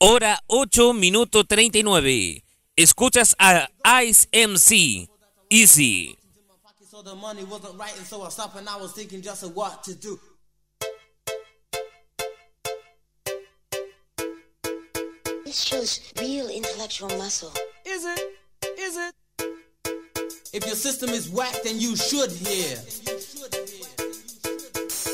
Hora 0.00 0.38
8, 0.48 0.92
minuto 0.94 1.42
39. 1.42 2.44
Escuchas 2.76 3.34
a 3.36 3.68
Ice 3.84 4.28
MC. 4.30 5.08
Easy. 5.50 6.16
So 6.88 7.02
the 7.02 7.16
money 7.16 7.42
wasn't 7.42 7.76
right, 7.76 7.96
and 7.96 8.06
so 8.06 8.22
I 8.22 8.28
stopped 8.28 8.56
and 8.56 8.68
I 8.68 8.76
was 8.76 8.92
thinking 8.92 9.22
just 9.22 9.42
of 9.42 9.56
what 9.56 9.82
to 9.84 9.96
do. 9.96 10.20
This 15.44 15.62
shows 15.62 16.12
real 16.20 16.48
intellectual 16.48 17.08
muscle. 17.18 17.52
Is 17.84 18.04
it? 18.04 18.20
Is 18.78 18.96
it? 18.96 19.14
If 20.52 20.64
your 20.64 20.76
system 20.76 21.10
is 21.10 21.28
whack, 21.28 21.56
then 21.64 21.80
you 21.80 21.96
should 21.96 22.30
hear. 22.30 22.78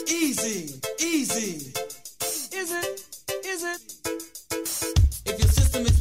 Easy, 0.07 0.79
easy. 1.01 1.73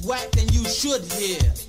whack 0.05 0.31
than 0.31 0.47
you 0.49 0.65
should 0.65 1.03
hear. 1.13 1.62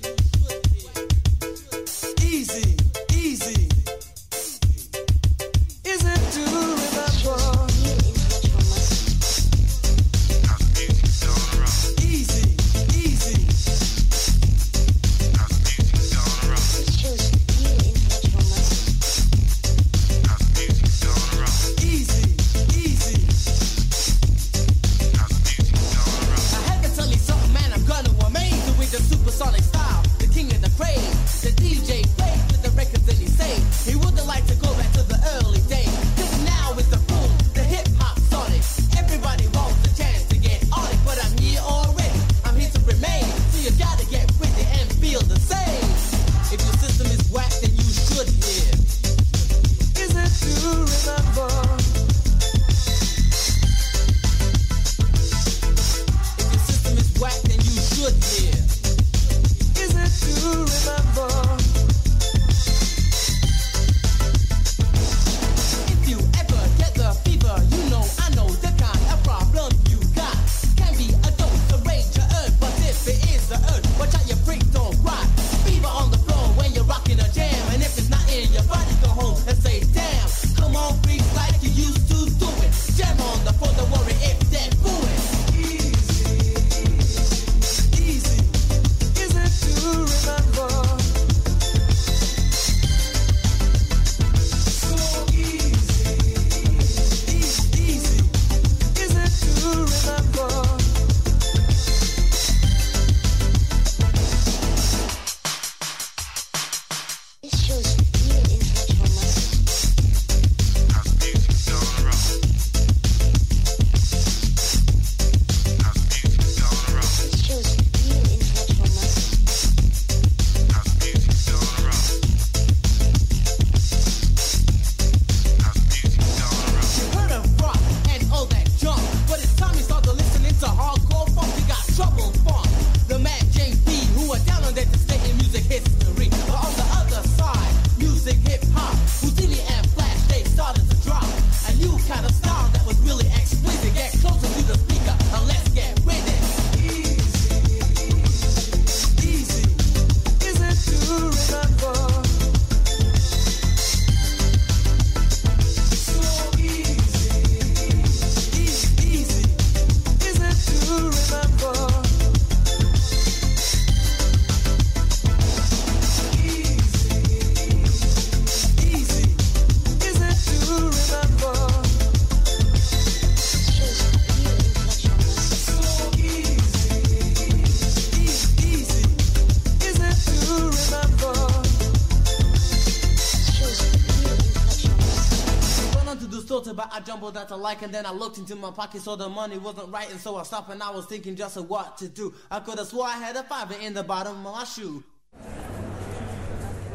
that 187.31 187.51
I 187.51 187.55
like, 187.55 187.81
and 187.81 187.93
then 187.93 188.05
I 188.05 188.11
looked 188.11 188.37
into 188.37 188.55
my 188.55 188.71
pocket, 188.71 189.01
so 189.01 189.15
the 189.15 189.29
money 189.29 189.57
wasn't 189.57 189.91
right, 189.91 190.09
and 190.11 190.19
so 190.19 190.37
I 190.37 190.43
stopped 190.43 190.71
and 190.71 190.81
I 190.81 190.91
was 190.91 191.05
thinking 191.05 191.35
just 191.35 191.57
of 191.57 191.69
what 191.69 191.97
to 191.97 192.07
do. 192.07 192.33
I 192.49 192.59
could 192.59 192.77
have 192.77 192.87
swore 192.87 193.07
I 193.07 193.17
had 193.17 193.35
a 193.35 193.43
fiver 193.43 193.75
in 193.81 193.93
the 193.93 194.03
bottom 194.03 194.45
of 194.45 194.55
my 194.55 194.63
shoe. 194.63 195.03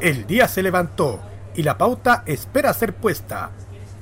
El 0.01 0.27
día 0.27 0.49
se 0.49 0.63
levantó 0.63 1.21
y 1.55 1.63
la 1.63 1.77
pauta 1.77 2.23
espera 2.27 2.73
ser 2.73 2.95
puesta. 2.95 3.51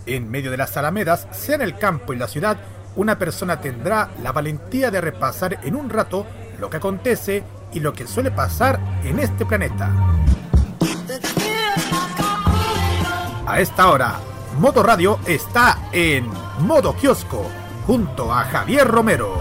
En 0.06 0.30
medio 0.30 0.50
de 0.50 0.56
las 0.56 0.76
alamedas, 0.76 1.26
sea 1.32 1.56
en 1.56 1.62
el 1.62 1.76
campo 1.76 2.12
y 2.12 2.16
la 2.16 2.28
ciudad, 2.28 2.56
una 2.96 3.18
persona 3.18 3.60
tendrá 3.60 4.10
la 4.22 4.32
valentía 4.32 4.90
de 4.90 5.00
repasar 5.00 5.58
en 5.64 5.76
un 5.76 5.90
rato 5.90 6.26
lo 6.58 6.70
que 6.70 6.78
acontece 6.78 7.44
y 7.72 7.80
lo 7.80 7.92
que 7.92 8.06
suele 8.06 8.30
pasar 8.30 8.80
en 9.04 9.18
este 9.18 9.44
planeta. 9.44 9.90
A 13.46 13.60
esta 13.60 13.90
hora, 13.90 14.20
Motoradio 14.58 15.20
está 15.24 15.88
en 15.92 16.28
Modo 16.58 16.92
Kiosco 16.96 17.48
junto 17.86 18.32
a 18.32 18.42
Javier 18.42 18.88
Romero. 18.88 19.40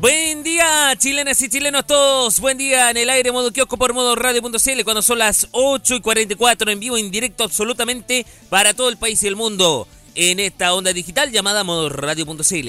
Buen 0.00 0.42
día, 0.42 0.94
chilenas 0.98 1.40
y 1.40 1.48
chilenos 1.48 1.86
todos. 1.86 2.40
Buen 2.40 2.58
día 2.58 2.90
en 2.90 2.98
el 2.98 3.08
aire, 3.08 3.32
modo 3.32 3.50
kiosco 3.50 3.78
por 3.78 3.94
modo 3.94 4.14
radio.cl, 4.14 4.84
cuando 4.84 5.00
son 5.00 5.18
las 5.18 5.48
8 5.52 5.94
y 5.94 6.00
44 6.02 6.70
en 6.70 6.78
vivo, 6.78 6.98
en 6.98 7.10
directo 7.10 7.42
absolutamente 7.42 8.26
para 8.50 8.74
todo 8.74 8.90
el 8.90 8.98
país 8.98 9.22
y 9.22 9.28
el 9.28 9.34
mundo 9.34 9.88
en 10.14 10.40
esta 10.40 10.74
onda 10.74 10.92
digital 10.92 11.30
llamada 11.30 11.64
modoradio.cl. 11.64 12.68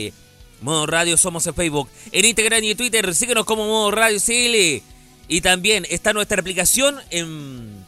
Modo 0.62 0.86
Radio 0.86 1.18
somos 1.18 1.46
en 1.48 1.54
Facebook, 1.54 1.90
en 2.12 2.26
Instagram 2.26 2.64
y 2.64 2.72
en 2.72 2.78
Twitter, 2.78 3.14
síguenos 3.14 3.46
como 3.46 3.66
Modo 3.66 3.92
Radio 3.92 4.20
CL. 4.20 4.84
Y 5.28 5.42
también 5.42 5.86
está 5.90 6.14
nuestra 6.14 6.40
aplicación 6.40 6.98
en 7.10 7.86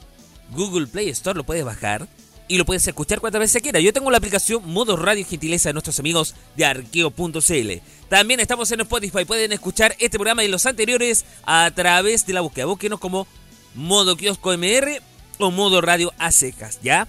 Google 0.52 0.88
Play 0.88 1.10
Store, 1.10 1.38
lo 1.38 1.44
puedes 1.44 1.64
bajar 1.66 2.08
y 2.48 2.58
lo 2.58 2.66
puedes 2.66 2.88
escuchar 2.88 3.20
cuantas 3.20 3.40
veces 3.40 3.62
quieras. 3.62 3.84
Yo 3.84 3.94
tengo 3.94 4.10
la 4.10 4.18
aplicación 4.18 4.62
Modo 4.66 4.96
Radio 4.96 5.26
Gentileza 5.26 5.70
de 5.70 5.74
nuestros 5.74 6.00
amigos 6.00 6.36
de 6.56 6.66
arqueo.cl. 6.66 7.72
También 8.10 8.40
estamos 8.40 8.72
en 8.72 8.82
Spotify, 8.82 9.26
pueden 9.26 9.52
escuchar 9.52 9.96
este 10.00 10.18
programa 10.18 10.44
y 10.44 10.48
los 10.48 10.66
anteriores 10.66 11.26
a 11.46 11.70
través 11.72 12.26
de 12.26 12.34
la 12.34 12.42
búsqueda. 12.42 12.66
Búsquenos 12.66 13.00
como 13.00 13.28
Modo 13.76 14.16
Kiosco 14.16 14.58
MR 14.58 15.02
o 15.40 15.52
Modo 15.52 15.82
Radio 15.82 16.14
a 16.18 16.32
secas, 16.32 16.80
¿ya? 16.82 17.08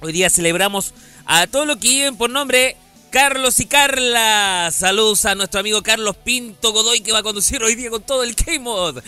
Hoy 0.00 0.12
día 0.12 0.30
celebramos 0.30 0.92
a 1.28 1.46
todos 1.46 1.66
los 1.66 1.76
que 1.76 1.88
lleven 1.88 2.16
por 2.16 2.30
nombre 2.30 2.74
Carlos 3.10 3.60
y 3.60 3.66
Carla. 3.66 4.70
Saludos 4.72 5.26
a 5.26 5.34
nuestro 5.34 5.60
amigo 5.60 5.82
Carlos 5.82 6.16
Pinto 6.16 6.72
Godoy 6.72 7.00
que 7.00 7.12
va 7.12 7.18
a 7.18 7.22
conducir 7.22 7.62
hoy 7.62 7.74
día 7.74 7.90
con 7.90 8.02
todo 8.02 8.24
el 8.24 8.34
K-Mod. 8.34 9.02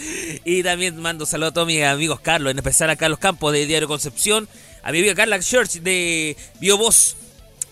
Y 0.45 0.63
también 0.63 0.99
mando 0.99 1.25
saludos 1.25 1.53
a 1.53 1.55
todos 1.55 1.67
mis 1.67 1.83
amigos 1.83 2.21
Carlos, 2.21 2.51
en 2.51 2.59
especial 2.59 2.91
a 2.91 2.97
Carlos 2.97 3.19
Campos 3.19 3.55
de 3.55 3.65
Diario 3.65 3.89
Concepción, 3.89 4.49
a 4.83 4.93
mi 4.93 4.99
amiga 4.99 5.15
Carla 5.15 5.41
Church 5.41 5.81
de 5.81 6.37
BioVoz 6.61 7.17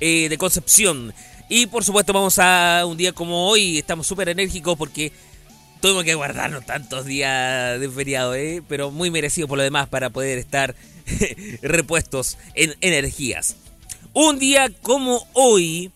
eh, 0.00 0.30
de 0.30 0.38
Concepción. 0.38 1.12
Y 1.50 1.66
por 1.66 1.84
supuesto 1.84 2.14
vamos 2.14 2.38
a 2.38 2.84
un 2.86 2.96
día 2.96 3.12
como 3.12 3.50
hoy, 3.50 3.76
estamos 3.76 4.06
súper 4.06 4.30
enérgicos 4.30 4.78
porque 4.78 5.12
tuvimos 5.82 6.04
que 6.04 6.14
guardarnos 6.14 6.64
tantos 6.64 7.04
días 7.04 7.78
de 7.78 7.90
feriado, 7.90 8.34
¿eh? 8.34 8.62
pero 8.66 8.90
muy 8.90 9.10
merecido 9.10 9.46
por 9.46 9.58
lo 9.58 9.64
demás 9.64 9.88
para 9.88 10.08
poder 10.08 10.38
estar 10.38 10.74
repuestos 11.62 12.38
en 12.54 12.74
energías. 12.80 13.56
Un 14.14 14.38
día 14.38 14.70
como 14.82 15.26
hoy, 15.34 15.92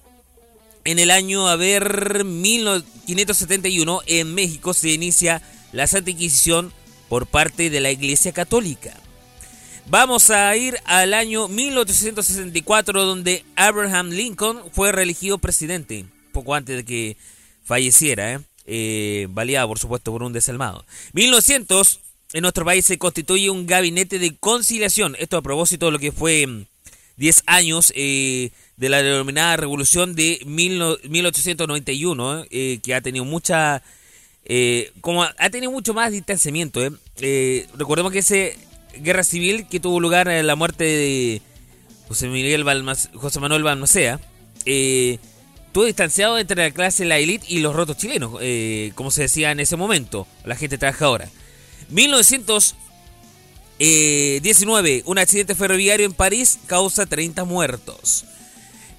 en 0.85 0.99
el 0.99 1.11
año, 1.11 1.49
a 1.49 1.57
ver, 1.57 2.25
1571, 2.25 4.03
en 4.07 4.35
México 4.35 4.75
se 4.75 4.91
inicia 4.91 5.43
la 5.73 5.87
Santa 5.87 6.11
Inquisición 6.11 6.73
por 7.09 7.27
parte 7.27 7.71
de 7.71 7.81
la 7.81 7.91
Iglesia 7.91 8.33
Católica. 8.33 8.95
Vamos 9.87 10.31
a 10.31 10.55
ir 10.57 10.79
al 10.85 11.15
año 11.15 11.49
1864, 11.49 13.05
donde 13.05 13.45
Abraham 13.57 14.11
Lincoln 14.11 14.63
fue 14.73 14.93
reelegido 14.93 15.39
presidente, 15.39 16.05
poco 16.33 16.55
antes 16.55 16.77
de 16.77 16.85
que 16.85 17.17
falleciera, 17.65 18.35
¿eh? 18.35 18.41
Eh, 18.65 19.29
por 19.67 19.79
supuesto 19.79 20.13
por 20.13 20.23
un 20.23 20.33
desalmado. 20.33 20.85
1900, 21.15 22.01
en 22.35 22.43
nuestro 22.43 22.65
país 22.65 22.87
se 22.87 22.99
constituye 22.99 23.51
un 23.51 23.67
gabinete 23.67 24.19
de 24.19 24.37
conciliación, 24.37 25.17
esto 25.19 25.37
a 25.37 25.43
propósito 25.43 25.87
de 25.87 25.93
lo 25.93 25.99
que 25.99 26.13
fue 26.13 26.67
10 27.17 27.37
mm, 27.37 27.43
años 27.47 27.93
eh, 27.97 28.51
de 28.77 28.89
la 28.89 29.03
denominada 29.03 29.57
revolución 29.57 30.15
de 30.15 30.41
1891, 30.47 32.45
eh, 32.51 32.81
que 32.83 32.95
ha 32.95 33.01
tenido 33.01 33.25
mucha... 33.25 33.83
Eh, 34.45 34.91
como 35.01 35.23
ha 35.23 35.51
tenido 35.51 35.71
mucho 35.71 35.95
más 35.95 36.11
distanciamiento. 36.11 36.81
Eh. 37.21 37.69
recordemos 37.77 38.11
que 38.11 38.19
ese 38.19 38.59
guerra 39.01 39.23
civil 39.23 39.67
que 39.69 39.81
tuvo 39.81 40.01
lugar 40.01 40.29
en 40.29 40.47
la 40.47 40.57
muerte 40.57 40.85
de 40.85 41.43
José, 42.09 42.29
Miguel 42.29 42.65
José 43.15 43.41
Manuel 43.41 43.63
Balmacea, 43.63 44.21
eh, 44.67 45.19
estuvo 45.67 45.85
distanciado 45.85 46.39
entre 46.39 46.63
la 46.63 46.71
clase, 46.71 47.05
la 47.05 47.19
élite 47.19 47.47
y 47.49 47.61
los 47.61 47.75
rotos 47.75 47.97
chilenos, 47.97 48.35
eh, 48.41 48.93
como 48.95 49.11
se 49.11 49.23
decía 49.23 49.51
en 49.51 49.61
ese 49.61 49.77
momento, 49.77 50.27
la 50.45 50.57
gente 50.57 50.79
trabajadora. 50.79 51.31
1919, 53.83 55.03
un 55.07 55.19
accidente 55.19 55.57
ferroviario 55.57 56.07
en 56.07 56.13
París 56.13 56.61
causa 56.67 57.05
30 57.05 57.45
muertos. 57.45 58.25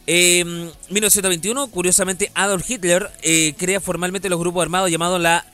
En 0.05 0.65
1921, 0.89 1.67
curiosamente, 1.67 2.31
Adolf 2.35 2.69
Hitler 2.69 3.09
eh, 3.21 3.53
crea 3.57 3.79
formalmente 3.79 4.27
los 4.27 4.39
grupos 4.39 4.61
armados 4.61 4.91
llamados 4.91 5.21
la 5.21 5.45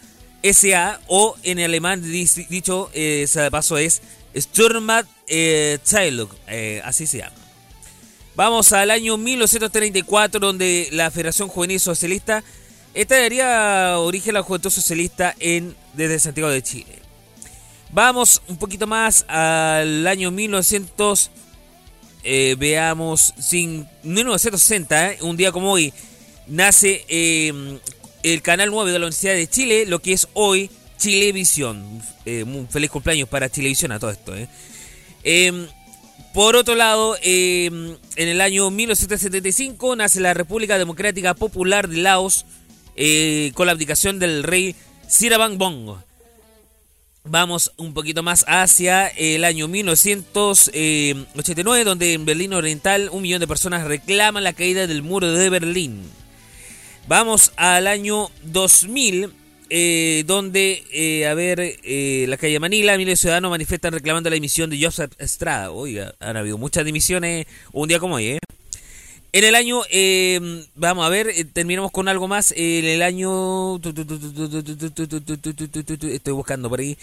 SA 0.41 0.99
o 1.07 1.35
en 1.43 1.59
alemán 1.59 2.01
dicho 2.01 2.89
eh, 2.93 3.27
de 3.31 3.51
paso 3.51 3.77
es 3.77 4.01
Sturmat 4.35 5.05
eh, 5.27 5.77
eh, 6.47 6.81
así 6.83 7.05
se 7.05 7.19
llama. 7.19 7.35
Vamos 8.35 8.71
al 8.71 8.89
año 8.89 9.17
1934, 9.17 10.39
donde 10.39 10.87
la 10.91 11.11
Federación 11.11 11.49
Juvenil 11.49 11.79
Socialista, 11.79 12.43
esta 12.93 13.19
daría 13.19 13.99
origen 13.99 14.31
a 14.31 14.39
la 14.39 14.43
Juventud 14.43 14.69
Socialista 14.69 15.35
en, 15.39 15.75
desde 15.93 16.19
Santiago 16.19 16.49
de 16.49 16.63
Chile. 16.63 17.08
Vamos 17.91 18.43
un 18.47 18.57
poquito 18.57 18.85
más 18.85 19.25
al 19.27 20.05
año 20.05 20.29
1900, 20.29 21.31
eh, 22.23 22.55
veamos, 22.59 23.33
sin, 23.39 23.87
1960, 24.03 25.13
eh, 25.13 25.17
un 25.21 25.35
día 25.35 25.51
como 25.51 25.71
hoy, 25.71 25.91
nace 26.45 27.03
el 27.09 28.41
Canal 28.43 28.69
9 28.69 28.91
de 28.91 28.99
la 28.99 29.05
Universidad 29.05 29.33
de 29.33 29.47
Chile, 29.47 29.85
lo 29.87 29.99
que 29.99 30.13
es 30.13 30.27
hoy 30.33 30.69
Chilevisión. 30.99 31.99
Eh, 32.25 32.45
feliz 32.69 32.91
cumpleaños 32.91 33.27
para 33.27 33.49
Chilevisión 33.49 33.91
a 33.91 33.97
todo 33.97 34.11
esto. 34.11 34.33
Em, 35.23 35.65
por 36.31 36.55
otro 36.55 36.75
lado, 36.75 37.17
em, 37.23 37.97
en 38.15 38.27
el 38.27 38.39
año 38.39 38.69
1975 38.69 39.95
nace 39.95 40.19
la 40.19 40.35
República 40.35 40.77
Democrática 40.77 41.33
Popular 41.33 41.87
de 41.87 41.97
Laos 41.97 42.45
con 43.55 43.65
la 43.65 43.71
abdicación 43.71 44.19
del 44.19 44.43
rey 44.43 44.75
Sirabangbong. 45.07 46.08
Vamos 47.25 47.73
un 47.77 47.93
poquito 47.93 48.23
más 48.23 48.45
hacia 48.47 49.07
el 49.07 49.43
año 49.43 49.67
1989, 49.67 51.83
donde 51.83 52.13
en 52.13 52.23
Berlín 52.25 52.53
Oriental 52.53 53.09
un 53.11 53.21
millón 53.21 53.41
de 53.41 53.47
personas 53.47 53.85
reclaman 53.85 54.43
la 54.43 54.53
caída 54.53 54.87
del 54.87 55.03
muro 55.03 55.31
de 55.31 55.49
Berlín. 55.49 56.01
Vamos 57.07 57.51
al 57.57 57.85
año 57.87 58.29
2000, 58.43 59.33
eh, 59.69 60.23
donde, 60.27 60.85
eh, 60.93 61.27
a 61.27 61.33
ver, 61.33 61.59
eh, 61.59 62.25
la 62.29 62.37
calle 62.37 62.57
Manila, 62.59 62.97
miles 62.97 63.19
de 63.19 63.21
ciudadanos 63.21 63.51
manifiestan 63.51 63.91
reclamando 63.93 64.29
la 64.29 64.37
emisión 64.37 64.69
de 64.69 64.81
Joseph 64.81 65.11
Estrada. 65.19 65.71
Oiga, 65.71 66.15
han 66.19 66.37
habido 66.37 66.57
muchas 66.57 66.85
dimisiones 66.85 67.47
un 67.73 67.89
día 67.89 67.99
como 67.99 68.15
hoy, 68.15 68.27
¿eh? 68.27 68.39
En 69.31 69.43
el 69.43 69.55
año, 69.55 69.81
vamos 70.75 71.05
a 71.05 71.09
ver, 71.09 71.33
terminamos 71.53 71.91
con 71.91 72.07
algo 72.07 72.27
más. 72.27 72.53
En 72.55 72.85
el 72.85 73.01
año. 73.01 73.75
Estoy 76.11 76.33
buscando 76.33 76.69
por 76.69 76.79
ahí. 76.79 76.97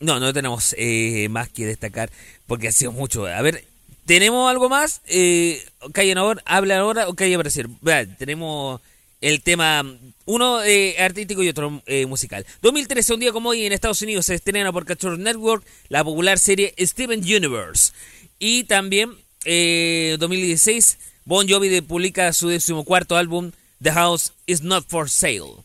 no, 0.00 0.20
no 0.20 0.32
tenemos 0.32 0.74
más 1.30 1.48
que 1.48 1.66
destacar 1.66 2.10
porque 2.46 2.68
ha 2.68 2.72
sido 2.72 2.92
mucho. 2.92 3.26
A 3.26 3.42
ver, 3.42 3.64
¿tenemos 4.06 4.50
algo 4.50 4.68
más? 4.68 5.00
Eh, 5.06 5.62
callen 5.92 6.18
ahora, 6.18 6.42
hablan 6.44 6.78
ahora 6.78 7.08
o 7.08 7.14
calle 7.14 7.34
aparecer. 7.34 7.68
tenemos 8.18 8.80
el 9.20 9.40
tema, 9.40 9.82
uno 10.26 10.62
eh, 10.62 10.96
artístico 10.98 11.42
y 11.42 11.48
otro 11.48 11.82
eh, 11.86 12.06
musical. 12.06 12.44
2013, 12.60 13.14
un 13.14 13.20
día 13.20 13.32
como 13.32 13.50
hoy 13.50 13.64
en 13.64 13.72
Estados 13.72 14.02
Unidos, 14.02 14.26
se 14.26 14.34
estrena 14.34 14.72
por 14.72 14.84
Cartoon 14.84 15.22
Network 15.22 15.64
la 15.88 16.04
popular 16.04 16.38
serie 16.38 16.74
Steven 16.78 17.20
Universe. 17.20 17.92
Y 18.38 18.64
también, 18.64 19.12
2016, 19.44 20.92
eh, 20.92 21.04
Bon 21.24 21.48
Jovi 21.48 21.80
publica 21.80 22.32
su 22.32 22.48
decimocuarto 22.48 23.16
álbum, 23.16 23.52
The 23.82 23.92
House 23.92 24.32
Is 24.46 24.62
Not 24.62 24.86
For 24.88 25.10
Sale. 25.10 25.64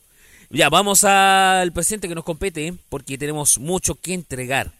Ya, 0.49 0.69
vamos 0.69 1.03
al 1.03 1.71
presente 1.71 2.07
que 2.07 2.15
nos 2.15 2.23
compete, 2.23 2.73
porque 2.89 3.17
tenemos 3.17 3.59
mucho 3.59 3.95
que 3.95 4.13
entregar. 4.13 4.71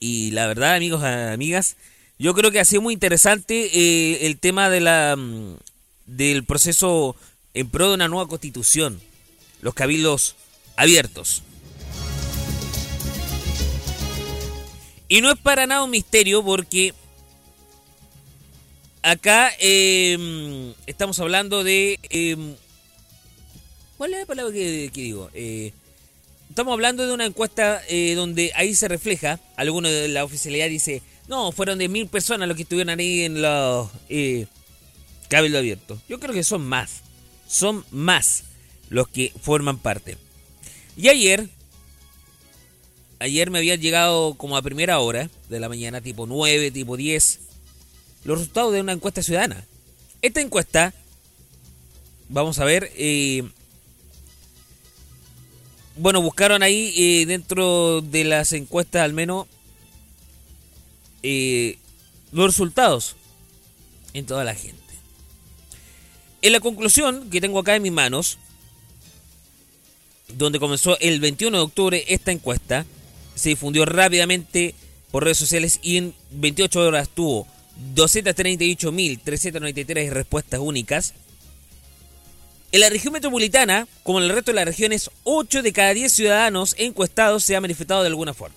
Y 0.00 0.30
la 0.32 0.46
verdad, 0.46 0.74
amigos, 0.74 1.02
amigas, 1.02 1.76
yo 2.18 2.34
creo 2.34 2.50
que 2.50 2.60
ha 2.60 2.64
sido 2.64 2.82
muy 2.82 2.94
interesante 2.94 4.26
el 4.26 4.38
tema 4.38 4.70
de 4.70 4.80
la 4.80 5.14
mm, 5.16 5.56
del 6.06 6.44
proceso 6.44 7.14
en 7.54 7.68
pro 7.68 7.88
de 7.88 7.94
una 7.94 8.08
nueva 8.08 8.28
constitución, 8.28 9.00
los 9.62 9.74
cabildos 9.74 10.34
abiertos. 10.76 11.42
Y 15.08 15.20
no 15.20 15.30
es 15.30 15.38
para 15.38 15.66
nada 15.66 15.84
un 15.84 15.90
misterio 15.90 16.44
porque 16.44 16.92
acá 19.02 19.50
em, 19.58 20.74
estamos 20.86 21.18
hablando 21.20 21.64
de... 21.64 21.98
Em, 22.10 22.54
¿Cuál 23.96 24.14
es 24.14 24.20
la 24.20 24.26
palabra 24.26 24.52
que, 24.52 24.90
digo? 24.94 25.30
Eh, 25.34 25.72
estamos 26.48 26.72
hablando 26.72 27.06
de 27.06 27.12
una 27.12 27.26
encuesta 27.26 27.82
eh, 27.88 28.14
donde 28.14 28.52
ahí 28.54 28.74
se 28.74 28.86
refleja, 28.86 29.40
alguno 29.56 29.88
de 29.88 30.08
la 30.08 30.24
oficialidad 30.24 30.68
dice, 30.68 31.02
no, 31.26 31.50
fueron 31.50 31.78
de 31.78 31.88
mil 31.88 32.06
personas 32.06 32.46
los 32.46 32.56
que 32.56 32.62
estuvieron 32.62 32.98
ahí 32.98 33.22
en 33.22 33.42
los 33.42 33.88
eh, 34.08 34.46
cabildos 35.28 35.58
abiertos. 35.58 35.98
Yo 36.08 36.20
creo 36.20 36.32
que 36.32 36.44
son 36.44 36.64
más 36.64 37.02
son 37.48 37.84
más 37.90 38.44
los 38.90 39.08
que 39.08 39.32
forman 39.40 39.78
parte. 39.78 40.16
Y 40.96 41.08
ayer, 41.08 41.48
ayer 43.18 43.50
me 43.50 43.58
habían 43.58 43.80
llegado 43.80 44.34
como 44.34 44.56
a 44.56 44.62
primera 44.62 45.00
hora 45.00 45.30
de 45.48 45.60
la 45.60 45.68
mañana, 45.68 46.00
tipo 46.00 46.26
9, 46.26 46.70
tipo 46.70 46.96
10, 46.96 47.40
los 48.28 48.40
resultados 48.40 48.74
de 48.74 48.82
una 48.82 48.92
encuesta 48.92 49.22
ciudadana. 49.22 49.64
Esta 50.20 50.42
encuesta, 50.42 50.92
vamos 52.28 52.58
a 52.58 52.66
ver, 52.66 52.92
eh, 52.94 53.42
bueno, 55.96 56.20
buscaron 56.20 56.62
ahí 56.62 56.92
eh, 56.94 57.24
dentro 57.24 58.02
de 58.02 58.24
las 58.24 58.52
encuestas 58.52 59.00
al 59.00 59.14
menos 59.14 59.46
eh, 61.22 61.78
los 62.30 62.48
resultados 62.48 63.16
en 64.12 64.26
toda 64.26 64.44
la 64.44 64.54
gente. 64.54 64.76
En 66.42 66.52
la 66.52 66.60
conclusión 66.60 67.30
que 67.30 67.40
tengo 67.40 67.60
acá 67.60 67.76
en 67.76 67.82
mis 67.82 67.92
manos, 67.92 68.36
donde 70.36 70.60
comenzó 70.60 70.98
el 71.00 71.18
21 71.18 71.56
de 71.56 71.62
octubre 71.62 72.04
esta 72.08 72.30
encuesta, 72.30 72.84
se 73.34 73.48
difundió 73.48 73.86
rápidamente 73.86 74.74
por 75.10 75.24
redes 75.24 75.38
sociales 75.38 75.80
y 75.82 75.96
en 75.96 76.14
28 76.32 76.78
horas 76.80 77.08
tuvo 77.08 77.46
238.393 77.94 80.10
respuestas 80.10 80.60
únicas. 80.60 81.14
En 82.70 82.80
la 82.80 82.90
región 82.90 83.14
metropolitana, 83.14 83.88
como 84.02 84.18
en 84.18 84.24
el 84.24 84.30
resto 84.30 84.50
de 84.50 84.56
las 84.56 84.66
regiones, 84.66 85.10
8 85.24 85.62
de 85.62 85.72
cada 85.72 85.94
10 85.94 86.12
ciudadanos 86.12 86.74
encuestados 86.78 87.44
se 87.44 87.56
han 87.56 87.62
manifestado 87.62 88.02
de 88.02 88.08
alguna 88.08 88.34
forma. 88.34 88.56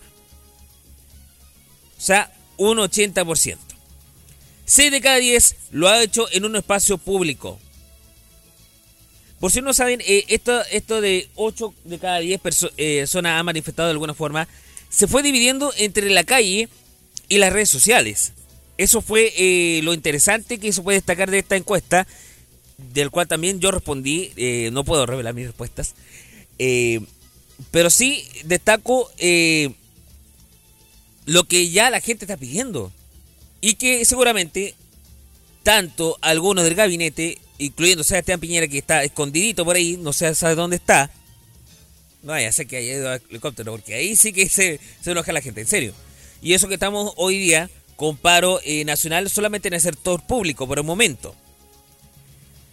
O 1.97 2.01
sea, 2.01 2.33
un 2.57 2.77
80%. 2.77 3.57
6 4.65 4.91
de 4.91 5.01
cada 5.01 5.17
10 5.17 5.55
lo 5.71 5.87
ha 5.87 6.01
hecho 6.01 6.27
en 6.31 6.45
un 6.45 6.55
espacio 6.55 6.97
público. 6.97 7.59
Por 9.39 9.51
si 9.51 9.61
no 9.61 9.73
saben, 9.73 10.01
eh, 10.01 10.25
esto, 10.27 10.61
esto 10.71 11.01
de 11.01 11.29
8 11.35 11.73
de 11.85 11.99
cada 11.99 12.19
10 12.19 12.41
eh, 12.77 12.99
personas 13.01 13.39
han 13.39 13.45
manifestado 13.45 13.87
de 13.87 13.93
alguna 13.93 14.13
forma, 14.13 14.47
se 14.89 15.07
fue 15.07 15.23
dividiendo 15.23 15.73
entre 15.77 16.09
la 16.09 16.23
calle 16.23 16.69
y 17.27 17.37
las 17.37 17.53
redes 17.53 17.69
sociales. 17.69 18.33
Eso 18.81 19.03
fue 19.03 19.31
eh, 19.38 19.81
lo 19.83 19.93
interesante 19.93 20.57
que 20.57 20.73
se 20.73 20.81
puede 20.81 20.97
destacar 20.97 21.29
de 21.29 21.38
esta 21.38 21.55
encuesta 21.55 22.07
del 22.79 23.11
cual 23.11 23.27
también 23.27 23.59
yo 23.59 23.69
respondí, 23.69 24.31
eh, 24.38 24.71
no 24.73 24.83
puedo 24.83 25.05
revelar 25.05 25.35
mis 25.35 25.45
respuestas, 25.45 25.93
eh, 26.57 27.00
pero 27.69 27.91
sí 27.91 28.27
destaco 28.43 29.07
lo 31.27 31.43
que 31.43 31.69
ya 31.69 31.91
la 31.91 32.01
gente 32.01 32.25
está 32.25 32.38
pidiendo 32.38 32.91
y 33.61 33.75
que 33.75 34.03
seguramente 34.03 34.73
tanto 35.61 36.17
algunos 36.19 36.63
del 36.63 36.73
gabinete, 36.73 37.38
incluyendo 37.59 38.03
Sebastián 38.03 38.39
Piñera 38.39 38.67
que 38.67 38.79
está 38.79 39.03
escondidito 39.03 39.63
por 39.63 39.75
ahí, 39.75 39.95
no 39.97 40.11
sé 40.11 40.33
sabe 40.33 40.55
dónde 40.55 40.77
está, 40.77 41.11
no 42.23 42.39
ya 42.39 42.51
sé 42.51 42.65
que 42.65 42.77
hay 42.77 42.89
ido 42.89 43.11
al 43.11 43.21
helicóptero, 43.29 43.73
porque 43.73 43.93
ahí 43.93 44.15
sí 44.15 44.33
que 44.33 44.50
se, 44.50 44.79
se 45.03 45.11
enoja 45.11 45.31
la 45.33 45.41
gente, 45.41 45.61
en 45.61 45.67
serio. 45.67 45.93
Y 46.41 46.53
eso 46.53 46.67
que 46.67 46.73
estamos 46.73 47.13
hoy 47.17 47.38
día 47.38 47.69
con 48.01 48.17
paro 48.17 48.60
nacional 48.88 49.29
solamente 49.29 49.67
en 49.67 49.75
el 49.75 49.79
sector 49.79 50.24
público 50.24 50.67
por 50.67 50.79
el 50.79 50.84
momento. 50.84 51.36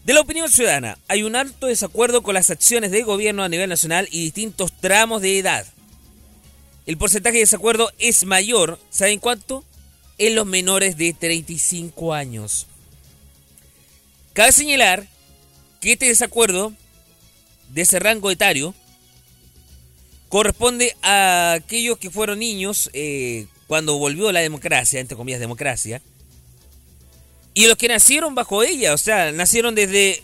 De 0.06 0.14
la 0.14 0.22
opinión 0.22 0.50
ciudadana, 0.50 0.96
hay 1.06 1.22
un 1.22 1.36
alto 1.36 1.66
desacuerdo 1.66 2.22
con 2.22 2.32
las 2.32 2.48
acciones 2.48 2.90
de 2.92 3.02
gobierno 3.02 3.44
a 3.44 3.48
nivel 3.50 3.68
nacional 3.68 4.08
y 4.10 4.22
distintos 4.22 4.72
tramos 4.80 5.20
de 5.20 5.38
edad. 5.38 5.66
El 6.86 6.96
porcentaje 6.96 7.34
de 7.34 7.40
desacuerdo 7.40 7.92
es 7.98 8.24
mayor, 8.24 8.80
¿saben 8.88 9.18
cuánto? 9.18 9.64
En 10.16 10.34
los 10.34 10.46
menores 10.46 10.96
de 10.96 11.12
35 11.12 12.14
años. 12.14 12.66
Cabe 14.32 14.52
señalar 14.52 15.08
que 15.82 15.92
este 15.92 16.06
desacuerdo 16.06 16.72
de 17.68 17.82
ese 17.82 17.98
rango 17.98 18.30
etario 18.30 18.74
corresponde 20.30 20.96
a 21.02 21.52
aquellos 21.52 21.98
que 21.98 22.08
fueron 22.08 22.38
niños 22.38 22.88
eh, 22.94 23.46
cuando 23.68 23.98
volvió 23.98 24.32
la 24.32 24.40
democracia, 24.40 24.98
entre 24.98 25.16
comillas 25.16 25.38
democracia, 25.38 26.02
y 27.54 27.66
los 27.66 27.76
que 27.76 27.88
nacieron 27.88 28.34
bajo 28.34 28.62
ella, 28.62 28.94
o 28.94 28.98
sea, 28.98 29.30
nacieron 29.30 29.74
desde 29.74 30.22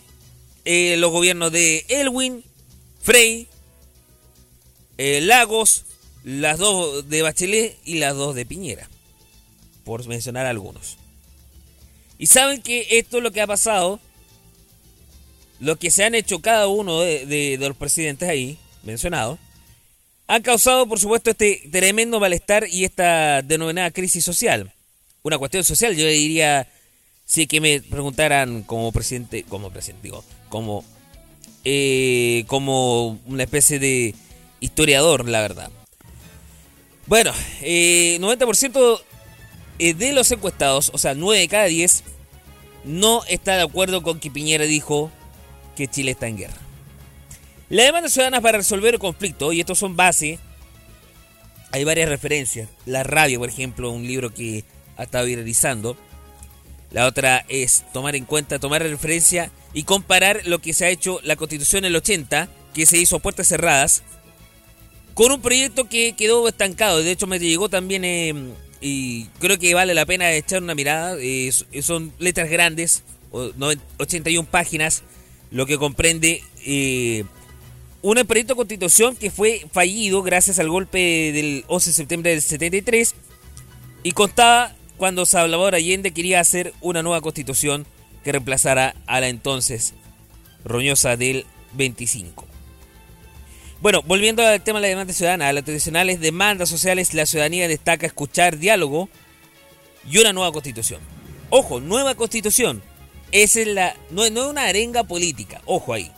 eh, 0.65 0.97
los 0.97 1.11
gobiernos 1.11 1.51
de 1.51 1.85
Elwin, 1.87 2.43
Frey, 3.01 3.47
eh, 4.97 5.21
Lagos, 5.21 5.85
las 6.23 6.57
dos 6.57 7.07
de 7.07 7.21
Bachelet 7.21 7.77
y 7.85 7.99
las 7.99 8.15
dos 8.15 8.33
de 8.33 8.47
Piñera, 8.47 8.89
por 9.83 10.05
mencionar 10.07 10.47
algunos. 10.47 10.97
Y 12.17 12.27
saben 12.27 12.63
que 12.63 12.87
esto 12.97 13.17
es 13.17 13.23
lo 13.23 13.31
que 13.31 13.41
ha 13.41 13.47
pasado, 13.47 13.99
lo 15.59 15.75
que 15.75 15.91
se 15.91 16.03
han 16.03 16.15
hecho 16.15 16.41
cada 16.41 16.67
uno 16.67 17.01
de, 17.01 17.27
de 17.27 17.57
los 17.59 17.77
presidentes 17.77 18.27
ahí 18.27 18.57
mencionados, 18.81 19.37
han 20.27 20.41
causado, 20.41 20.87
por 20.87 20.99
supuesto, 20.99 21.29
este 21.29 21.67
tremendo 21.71 22.19
malestar 22.19 22.67
y 22.69 22.83
esta 22.83 23.41
denominada 23.41 23.91
crisis 23.91 24.23
social. 24.23 24.73
Una 25.23 25.37
cuestión 25.37 25.63
social, 25.63 25.95
yo 25.95 26.07
diría 26.07 26.67
si 27.25 27.47
que 27.47 27.59
me 27.59 27.81
preguntaran 27.81 28.63
como 28.63 28.91
presidente, 28.91 29.43
como 29.43 29.71
presidente, 29.71 30.03
digo, 30.03 30.23
como, 30.49 30.85
eh, 31.63 32.43
como 32.47 33.19
una 33.25 33.43
especie 33.43 33.79
de 33.79 34.15
historiador, 34.59 35.27
la 35.27 35.41
verdad. 35.41 35.71
Bueno, 37.07 37.31
eh, 37.61 38.17
90% 38.19 39.01
eh, 39.77 39.93
de 39.93 40.13
los 40.13 40.31
encuestados, 40.31 40.91
o 40.93 40.97
sea, 40.97 41.13
9 41.13 41.39
de 41.39 41.47
cada 41.47 41.65
10, 41.65 42.03
no 42.83 43.23
está 43.25 43.57
de 43.57 43.63
acuerdo 43.63 44.03
con 44.03 44.19
que 44.19 44.31
Piñera 44.31 44.65
dijo 44.65 45.11
que 45.75 45.87
Chile 45.87 46.11
está 46.11 46.27
en 46.27 46.37
guerra. 46.37 46.64
La 47.69 47.83
demanda 47.83 48.09
ciudadana 48.09 48.41
para 48.41 48.59
resolver 48.59 48.93
el 48.93 48.99
conflicto, 48.99 49.51
y 49.51 49.59
estos 49.59 49.79
son 49.79 49.95
base, 49.95 50.39
hay 51.71 51.83
varias 51.83 52.09
referencias. 52.09 52.69
La 52.85 53.03
radio, 53.03 53.39
por 53.39 53.49
ejemplo, 53.49 53.89
un 53.89 54.05
libro 54.05 54.33
que 54.33 54.63
ha 54.97 55.03
estado 55.03 55.25
viralizando 55.25 55.97
la 56.91 57.07
otra 57.07 57.43
es 57.49 57.83
tomar 57.91 58.15
en 58.15 58.25
cuenta, 58.25 58.59
tomar 58.59 58.81
referencia 58.81 59.51
y 59.73 59.83
comparar 59.83 60.43
lo 60.45 60.59
que 60.59 60.71
se 60.71 60.85
ha 60.85 60.89
hecho 60.89 61.19
la 61.23 61.35
Constitución 61.35 61.83
en 61.83 61.89
el 61.89 61.95
80, 61.97 62.47
que 62.73 62.85
se 62.85 62.97
hizo 62.97 63.17
a 63.17 63.19
puertas 63.19 63.47
cerradas, 63.47 64.03
con 65.13 65.31
un 65.31 65.41
proyecto 65.41 65.89
que 65.89 66.13
quedó 66.13 66.47
estancado. 66.47 67.03
De 67.03 67.11
hecho, 67.11 67.27
me 67.27 67.39
llegó 67.39 67.67
también 67.67 68.05
eh, 68.05 68.33
y 68.79 69.25
creo 69.39 69.57
que 69.57 69.73
vale 69.73 69.93
la 69.93 70.05
pena 70.05 70.31
echar 70.31 70.61
una 70.61 70.75
mirada. 70.75 71.17
Son 71.81 72.13
letras 72.19 72.49
grandes, 72.49 73.03
81 73.31 74.47
páginas, 74.49 75.03
lo 75.51 75.65
que 75.65 75.77
comprende 75.77 76.43
eh, 76.65 77.25
un 78.05 78.27
proyecto 78.27 78.53
de 78.53 78.57
constitución 78.57 79.15
que 79.15 79.31
fue 79.31 79.65
fallido 79.71 80.21
gracias 80.21 80.59
al 80.59 80.69
golpe 80.69 81.31
del 81.33 81.65
11 81.67 81.89
de 81.89 81.93
septiembre 81.95 82.31
del 82.31 82.41
73 82.43 83.15
y 84.03 84.11
contaba 84.11 84.75
cuando 84.97 85.25
Salvador 85.25 85.73
Allende 85.73 86.11
quería 86.11 86.39
hacer 86.39 86.71
una 86.81 87.01
nueva 87.01 87.21
constitución 87.21 87.87
que 88.23 88.31
reemplazara 88.31 88.95
a 89.07 89.19
la 89.21 89.27
entonces 89.29 89.95
roñosa 90.63 91.17
del 91.17 91.47
25. 91.73 92.45
Bueno, 93.81 94.03
volviendo 94.03 94.45
al 94.45 94.61
tema 94.61 94.77
de 94.77 94.83
la 94.83 94.89
demanda 94.89 95.13
ciudadana, 95.13 95.49
a 95.49 95.53
las 95.53 95.63
tradicionales 95.63 96.19
demandas 96.19 96.69
sociales, 96.69 97.15
la 97.15 97.25
ciudadanía 97.25 97.67
destaca 97.67 98.05
escuchar 98.05 98.59
diálogo 98.59 99.09
y 100.07 100.19
una 100.19 100.31
nueva 100.31 100.51
constitución. 100.51 101.01
Ojo, 101.49 101.79
nueva 101.79 102.13
constitución. 102.13 102.83
Esa 103.31 103.61
es 103.61 103.67
la, 103.67 103.95
no, 104.11 104.29
no 104.29 104.43
es 104.43 104.47
una 104.51 104.65
arenga 104.65 105.03
política, 105.03 105.61
ojo 105.65 105.91
ahí. 105.93 106.11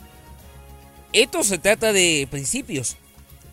Esto 1.12 1.42
se 1.42 1.58
trata 1.58 1.92
de 1.92 2.28
principios. 2.30 2.96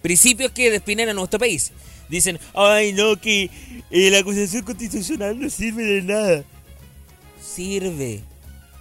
Principios 0.01 0.51
que 0.51 0.69
definen 0.69 1.09
a 1.09 1.13
nuestro 1.13 1.39
país 1.39 1.71
dicen, 2.09 2.39
ay 2.53 2.93
no, 2.93 3.19
que 3.19 3.49
eh, 3.89 4.09
la 4.11 4.19
acusación 4.19 4.63
constitucional 4.63 5.39
no 5.39 5.49
sirve 5.49 5.83
de 5.83 6.01
nada. 6.01 6.43
Sirve, 7.41 8.21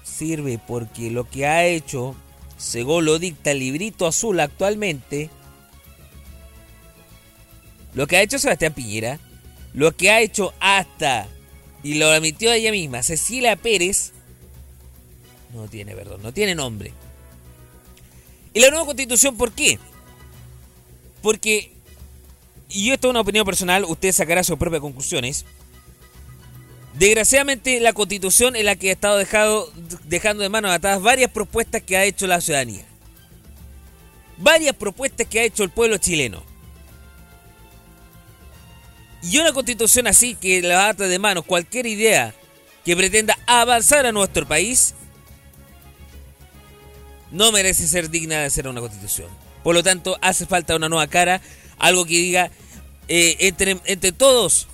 sirve 0.02 0.58
porque 0.58 1.10
lo 1.10 1.28
que 1.28 1.46
ha 1.46 1.64
hecho, 1.64 2.14
según 2.58 3.04
lo 3.04 3.18
dicta 3.18 3.52
el 3.52 3.60
librito 3.60 4.06
azul 4.06 4.40
actualmente, 4.40 5.30
lo 7.94 8.06
que 8.06 8.16
ha 8.16 8.22
hecho 8.22 8.38
Sebastián 8.38 8.74
Piñera, 8.74 9.20
lo 9.72 9.96
que 9.96 10.10
ha 10.10 10.20
hecho 10.20 10.52
hasta, 10.60 11.28
y 11.82 11.94
lo 11.94 12.08
admitió 12.08 12.52
ella 12.52 12.72
misma, 12.72 13.02
Cecilia 13.02 13.56
Pérez, 13.56 14.12
no 15.52 15.68
tiene, 15.68 15.94
perdón, 15.94 16.22
no 16.22 16.32
tiene 16.32 16.54
nombre. 16.54 16.92
¿Y 18.54 18.60
la 18.60 18.70
nueva 18.70 18.86
constitución 18.86 19.36
por 19.36 19.52
qué? 19.52 19.78
Porque 21.20 21.74
y 22.74 22.90
esto 22.90 23.06
es 23.06 23.10
una 23.10 23.20
opinión 23.20 23.46
personal, 23.46 23.84
usted 23.84 24.12
sacará 24.12 24.42
sus 24.42 24.58
propias 24.58 24.80
conclusiones. 24.80 25.44
Desgraciadamente, 26.94 27.78
la 27.80 27.92
constitución 27.92 28.56
es 28.56 28.64
la 28.64 28.74
que 28.74 28.90
ha 28.90 28.92
estado 28.92 29.16
dejado, 29.16 29.70
dejando 30.04 30.42
de 30.42 30.48
manos 30.48 30.72
atadas 30.72 31.00
varias 31.00 31.30
propuestas 31.30 31.82
que 31.82 31.96
ha 31.96 32.04
hecho 32.04 32.26
la 32.26 32.40
ciudadanía. 32.40 32.84
Varias 34.38 34.74
propuestas 34.74 35.26
que 35.28 35.38
ha 35.38 35.44
hecho 35.44 35.62
el 35.62 35.70
pueblo 35.70 35.98
chileno. 35.98 36.42
Y 39.22 39.38
una 39.38 39.52
constitución 39.52 40.08
así 40.08 40.34
que 40.34 40.60
la 40.60 40.88
ata 40.88 41.06
de 41.06 41.18
manos 41.18 41.44
cualquier 41.44 41.86
idea 41.86 42.34
que 42.84 42.96
pretenda 42.96 43.38
avanzar 43.46 44.04
a 44.04 44.12
nuestro 44.12 44.46
país 44.46 44.94
no 47.34 47.50
merece 47.50 47.86
ser 47.88 48.10
digna 48.10 48.40
de 48.40 48.48
ser 48.48 48.68
una 48.68 48.80
constitución. 48.80 49.28
Por 49.64 49.74
lo 49.74 49.82
tanto, 49.82 50.16
hace 50.22 50.46
falta 50.46 50.76
una 50.76 50.88
nueva 50.88 51.08
cara 51.08 51.40
algo 51.78 52.04
que 52.04 52.14
diga 52.14 52.50
eh, 53.08 53.36
entre, 53.40 53.78
entre 53.86 54.12
todos 54.12 54.68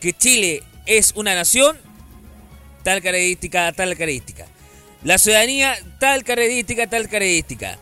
que 0.00 0.14
Chile 0.14 0.62
es 0.86 1.12
una 1.14 1.34
nación, 1.34 1.76
tal 2.82 3.02
característica, 3.02 3.70
tal 3.72 3.90
característica. 3.90 4.46
La 5.04 5.18
ciudadanía, 5.18 5.76
tal 6.00 6.24
característica, 6.24 6.86
tal 6.86 7.02
característica. 7.02 7.78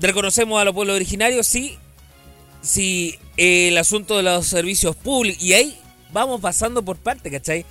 Reconocemos 0.00 0.60
a 0.60 0.64
los 0.64 0.74
pueblos 0.74 0.96
originarios, 0.96 1.46
sí. 1.46 1.78
Sí, 2.60 3.18
el 3.36 3.78
asunto 3.78 4.16
de 4.16 4.24
los 4.24 4.48
servicios 4.48 4.96
públicos. 4.96 5.40
Y 5.40 5.52
ahí 5.52 5.78
vamos 6.12 6.40
pasando 6.40 6.84
por 6.84 6.96
parte, 6.96 7.30
¿cachai? 7.30 7.64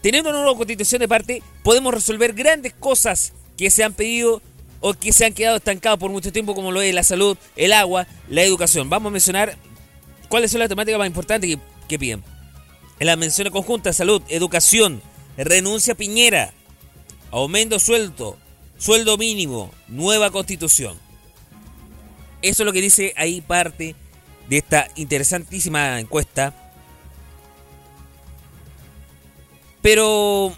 Teniendo 0.00 0.30
una 0.30 0.40
nueva 0.40 0.56
constitución 0.56 1.00
de 1.00 1.08
parte, 1.08 1.42
podemos 1.62 1.92
resolver 1.92 2.32
grandes 2.32 2.72
cosas 2.72 3.34
que 3.58 3.70
se 3.70 3.84
han 3.84 3.92
pedido 3.92 4.40
o 4.80 4.94
que 4.94 5.12
se 5.12 5.26
han 5.26 5.34
quedado 5.34 5.56
estancados 5.56 5.98
por 5.98 6.10
mucho 6.10 6.32
tiempo, 6.32 6.54
como 6.54 6.72
lo 6.72 6.80
es 6.80 6.94
la 6.94 7.02
salud, 7.02 7.36
el 7.56 7.72
agua, 7.72 8.06
la 8.28 8.42
educación. 8.42 8.88
Vamos 8.88 9.10
a 9.10 9.12
mencionar 9.12 9.58
cuáles 10.28 10.50
son 10.50 10.60
las 10.60 10.68
temáticas 10.70 10.98
más 10.98 11.08
importantes 11.08 11.50
que 11.50 11.60
¿Qué 11.88 11.98
piden? 11.98 12.22
En 13.00 13.06
las 13.06 13.16
menciones 13.16 13.52
conjuntas, 13.52 13.96
salud, 13.96 14.22
educación, 14.28 15.00
renuncia 15.36 15.94
Piñera, 15.94 16.52
aumento 17.30 17.78
sueldo, 17.78 18.36
sueldo 18.76 19.16
mínimo, 19.16 19.70
nueva 19.88 20.30
constitución. 20.30 20.98
Eso 22.42 22.62
es 22.62 22.66
lo 22.66 22.72
que 22.72 22.82
dice 22.82 23.14
ahí 23.16 23.40
parte 23.40 23.96
de 24.48 24.56
esta 24.58 24.88
interesantísima 24.96 25.98
encuesta. 25.98 26.54
Pero 29.80 30.52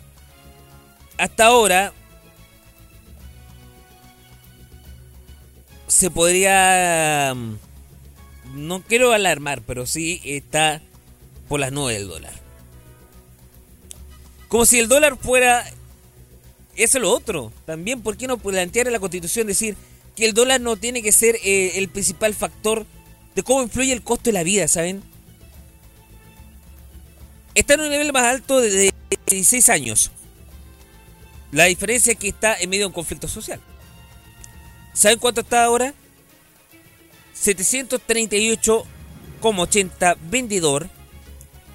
hasta 1.16 1.46
ahora 1.46 1.92
se 5.90 6.10
podría... 6.10 7.34
No 8.54 8.82
quiero 8.82 9.12
alarmar, 9.12 9.62
pero 9.62 9.86
sí 9.86 10.20
está 10.24 10.80
por 11.48 11.60
las 11.60 11.72
nubes 11.72 11.98
del 11.98 12.08
dólar. 12.08 12.32
Como 14.48 14.64
si 14.66 14.78
el 14.78 14.88
dólar 14.88 15.16
fuera... 15.16 15.64
Eso 16.76 16.98
es 16.98 17.02
lo 17.02 17.12
otro. 17.12 17.52
También, 17.66 18.02
¿por 18.02 18.16
qué 18.16 18.26
no 18.26 18.38
plantear 18.38 18.86
en 18.86 18.92
la 18.92 19.00
constitución 19.00 19.46
decir 19.46 19.76
que 20.16 20.24
el 20.24 20.32
dólar 20.34 20.60
no 20.60 20.76
tiene 20.76 21.02
que 21.02 21.12
ser 21.12 21.36
eh, 21.44 21.72
el 21.76 21.88
principal 21.88 22.34
factor 22.34 22.86
de 23.34 23.42
cómo 23.42 23.62
influye 23.62 23.92
el 23.92 24.02
costo 24.02 24.24
de 24.24 24.32
la 24.32 24.42
vida, 24.42 24.68
¿saben? 24.68 25.02
Está 27.54 27.74
en 27.74 27.80
un 27.80 27.90
nivel 27.90 28.12
más 28.12 28.24
alto 28.24 28.60
de 28.60 28.92
16 29.26 29.68
años. 29.68 30.10
La 31.52 31.64
diferencia 31.64 32.12
es 32.12 32.18
que 32.18 32.28
está 32.28 32.54
en 32.54 32.70
medio 32.70 32.84
de 32.84 32.86
un 32.86 32.92
conflicto 32.92 33.28
social. 33.28 33.60
¿Saben 34.92 35.18
cuánto 35.18 35.40
está 35.42 35.64
ahora? 35.64 35.94
738,80 37.34 40.16
vendedor 40.30 40.88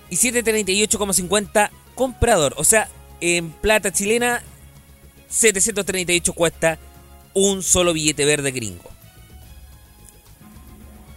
y 0.09 0.17
738,50 0.17 1.69
comprador. 1.95 2.53
O 2.57 2.63
sea, 2.63 2.89
en 3.21 3.51
plata 3.51 3.91
chilena, 3.91 4.43
738 5.29 6.33
cuesta 6.33 6.77
un 7.33 7.63
solo 7.63 7.93
billete 7.93 8.25
verde 8.25 8.51
gringo. 8.51 8.91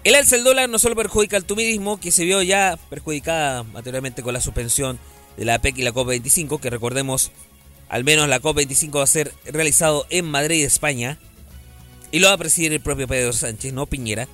El 0.04 0.14
alza 0.14 0.36
del 0.36 0.44
dólar 0.44 0.70
no 0.70 0.78
solo 0.78 0.96
perjudica 0.96 1.36
al 1.36 1.44
turismo, 1.44 2.00
que 2.00 2.10
se 2.10 2.24
vio 2.24 2.40
ya 2.42 2.78
perjudicada 2.88 3.64
materialmente 3.64 4.22
con 4.22 4.32
la 4.32 4.40
suspensión 4.40 4.98
de 5.36 5.44
la 5.44 5.54
APEC 5.54 5.78
y 5.78 5.82
la 5.82 5.92
COP25, 5.92 6.60
que 6.60 6.70
recordemos, 6.70 7.30
al 7.88 8.04
menos 8.04 8.28
la 8.28 8.40
COP25 8.40 8.98
va 8.98 9.02
a 9.02 9.06
ser 9.06 9.34
realizado 9.44 10.06
en 10.08 10.24
Madrid, 10.24 10.64
España, 10.64 11.18
y 12.10 12.18
lo 12.18 12.28
va 12.28 12.34
a 12.34 12.38
presidir 12.38 12.72
el 12.72 12.80
propio 12.80 13.06
Pedro 13.06 13.32
Sánchez, 13.32 13.72
no 13.72 13.86
Piñera. 13.86 14.28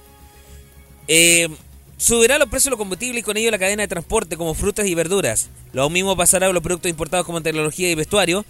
Eh, 1.09 1.49
subirá 1.97 2.39
los 2.39 2.49
precios 2.49 2.67
de 2.67 2.71
los 2.71 2.79
combustibles 2.79 3.21
y 3.21 3.23
con 3.23 3.37
ello 3.37 3.51
la 3.51 3.59
cadena 3.59 3.83
de 3.83 3.89
transporte 3.89 4.37
como 4.37 4.55
frutas 4.55 4.87
y 4.87 4.95
verduras. 4.95 5.49
Lo 5.73 5.89
mismo 5.91 6.17
pasará 6.17 6.47
con 6.47 6.55
los 6.55 6.63
productos 6.63 6.91
importados 6.91 7.27
como 7.27 7.43
tecnología 7.43 7.91
y 7.91 7.95
vestuario. 7.95 8.45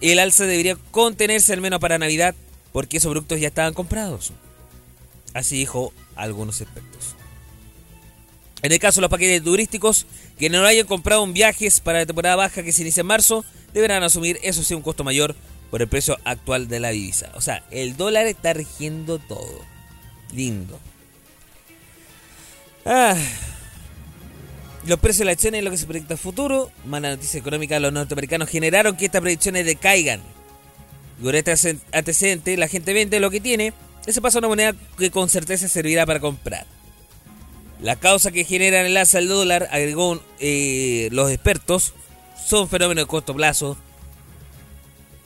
El 0.00 0.18
alza 0.18 0.44
debería 0.44 0.76
contenerse 0.90 1.52
al 1.52 1.60
menos 1.60 1.80
para 1.80 1.98
Navidad 1.98 2.34
porque 2.72 2.96
esos 2.96 3.10
productos 3.10 3.40
ya 3.40 3.48
estaban 3.48 3.74
comprados. 3.74 4.32
Así 5.32 5.56
dijo 5.56 5.92
algunos 6.16 6.60
expertos. 6.60 7.14
En 8.62 8.72
el 8.72 8.78
caso 8.78 9.00
de 9.00 9.02
los 9.02 9.10
paquetes 9.10 9.44
turísticos, 9.44 10.06
que 10.38 10.48
no 10.48 10.64
hayan 10.64 10.86
comprado 10.86 11.22
un 11.22 11.34
viajes 11.34 11.80
para 11.80 11.98
la 11.98 12.06
temporada 12.06 12.36
baja 12.36 12.62
que 12.62 12.72
se 12.72 12.82
inicia 12.82 13.02
en 13.02 13.06
marzo, 13.06 13.44
deberán 13.74 14.02
asumir, 14.02 14.38
eso 14.42 14.62
sí, 14.62 14.74
un 14.74 14.80
costo 14.82 15.04
mayor 15.04 15.36
por 15.74 15.82
el 15.82 15.88
precio 15.88 16.16
actual 16.22 16.68
de 16.68 16.78
la 16.78 16.90
divisa. 16.90 17.32
O 17.34 17.40
sea, 17.40 17.64
el 17.72 17.96
dólar 17.96 18.26
está 18.26 18.52
rigiendo 18.52 19.18
todo. 19.18 19.60
Lindo. 20.32 20.78
Ah. 22.86 23.16
Los 24.86 25.00
precios 25.00 25.18
de 25.18 25.24
la 25.24 25.32
acciones 25.32 25.60
y 25.60 25.64
lo 25.64 25.72
que 25.72 25.76
se 25.76 25.86
proyecta 25.86 26.14
a 26.14 26.16
futuro. 26.16 26.70
Mala 26.84 27.10
noticia 27.10 27.40
económica. 27.40 27.80
Los 27.80 27.92
norteamericanos 27.92 28.48
generaron 28.48 28.96
que 28.96 29.06
estas 29.06 29.20
predicciones 29.20 29.66
decaigan. 29.66 30.20
Y 31.20 31.24
con 31.24 31.34
este 31.34 31.76
antecedente, 31.90 32.56
la 32.56 32.68
gente 32.68 32.92
vende 32.92 33.18
lo 33.18 33.32
que 33.32 33.40
tiene. 33.40 33.72
Ese 34.06 34.20
pasa 34.20 34.38
a 34.38 34.42
una 34.42 34.48
moneda 34.50 34.74
que 34.96 35.10
con 35.10 35.28
certeza 35.28 35.66
servirá 35.66 36.06
para 36.06 36.20
comprar. 36.20 36.66
La 37.80 37.96
causa 37.96 38.30
que 38.30 38.44
generan 38.44 38.86
el 38.86 38.96
alza 38.96 39.18
del 39.18 39.26
dólar, 39.26 39.68
agregó 39.72 40.22
eh, 40.38 41.08
los 41.10 41.32
expertos, 41.32 41.94
son 42.46 42.68
fenómenos 42.68 43.06
de 43.06 43.08
corto 43.08 43.34
plazo 43.34 43.76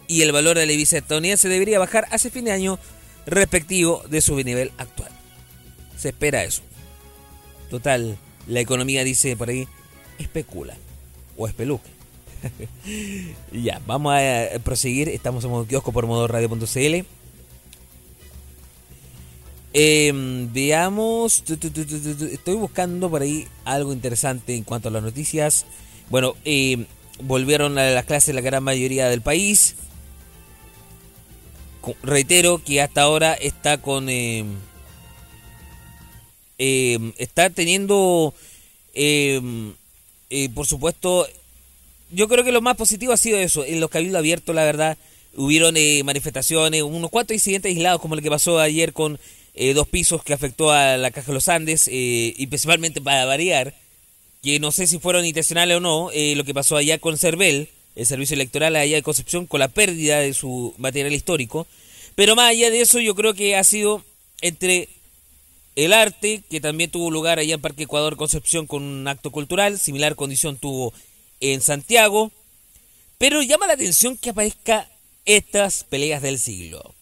y 0.09 0.23
el 0.23 0.33
valor 0.33 0.57
de 0.59 0.67
la 0.67 0.73
divisa 0.73 0.99
estadounidense 0.99 1.49
debería 1.49 1.79
bajar 1.79 2.09
hace 2.11 2.31
fin 2.31 2.47
de 2.47 2.53
año 2.53 2.79
respectivo 3.27 4.03
de 4.09 4.21
su 4.21 4.35
nivel 4.37 4.73
actual. 4.79 5.11
Se 5.97 6.09
espera 6.09 6.45
eso. 6.45 6.63
Total, 7.71 8.17
la 8.47 8.61
economía 8.61 9.05
dice 9.05 9.37
por 9.37 9.51
ahí, 9.51 9.69
especula 10.19 10.75
o 11.37 11.47
espeluque. 11.47 11.91
ya, 13.53 13.81
vamos 13.87 14.15
a 14.15 14.59
proseguir. 14.65 15.09
Estamos 15.11 15.45
en 15.45 15.67
kiosco 15.67 15.93
por 15.93 16.07
modo 16.07 16.27
radio.cl. 16.27 17.05
Eh, 19.75 20.13
veamos, 20.53 21.45
estoy 21.47 22.55
buscando 22.55 23.11
por 23.11 23.21
ahí 23.23 23.47
algo 23.65 23.93
interesante 23.93 24.55
en 24.55 24.65
cuanto 24.65 24.89
a 24.89 24.93
las 24.93 25.03
noticias. 25.03 25.67
Bueno, 26.09 26.35
eh, 26.45 26.87
volvieron 27.23 27.77
a 27.79 27.91
las 27.91 28.07
clases 28.07 28.35
la 28.35 28.41
gran 28.41 28.65
mayoría 28.65 29.09
del 29.09 29.21
país. 29.21 29.77
Reitero 32.03 32.63
que 32.63 32.81
hasta 32.81 33.03
ahora 33.03 33.35
está 33.35 33.79
con... 33.79 34.09
Eh, 34.09 34.45
eh, 36.59 37.13
está 37.19 37.51
teniendo, 37.51 38.35
eh, 38.95 39.41
por 40.55 40.67
supuesto, 40.67 41.29
yo 42.11 42.27
creo 42.27 42.45
que 42.45 42.53
lo 42.53 42.61
más 42.61 42.77
positivo 42.77 43.13
ha 43.13 43.17
sido 43.17 43.39
eso. 43.39 43.65
En 43.65 43.81
los 43.81 43.91
cabildos 43.91 44.19
abiertos, 44.19 44.55
la 44.55 44.65
verdad, 44.65 44.99
hubieron 45.37 45.75
manifestaciones, 46.05 46.83
unos 46.83 47.11
cuantos 47.11 47.35
incidentes 47.35 47.71
aislados, 47.71 48.01
como 48.01 48.15
el 48.15 48.23
que 48.23 48.31
pasó 48.31 48.59
ayer 48.59 48.93
con 48.93 49.21
dos 49.75 49.89
pisos 49.89 50.23
que 50.25 50.33
afectó 50.33 50.73
a 50.73 50.97
la 50.97 51.11
Caja 51.11 51.29
de 51.29 51.35
los 51.35 51.49
Andes, 51.49 51.89
y 51.89 52.47
principalmente 52.49 53.01
para 53.01 53.25
variar, 53.25 53.75
que 54.43 54.59
no 54.59 54.73
sé 54.73 54.89
si 54.89 54.99
fueron 54.99 55.25
intencionales 55.25 55.77
o 55.77 55.81
no, 55.81 56.11
lo 56.13 56.45
que 56.45 56.55
pasó 56.55 56.77
allá 56.77 56.99
con 56.99 57.19
Cervel, 57.19 57.69
el 57.99 58.07
servicio 58.07 58.35
electoral 58.35 58.77
allá 58.77 58.95
de 58.95 59.03
Concepción, 59.03 59.47
con 59.47 59.59
la 59.59 59.67
pérdida 59.67 60.21
de 60.21 60.33
su 60.33 60.73
material 60.79 61.13
histórico. 61.13 61.67
Pero 62.15 62.37
más 62.37 62.51
allá 62.51 62.71
de 62.71 62.81
eso, 62.81 63.01
yo 63.01 63.17
creo 63.17 63.35
que 63.35 63.57
ha 63.57 63.65
sido 63.65 64.05
entre 64.41 64.89
el 65.75 65.93
arte, 65.93 66.43
que 66.49 66.61
también 66.61 66.91
tuvo 66.91 67.11
lugar 67.11 67.41
allá 67.41 67.55
en 67.55 67.61
Parque 67.61 67.83
Ecuador 67.83 68.17
Concepción 68.17 68.69
con 68.69 68.85
un 68.85 69.09
acto 69.09 69.33
cultural, 69.33 69.81
similar 69.81 70.15
condición 70.15 70.59
tuvo 70.59 70.93
en 71.41 71.61
Santiago, 71.61 72.31
pero 73.19 73.43
llama 73.43 73.67
la 73.67 73.73
atención 73.73 74.17
que 74.17 74.31
aparezca 74.31 74.89
estas 75.25 75.83
peleas 75.83 76.23
del 76.23 76.39
siglo 76.39 76.95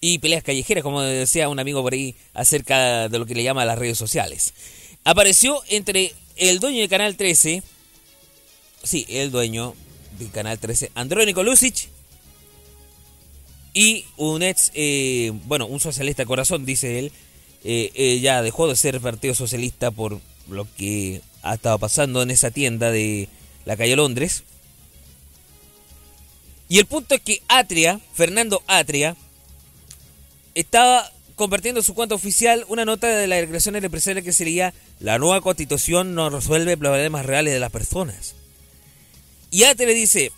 y 0.00 0.18
peleas 0.18 0.42
callejeras, 0.42 0.84
como 0.84 1.00
decía 1.00 1.48
un 1.48 1.60
amigo 1.60 1.82
por 1.82 1.94
ahí, 1.94 2.14
acerca 2.34 3.08
de 3.08 3.18
lo 3.18 3.24
que 3.24 3.34
le 3.34 3.42
llama 3.42 3.64
las 3.64 3.78
redes 3.78 3.96
sociales. 3.96 4.52
Apareció 5.04 5.62
entre 5.68 6.12
el 6.36 6.60
dueño 6.60 6.80
de 6.80 6.88
Canal 6.88 7.16
13, 7.16 7.62
sí, 8.82 9.06
el 9.08 9.30
dueño 9.30 9.74
Canal 10.30 10.58
13, 10.58 10.92
Andrónico 10.94 11.42
Lucic, 11.42 11.88
y 13.74 14.04
un 14.16 14.42
ex, 14.42 14.70
eh, 14.74 15.32
bueno, 15.46 15.66
un 15.66 15.80
socialista 15.80 16.26
corazón, 16.26 16.66
dice 16.66 16.98
él, 16.98 17.12
eh, 17.64 18.20
ya 18.20 18.42
dejó 18.42 18.68
de 18.68 18.76
ser 18.76 19.00
partido 19.00 19.34
socialista 19.34 19.90
por 19.90 20.20
lo 20.50 20.66
que 20.76 21.22
ha 21.42 21.54
estado 21.54 21.78
pasando 21.78 22.22
en 22.22 22.30
esa 22.30 22.50
tienda 22.50 22.90
de 22.90 23.28
la 23.64 23.76
calle 23.76 23.96
Londres. 23.96 24.44
Y 26.68 26.78
el 26.78 26.86
punto 26.86 27.14
es 27.14 27.20
que 27.20 27.42
Atria, 27.48 28.00
Fernando 28.14 28.62
Atria, 28.66 29.16
estaba 30.54 31.10
compartiendo 31.34 31.80
en 31.80 31.84
su 31.84 31.94
cuenta 31.94 32.14
oficial 32.14 32.64
una 32.68 32.84
nota 32.84 33.08
de 33.08 33.26
la 33.26 33.36
declaración 33.36 33.74
del 33.74 33.84
empresario 33.84 34.22
que 34.22 34.32
sería 34.32 34.74
la 35.00 35.18
nueva 35.18 35.40
constitución 35.40 36.14
no 36.14 36.30
resuelve 36.30 36.76
problemas 36.76 37.26
reales 37.26 37.52
de 37.52 37.60
las 37.60 37.70
personas. 37.70 38.34
Y 39.52 39.64
Atria 39.64 39.94
dice, 39.94 40.32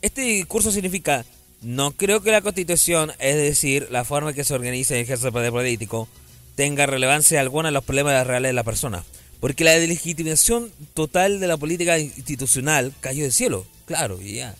este 0.00 0.22
discurso 0.22 0.72
significa 0.72 1.26
no 1.60 1.90
creo 1.92 2.22
que 2.22 2.30
la 2.30 2.40
constitución, 2.40 3.12
es 3.18 3.36
decir, 3.36 3.88
la 3.90 4.04
forma 4.04 4.30
en 4.30 4.36
que 4.36 4.44
se 4.44 4.54
organiza 4.54 4.96
y 4.96 5.00
ejerce 5.00 5.26
el 5.26 5.32
poder 5.32 5.52
político, 5.52 6.08
tenga 6.54 6.86
relevancia 6.86 7.38
alguna 7.38 7.68
en 7.68 7.74
los 7.74 7.84
problemas 7.84 8.26
reales 8.26 8.48
de 8.48 8.54
la 8.54 8.64
persona. 8.64 9.04
Porque 9.40 9.62
la 9.62 9.72
delegitimación 9.72 10.72
total 10.94 11.38
de 11.38 11.46
la 11.48 11.58
política 11.58 11.98
institucional 11.98 12.94
cayó 13.00 13.24
del 13.24 13.32
cielo. 13.32 13.66
Claro, 13.84 14.18
y 14.22 14.36
ya. 14.36 14.54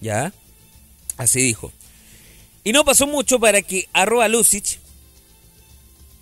¿Ya? 0.00 0.32
Así 1.18 1.42
dijo. 1.42 1.72
Y 2.64 2.72
no 2.72 2.86
pasó 2.86 3.06
mucho 3.06 3.38
para 3.38 3.60
que 3.60 3.86
arroba 3.92 4.28
Lucic 4.28 4.78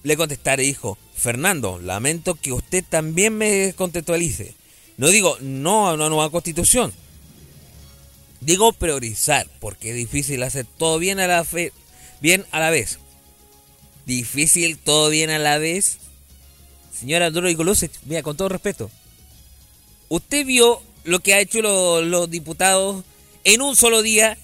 le 0.03 0.16
contestara 0.16 0.62
y 0.62 0.66
dijo, 0.66 0.99
Fernando, 1.14 1.79
lamento 1.79 2.35
que 2.35 2.53
usted 2.53 2.85
también 2.88 3.38
me 3.38 3.72
contextualice. 3.77 4.57
No 4.96 5.09
digo 5.09 5.37
no 5.40 5.88
a 5.88 5.94
una 5.94 6.09
nueva 6.09 6.30
constitución, 6.30 6.92
Digo 8.40 8.72
priorizar, 8.72 9.48
porque 9.61 9.90
es 9.90 9.96
difícil 9.96 10.42
hacer 10.42 10.66
todo 10.78 10.98
bien 10.98 11.18
a 11.18 11.26
la 11.26 11.42
fe, 11.42 11.72
bien 12.20 12.44
a 12.52 12.61
la 12.61 12.70
vez. 12.70 12.98
Difícil 14.04 14.78
todo 14.78 15.09
bien 15.09 15.30
a 15.30 15.38
la 15.38 15.59
vez. 15.59 15.98
Señora 16.96 17.26
Andrónico 17.26 17.64
Lucich, 17.64 17.90
mira, 18.04 18.22
con 18.22 18.37
todo 18.37 18.48
respeto. 18.50 18.90
Usted 20.11 20.46
vio 20.46 20.80
lo 21.04 21.20
que 21.20 21.35
ha 21.35 21.40
hecho 21.40 21.61
lo- 21.62 22.02
los 22.02 22.30
diputados 22.30 23.04
en 23.42 23.62
un 23.62 23.74
solo 23.74 24.02
día 24.02 24.38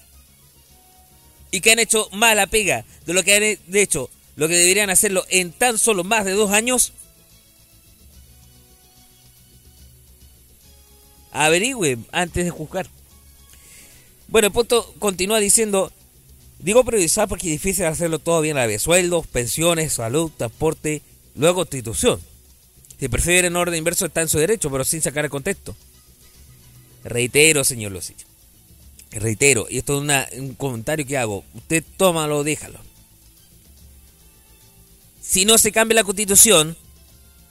y 1.51 1.61
que 1.61 1.71
han 1.71 1.79
hecho 1.79 2.09
mala 2.11 2.47
pega 2.47 2.83
de 3.05 3.13
lo 3.13 3.23
que 3.23 3.35
han 3.35 3.75
hecho, 3.77 4.09
lo 4.35 4.47
que 4.49 4.55
deberían 4.57 4.89
hacerlo 4.89 5.23
en 5.29 5.53
tan 5.53 5.77
solo 5.77 6.03
más 6.03 6.25
de 6.25 6.31
dos 6.31 6.51
años. 6.51 6.91
Averigüe 11.33 11.97
antes 12.11 12.45
de 12.45 12.51
juzgar. 12.51 12.87
Bueno, 14.27 14.47
el 14.47 14.53
punto 14.53 14.93
continúa 14.99 15.39
diciendo, 15.39 15.91
digo 16.59 16.83
priorizar 16.83 17.27
porque 17.27 17.47
es 17.47 17.61
difícil 17.61 17.85
hacerlo 17.85 18.19
todo 18.19 18.39
bien 18.41 18.57
a 18.57 18.61
la 18.61 18.67
vez. 18.67 18.83
Sueldos, 18.83 19.27
pensiones, 19.27 19.93
salud, 19.93 20.31
transporte, 20.37 21.01
luego 21.35 21.55
constitución. 21.55 22.21
Si 22.99 23.09
prefiere 23.09 23.47
en 23.47 23.55
orden 23.55 23.75
inverso 23.75 24.05
está 24.05 24.21
en 24.21 24.29
su 24.29 24.37
derecho, 24.37 24.71
pero 24.71 24.85
sin 24.85 25.01
sacar 25.01 25.25
el 25.25 25.31
contexto. 25.31 25.75
Reitero, 27.03 27.63
señor 27.63 27.91
Lucich. 27.91 28.25
Reitero, 29.11 29.67
y 29.69 29.79
esto 29.79 30.01
es 30.01 30.39
un 30.39 30.55
comentario 30.55 31.05
que 31.05 31.17
hago. 31.17 31.43
Usted 31.53 31.83
tómalo, 31.97 32.43
déjalo. 32.43 32.79
Si 35.21 35.45
no 35.45 35.57
se 35.57 35.71
cambia 35.71 35.95
la 35.95 36.03
constitución, 36.03 36.77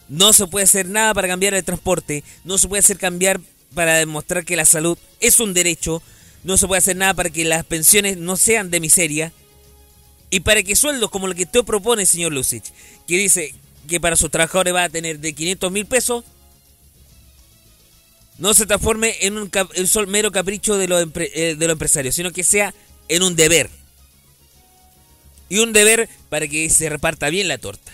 no 0.08 0.32
se 0.32 0.46
puede 0.46 0.64
hacer 0.64 0.88
nada 0.88 1.14
para 1.14 1.28
cambiar 1.28 1.54
el 1.54 1.64
transporte, 1.64 2.24
no 2.44 2.58
se 2.58 2.68
puede 2.68 2.80
hacer 2.80 2.98
cambiar 2.98 3.40
para 3.74 3.96
demostrar 3.96 4.44
que 4.44 4.56
la 4.56 4.64
salud 4.64 4.98
es 5.20 5.40
un 5.40 5.54
derecho, 5.54 6.02
no 6.44 6.56
se 6.56 6.66
puede 6.66 6.78
hacer 6.78 6.96
nada 6.96 7.14
para 7.14 7.30
que 7.30 7.44
las 7.44 7.64
pensiones 7.64 8.16
no 8.16 8.36
sean 8.36 8.70
de 8.70 8.80
miseria 8.80 9.32
y 10.30 10.40
para 10.40 10.62
que 10.62 10.76
sueldos 10.76 11.10
como 11.10 11.26
el 11.26 11.34
que 11.34 11.44
usted 11.44 11.62
propone, 11.64 12.06
señor 12.06 12.32
Lucich, 12.32 12.72
que 13.06 13.16
dice 13.18 13.54
que 13.88 14.00
para 14.00 14.16
sus 14.16 14.30
trabajadores 14.30 14.74
va 14.74 14.84
a 14.84 14.88
tener 14.88 15.18
de 15.18 15.32
500 15.34 15.70
mil 15.72 15.86
pesos, 15.86 16.24
no 18.38 18.54
se 18.54 18.66
transforme 18.66 19.14
en 19.20 19.36
un, 19.38 19.48
cap- 19.48 19.70
mero 20.08 20.32
capricho 20.32 20.76
de 20.76 20.88
los, 20.88 21.06
eh, 21.16 21.54
de 21.58 21.66
empresarios, 21.66 22.14
sino 22.14 22.32
que 22.32 22.44
sea 22.44 22.74
en 23.08 23.22
un 23.22 23.36
deber. 23.36 23.70
Y 25.48 25.58
un 25.58 25.72
deber 25.72 26.08
para 26.30 26.48
que 26.48 26.68
se 26.70 26.88
reparta 26.88 27.28
bien 27.28 27.46
la 27.46 27.58
torta. 27.58 27.92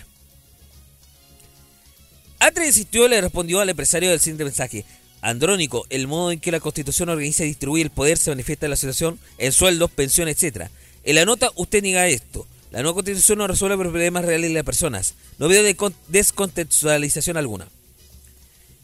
Atre 2.39 2.67
insistió 2.67 3.05
y 3.05 3.09
le 3.09 3.19
respondió 3.19 3.59
al 3.59 3.69
empresario 3.69 4.09
del 4.11 4.21
siguiente 4.21 4.45
mensaje. 4.45 4.85
Andrónico, 5.21 5.85
el 5.89 6.07
modo 6.07 6.31
en 6.31 6.39
que 6.39 6.51
la 6.51 6.59
Constitución 6.59 7.09
organiza 7.09 7.43
y 7.43 7.47
distribuye 7.47 7.83
el 7.83 7.89
poder 7.89 8.17
se 8.17 8.29
manifiesta 8.31 8.65
en 8.65 8.69
la 8.71 8.75
situación, 8.77 9.19
en 9.37 9.51
sueldos, 9.51 9.91
pensión, 9.91 10.27
etc. 10.27 10.67
En 11.03 11.15
la 11.15 11.25
nota 11.25 11.51
usted 11.55 11.81
niega 11.81 12.07
esto. 12.07 12.47
La 12.71 12.81
nueva 12.81 12.95
Constitución 12.95 13.39
no 13.39 13.47
resuelve 13.47 13.83
los 13.83 13.91
problemas 13.91 14.23
reales 14.25 14.49
de 14.49 14.53
las 14.53 14.63
personas. 14.63 15.15
No 15.39 15.47
veo 15.47 15.63
de 15.63 15.75
con- 15.75 15.95
descontextualización 16.07 17.35
alguna. 17.37 17.67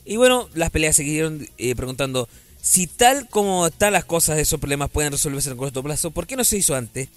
Y 0.06 0.18
bueno, 0.18 0.50
las 0.54 0.72
peleas 0.72 0.96
siguieron 0.96 1.48
eh, 1.58 1.76
preguntando 1.76 2.28
si 2.62 2.88
tal 2.88 3.30
como 3.30 3.68
están 3.68 3.94
las 3.94 4.06
cosas, 4.06 4.40
esos 4.40 4.60
problemas 4.60 4.90
pueden 4.90 5.12
resolverse 5.12 5.52
en 5.52 5.58
corto 5.58 5.84
plazo, 5.84 6.12
¿por 6.12 6.26
qué 6.26 6.36
no 6.36 6.44
se 6.44 6.58
hizo 6.58 6.76
antes? 6.76 7.10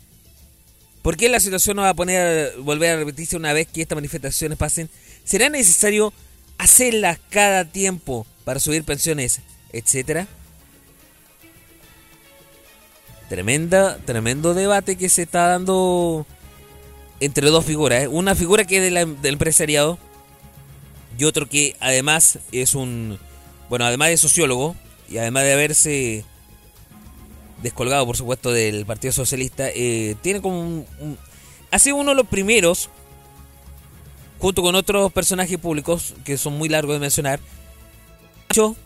¿Por 1.02 1.16
qué 1.16 1.28
la 1.30 1.40
situación 1.40 1.76
no 1.76 1.82
va 1.82 1.90
a 1.90 1.94
poner, 1.94 2.54
volver 2.58 2.90
a 2.90 2.96
repetirse 2.98 3.36
una 3.36 3.52
vez 3.54 3.66
que 3.66 3.80
estas 3.80 3.96
manifestaciones 3.96 4.58
pasen? 4.58 4.90
¿Será 5.24 5.48
necesario 5.48 6.12
hacerlas 6.58 7.18
cada 7.30 7.64
tiempo 7.64 8.26
para 8.48 8.60
subir 8.60 8.82
pensiones, 8.82 9.42
etcétera? 9.74 10.26
Tremenda, 13.28 13.98
tremendo 14.06 14.54
debate 14.54 14.96
que 14.96 15.10
se 15.10 15.20
está 15.24 15.48
dando 15.48 16.24
entre 17.20 17.50
dos 17.50 17.66
figuras. 17.66 18.04
¿eh? 18.04 18.08
Una 18.08 18.34
figura 18.34 18.64
que 18.64 18.78
es 18.78 18.82
del 18.94 19.34
empresariado 19.34 19.98
y 21.18 21.24
otro 21.24 21.46
que 21.46 21.76
además 21.78 22.38
es 22.50 22.74
un, 22.74 23.18
bueno, 23.68 23.84
además 23.84 24.08
de 24.08 24.16
sociólogo 24.16 24.74
y 25.10 25.18
además 25.18 25.42
de 25.42 25.52
haberse 25.52 26.24
descolgado, 27.62 28.06
por 28.06 28.16
supuesto, 28.16 28.50
del 28.50 28.86
Partido 28.86 29.12
Socialista, 29.12 29.68
eh, 29.68 30.16
tiene 30.22 30.40
como 30.40 30.58
un- 30.58 31.18
ha 31.70 31.78
sido 31.78 31.96
uno 31.96 32.12
de 32.12 32.16
los 32.16 32.26
primeros, 32.26 32.88
junto 34.38 34.62
con 34.62 34.74
otros 34.74 35.12
personajes 35.12 35.58
públicos 35.58 36.14
que 36.24 36.38
son 36.38 36.56
muy 36.56 36.70
largos 36.70 36.94
de 36.94 37.00
mencionar, 37.00 37.40
hecho 38.50 38.76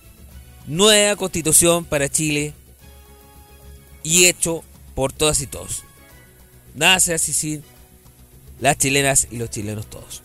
nueva 0.66 1.16
constitución 1.16 1.84
para 1.84 2.08
Chile 2.08 2.54
y 4.02 4.26
hecho 4.26 4.64
por 4.94 5.12
todas 5.12 5.40
y 5.40 5.46
todos. 5.46 5.84
Nada 6.74 6.96
hace 6.96 7.18
sin 7.18 7.62
las 8.60 8.78
chilenas 8.78 9.28
y 9.30 9.36
los 9.36 9.50
chilenos 9.50 9.86
todos. 9.86 10.22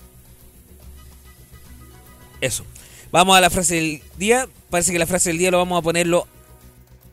Eso. 2.41 2.65
Vamos 3.11 3.37
a 3.37 3.41
la 3.41 3.49
frase 3.49 3.75
del 3.75 4.03
día. 4.17 4.47
Parece 4.69 4.91
que 4.91 4.99
la 4.99 5.07
frase 5.07 5.29
del 5.29 5.37
día 5.39 5.51
lo 5.51 5.57
vamos 5.57 5.79
a 5.79 5.81
ponerlo 5.81 6.27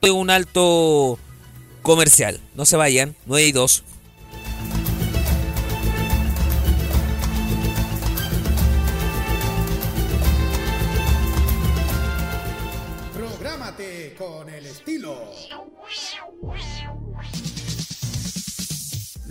de 0.02 0.10
un 0.10 0.30
alto 0.30 1.18
comercial. 1.82 2.40
No 2.54 2.66
se 2.66 2.76
vayan. 2.76 3.14
9 3.26 3.46
y 3.46 3.52
2. 3.52 3.84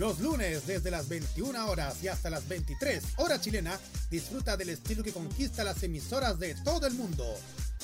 Los 0.04 0.20
lunes 0.20 0.66
desde 0.66 0.90
las 0.90 1.08
21 1.08 1.66
horas 1.66 2.02
y 2.02 2.08
hasta 2.08 2.28
las 2.28 2.46
23 2.46 3.02
hora 3.16 3.40
chilena, 3.40 3.80
disfruta 4.10 4.54
del 4.54 4.68
estilo 4.68 5.02
que 5.02 5.14
conquista 5.14 5.64
las 5.64 5.82
emisoras 5.82 6.38
de 6.38 6.54
todo 6.56 6.86
el 6.86 6.92
mundo. 6.92 7.24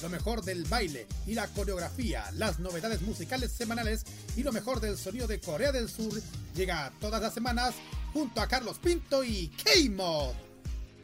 Lo 0.02 0.10
mejor 0.10 0.44
del 0.44 0.64
baile 0.64 1.06
y 1.26 1.32
la 1.32 1.46
coreografía, 1.46 2.30
las 2.32 2.58
novedades 2.58 3.00
musicales 3.00 3.52
semanales 3.52 4.04
y 4.36 4.42
lo 4.42 4.52
mejor 4.52 4.80
del 4.80 4.98
sonido 4.98 5.26
de 5.26 5.40
Corea 5.40 5.72
del 5.72 5.88
Sur 5.88 6.12
llega 6.54 6.92
todas 7.00 7.22
las 7.22 7.32
semanas 7.32 7.74
junto 8.12 8.42
a 8.42 8.48
Carlos 8.48 8.78
Pinto 8.78 9.24
y 9.24 9.48
K-Mod. 9.64 10.34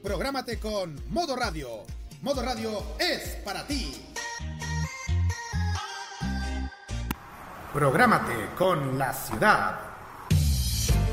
Prográmate 0.02 0.58
con 0.58 1.00
Modo 1.08 1.34
Radio. 1.34 1.86
Modo 2.20 2.42
Radio 2.42 2.82
es 2.98 3.36
para 3.42 3.66
ti. 3.66 4.02
Prográmate 7.72 8.50
con 8.58 8.98
la 8.98 9.14
ciudad. 9.14 9.85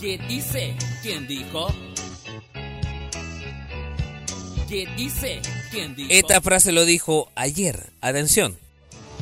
¿Qué 0.00 0.16
dice? 0.16 0.74
¿Quién 1.02 1.28
dijo? 1.28 1.68
¿Qué 4.66 4.88
dice? 4.96 5.42
¿Quién 5.70 5.94
dijo? 5.94 6.08
Esta 6.10 6.40
frase 6.40 6.72
lo 6.72 6.86
dijo 6.86 7.30
ayer. 7.34 7.92
Atención. 8.00 8.56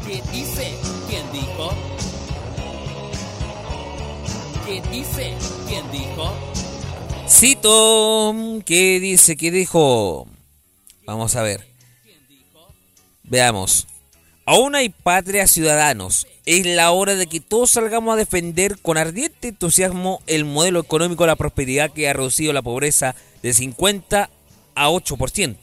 ¿Qué 0.06 0.22
dice? 0.30 0.72
¿Quién 1.08 1.32
dijo? 1.32 1.70
¿Qué 4.66 4.80
dice? 4.96 5.34
¿Quién 5.66 5.90
dijo? 5.90 6.32
Cito. 7.28 8.62
¿Qué 8.64 9.00
dice? 9.00 9.36
¿Qué 9.36 9.50
dijo? 9.50 10.28
Vamos 11.04 11.34
a 11.34 11.42
ver. 11.42 11.66
Veamos. 13.24 13.88
Aún 14.46 14.76
hay 14.76 14.90
patria 14.90 15.48
ciudadanos. 15.48 16.28
Es 16.48 16.64
la 16.64 16.92
hora 16.92 17.14
de 17.14 17.26
que 17.26 17.40
todos 17.40 17.72
salgamos 17.72 18.14
a 18.14 18.16
defender 18.16 18.78
con 18.80 18.96
ardiente 18.96 19.48
entusiasmo 19.48 20.22
el 20.26 20.46
modelo 20.46 20.80
económico 20.80 21.24
de 21.24 21.26
la 21.26 21.36
prosperidad 21.36 21.90
que 21.90 22.08
ha 22.08 22.14
reducido 22.14 22.54
la 22.54 22.62
pobreza 22.62 23.14
de 23.42 23.52
50 23.52 24.30
a 24.74 24.88
8%. 24.88 25.56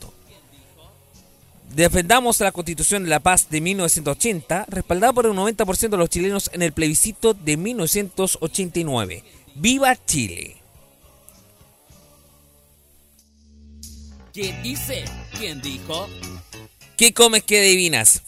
Defendamos 1.73 2.39
la 2.39 2.51
Constitución 2.51 3.03
de 3.03 3.09
la 3.09 3.19
Paz 3.19 3.49
de 3.49 3.61
1980, 3.61 4.67
respaldada 4.69 5.11
por 5.11 5.25
el 5.25 5.31
90% 5.31 5.89
de 5.89 5.97
los 5.97 6.07
chilenos 6.07 6.51
en 6.53 6.61
el 6.61 6.71
plebiscito 6.71 7.33
de 7.33 7.57
1989. 7.57 9.23
¡Viva 9.55 9.97
Chile! 10.05 10.57
¿Qué 14.31 14.55
dice? 14.61 15.05
¿Quién 15.35 15.63
dijo? 15.63 16.07
¿Qué 16.95 17.11
comes 17.11 17.41
que 17.41 17.57
adivinas? 17.57 18.21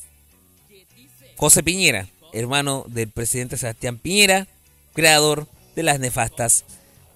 José 1.35 1.61
Piñera, 1.61 2.07
hermano 2.33 2.85
del 2.87 3.09
presidente 3.09 3.57
Sebastián 3.57 3.97
Piñera, 3.97 4.47
creador 4.93 5.47
de 5.75 5.83
las 5.83 5.99
nefastas 5.99 6.65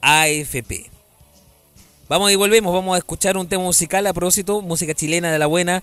AFP. 0.01 0.89
Vamos 2.09 2.31
y 2.31 2.35
volvemos, 2.35 2.73
vamos 2.73 2.95
a 2.95 2.97
escuchar 2.97 3.37
un 3.37 3.47
tema 3.47 3.63
musical 3.63 4.05
a 4.07 4.13
propósito, 4.13 4.61
música 4.61 4.93
chilena 4.93 5.31
de 5.31 5.39
la 5.39 5.47
buena. 5.47 5.81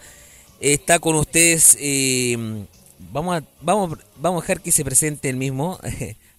Está 0.61 0.99
con 0.99 1.15
ustedes, 1.17 1.77
eh, 1.81 2.37
vamos, 3.13 3.39
a, 3.39 3.45
vamos, 3.63 3.99
vamos 4.17 4.43
a 4.43 4.43
dejar 4.43 4.61
que 4.61 4.73
se 4.73 4.85
presente 4.85 5.29
el 5.29 5.37
mismo. 5.37 5.79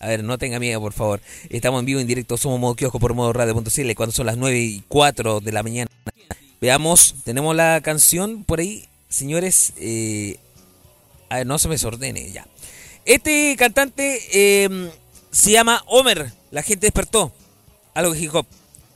A 0.02 0.08
ver, 0.08 0.24
no 0.24 0.38
tenga 0.38 0.60
miedo, 0.60 0.80
por 0.80 0.94
favor. 0.94 1.20
Estamos 1.50 1.82
en 1.82 1.86
vivo, 1.86 2.00
en 2.00 2.08
directo, 2.08 2.38
somos 2.38 2.58
modo 2.58 2.74
kiosco 2.76 3.02
por 3.02 3.14
modo 3.16 3.34
radio.cl 3.34 3.94
cuando 3.96 4.14
son 4.14 4.28
las 4.28 4.38
9 4.38 4.58
y 4.58 4.84
4 4.88 5.42
de 5.42 5.52
la 5.52 5.62
mañana. 5.62 5.92
Veamos, 6.62 7.16
tenemos 7.26 7.54
la 7.54 7.82
canción 7.82 8.46
por 8.46 8.62
ahí, 8.62 8.86
señores. 9.10 9.74
eh, 9.76 10.38
a 11.30 11.38
ver, 11.38 11.48
no 11.48 11.60
se 11.60 11.68
me 11.68 11.76
desordene 11.76 12.32
ya. 12.32 12.48
Este 13.06 13.56
cantante 13.58 14.20
eh, 14.32 14.92
se 15.32 15.52
llama 15.52 15.84
Homer. 15.88 16.32
La 16.52 16.64
gente 16.64 16.88
despertó. 16.88 17.32
Algo 17.94 18.14
de 18.14 18.20
hip 18.20 18.36
hop. 18.36 18.46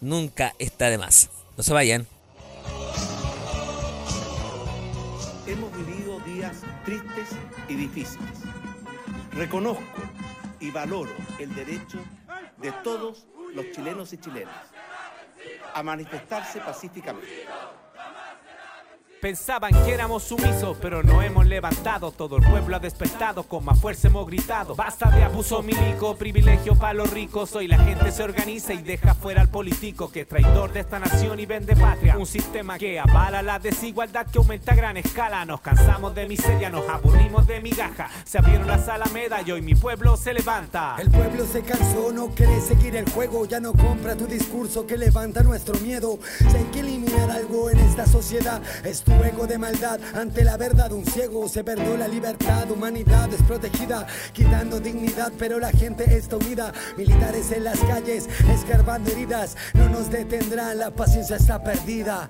Nunca 0.02 0.54
está 0.60 0.90
de 0.90 0.98
más. 0.98 1.30
No 1.58 1.64
se 1.64 1.74
vayan. 1.74 2.08
Hemos 5.48 5.76
vivido 5.76 6.20
días 6.22 6.58
tristes 6.86 7.30
y 7.68 7.76
difíciles. 7.76 8.30
Reconozco 9.32 9.84
y 10.60 10.72
valoro 10.72 11.14
el 11.40 11.54
derecho 11.56 12.00
de 12.58 12.72
todos 12.84 13.26
los 13.54 13.72
chilenos 13.72 14.14
y 14.14 14.18
chilenas 14.18 14.56
a 15.74 15.84
manifestarse 15.84 16.60
pacíficamente. 16.60 17.46
Pensaban 19.24 19.72
que 19.86 19.94
éramos 19.94 20.24
sumisos, 20.24 20.76
pero 20.82 21.02
no 21.02 21.22
hemos 21.22 21.46
levantado. 21.46 22.12
Todo 22.12 22.36
el 22.36 22.44
pueblo 22.44 22.76
ha 22.76 22.80
despertado, 22.80 23.44
con 23.44 23.64
más 23.64 23.80
fuerza 23.80 24.10
hemos 24.10 24.28
gritado. 24.28 24.76
Basta 24.76 25.10
de 25.12 25.24
abuso 25.24 25.64
milico, 25.64 26.18
privilegio 26.18 26.76
para 26.76 26.94
los 26.94 27.10
ricos. 27.10 27.56
Hoy 27.56 27.70
la 27.70 27.78
gente 27.78 28.12
se 28.12 28.22
organiza 28.22 28.74
y 28.74 28.82
deja 28.82 29.14
fuera 29.14 29.40
al 29.40 29.48
político 29.48 30.12
que 30.12 30.22
es 30.22 30.28
traidor 30.28 30.74
de 30.74 30.82
esta 30.82 31.00
nación 31.00 31.40
y 31.40 31.46
vende 31.46 31.74
patria. 31.74 32.18
Un 32.18 32.26
sistema 32.26 32.78
que 32.78 33.00
avala 33.00 33.42
la 33.42 33.60
desigualdad 33.60 34.28
que 34.28 34.40
aumenta 34.40 34.74
a 34.74 34.76
gran 34.76 34.98
escala. 34.98 35.46
Nos 35.46 35.62
cansamos 35.62 36.14
de 36.14 36.28
miseria, 36.28 36.70
nos 36.70 36.90
aburrimos 36.90 37.48
de 37.48 37.62
migaja. 37.62 38.10
Se 38.26 38.40
abrieron 38.40 38.68
las 38.68 38.90
alamedas 38.90 39.48
y 39.48 39.54
hoy 39.54 39.62
mi 39.62 39.74
pueblo 39.74 40.18
se 40.18 40.34
levanta. 40.34 40.98
El 41.00 41.10
pueblo 41.10 41.46
se 41.46 41.62
cansó, 41.62 42.12
no 42.12 42.28
quiere 42.28 42.60
seguir 42.60 42.98
el 42.98 43.10
juego, 43.10 43.46
ya 43.46 43.62
no 43.62 43.72
compra 43.72 44.18
tu 44.18 44.28
discurso 44.28 44.86
que 44.86 44.98
levanta 44.98 45.44
nuestro 45.44 45.80
miedo. 45.80 46.20
Si 46.40 46.58
hay 46.58 46.66
que 46.74 46.82
eliminar 46.82 47.32
algo 47.32 47.70
en 47.70 47.80
esta 47.80 48.06
sociedad, 48.06 48.62
es 48.84 49.02
tu 49.18 49.24
ego 49.24 49.48
de 49.48 49.58
maldad. 49.58 50.00
Ante 50.14 50.44
la 50.44 50.58
verdad, 50.58 50.92
un 50.92 51.06
ciego 51.06 51.48
se 51.48 51.64
perdió 51.64 51.98
la 51.98 52.08
libertad, 52.08 52.70
humanidad 52.70 53.30
desprotegida, 53.30 54.06
quitando 54.32 54.80
dignidad, 54.80 55.32
pero 55.38 55.60
la 55.60 55.72
gente 55.72 56.04
está 56.16 56.38
unida. 56.38 56.74
Militares 56.98 57.52
en 57.52 57.64
las 57.64 57.80
calles, 57.80 58.28
escarbando 58.50 59.12
heridas, 59.12 59.56
no 59.74 59.90
nos 59.90 60.10
detendrán, 60.10 60.80
la 60.80 60.92
paciencia 60.92 61.38
está 61.38 61.64
perdida. 61.64 62.30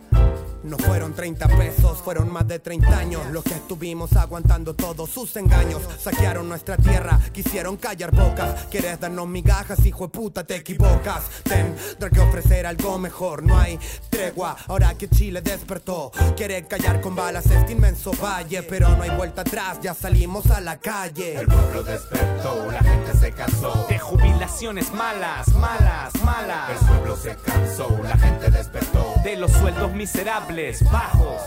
No 0.63 0.77
fueron 0.77 1.13
30 1.13 1.47
pesos, 1.49 1.97
fueron 2.01 2.31
más 2.31 2.47
de 2.47 2.59
30 2.59 2.97
años. 2.97 3.21
Los 3.31 3.43
que 3.43 3.53
estuvimos 3.53 4.13
aguantando 4.13 4.73
todos 4.73 5.09
sus 5.09 5.35
engaños. 5.35 5.81
Saquearon 5.99 6.47
nuestra 6.47 6.77
tierra, 6.77 7.19
quisieron 7.33 7.77
callar 7.77 8.11
bocas. 8.11 8.65
Quieres 8.71 8.99
darnos 8.99 9.27
migajas, 9.27 9.85
hijo 9.85 10.05
de 10.05 10.09
puta, 10.09 10.43
te 10.43 10.55
equivocas. 10.55 11.23
Tendrá 11.43 12.09
que 12.09 12.19
ofrecer 12.19 12.65
algo 12.65 12.97
mejor, 12.97 13.43
no 13.43 13.57
hay 13.57 13.77
tregua. 14.09 14.55
Ahora 14.67 14.93
que 14.95 15.09
Chile 15.09 15.41
despertó 15.41 16.11
Quiere 16.35 16.65
callar 16.67 17.01
con 17.01 17.15
balas 17.15 17.45
este 17.47 17.73
inmenso 17.73 18.11
valle. 18.21 18.63
Pero 18.63 18.89
no 18.89 19.03
hay 19.03 19.09
vuelta 19.11 19.41
atrás, 19.41 19.79
ya 19.81 19.93
salimos 19.93 20.49
a 20.49 20.61
la 20.61 20.77
calle. 20.77 21.35
El 21.39 21.47
pueblo 21.47 21.83
despertó, 21.83 22.71
la 22.71 22.79
gente 22.79 23.13
se 23.19 23.31
cansó. 23.31 23.85
De 23.89 23.99
jubilaciones 23.99 24.93
malas, 24.93 25.47
malas, 25.55 26.13
malas. 26.23 26.69
El 26.71 26.87
pueblo 26.87 27.17
se 27.17 27.35
cansó, 27.35 27.99
la 28.03 28.17
gente 28.17 28.49
despertó. 28.49 29.13
De 29.23 29.35
los 29.35 29.51
sueldos 29.51 29.91
miserables, 29.93 30.52
bajos. 30.91 31.41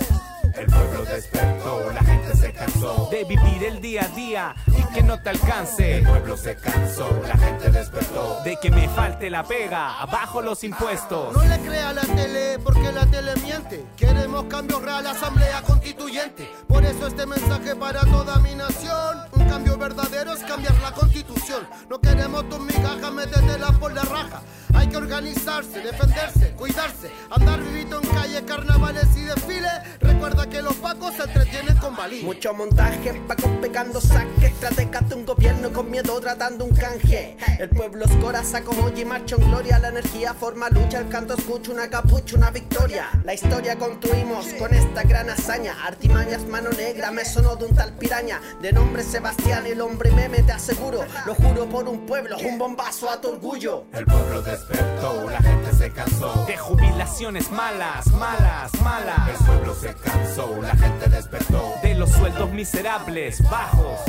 El 0.58 0.66
pueblo 0.66 1.04
despertó, 1.04 1.92
la 1.92 2.02
gente 2.02 2.34
se 2.34 2.52
cansó 2.52 3.08
De 3.12 3.24
vivir 3.24 3.62
el 3.64 3.80
día 3.80 4.02
a 4.04 4.08
día 4.16 4.54
y 4.68 4.85
que 4.96 5.02
no 5.02 5.20
te 5.20 5.28
alcance. 5.28 5.98
El 5.98 6.04
pueblo 6.04 6.36
se 6.38 6.56
cansó, 6.56 7.06
la 7.28 7.36
gente 7.36 7.70
despertó 7.70 8.40
De 8.44 8.56
que 8.56 8.70
me 8.70 8.88
falte 8.88 9.28
la 9.28 9.42
pega, 9.42 10.00
abajo 10.00 10.40
los 10.40 10.64
impuestos. 10.64 11.36
No 11.36 11.44
le 11.44 11.58
crea 11.60 11.90
a 11.90 11.92
la 11.92 12.02
tele 12.02 12.58
porque 12.64 12.90
la 12.92 13.04
tele 13.06 13.34
miente. 13.44 13.84
Queremos 13.96 14.44
cambio 14.44 14.80
real, 14.80 15.06
asamblea 15.06 15.60
constituyente. 15.62 16.48
Por 16.66 16.82
eso 16.84 17.08
este 17.08 17.26
mensaje 17.26 17.76
para 17.76 18.00
toda 18.00 18.38
mi 18.38 18.54
nación. 18.54 19.18
Un 19.32 19.44
cambio 19.44 19.76
verdadero 19.76 20.32
es 20.32 20.42
cambiar 20.44 20.74
la 20.80 20.92
constitución. 20.92 21.68
No 21.90 22.00
queremos 22.00 22.48
tus 22.48 22.60
migajas, 22.60 23.12
métetela 23.12 23.72
por 23.72 23.92
la 23.92 24.02
raja. 24.02 24.40
Hay 24.74 24.88
que 24.88 24.96
organizarse, 24.96 25.80
defenderse, 25.80 26.52
cuidarse, 26.52 27.10
andar 27.30 27.60
vivito 27.62 28.00
en 28.02 28.08
calle, 28.08 28.44
carnavales 28.44 29.14
y 29.16 29.22
desfiles. 29.22 29.72
Recuerda 30.00 30.46
que 30.48 30.62
los 30.62 30.74
pacos 30.74 31.14
se 31.14 31.24
entretienen 31.24 31.76
con 31.78 31.96
balín. 31.96 32.24
Mucho 32.24 32.54
montaje, 32.54 33.14
pacos 33.26 33.50
pegando 33.60 34.00
saque, 34.00 34.46
estrategas 34.46 34.85
de 34.86 35.14
un 35.14 35.26
gobierno 35.26 35.72
con 35.72 35.90
miedo 35.90 36.18
tratando 36.20 36.64
un 36.64 36.74
canje. 36.74 37.36
El 37.58 37.68
pueblo 37.68 38.04
es 38.04 38.12
coraza 38.16 38.62
como 38.62 38.88
y 38.88 39.04
marcha 39.04 39.34
en 39.36 39.48
gloria, 39.48 39.78
la 39.80 39.88
energía 39.88 40.32
forma 40.32 40.70
lucha, 40.70 41.00
el 41.00 41.08
canto 41.08 41.34
escucha 41.34 41.72
una 41.72 41.90
capucha, 41.90 42.36
una 42.36 42.50
victoria. 42.50 43.08
La 43.24 43.34
historia 43.34 43.76
construimos 43.76 44.46
con 44.54 44.72
esta 44.72 45.02
gran 45.02 45.28
hazaña, 45.28 45.74
artimañas, 45.84 46.46
mano 46.46 46.70
negra, 46.70 47.10
me 47.10 47.24
sonó 47.24 47.56
de 47.56 47.66
un 47.66 47.74
tal 47.74 47.94
piraña, 47.94 48.40
de 48.62 48.72
nombre 48.72 49.02
Sebastián, 49.02 49.66
el 49.66 49.80
hombre 49.80 50.12
meme, 50.12 50.42
te 50.44 50.52
aseguro, 50.52 51.04
lo 51.26 51.34
juro 51.34 51.68
por 51.68 51.88
un 51.88 52.06
pueblo, 52.06 52.36
un 52.38 52.56
bombazo 52.56 53.10
a 53.10 53.20
tu 53.20 53.30
orgullo. 53.30 53.86
El 53.92 54.06
pueblo 54.06 54.40
despertó, 54.40 55.28
la 55.28 55.42
gente 55.42 55.72
se 55.72 55.90
cansó 55.90 56.44
De 56.46 56.56
jubilaciones 56.56 57.50
malas, 57.50 58.06
malas, 58.12 58.72
malas. 58.82 59.28
El 59.28 59.46
pueblo 59.46 59.74
se 59.74 59.92
cansó, 59.94 60.62
la 60.62 60.76
gente 60.76 61.10
despertó 61.10 61.74
De 61.82 61.94
los 61.96 62.10
sueldos 62.10 62.50
miserables, 62.52 63.42
bajos. 63.50 64.00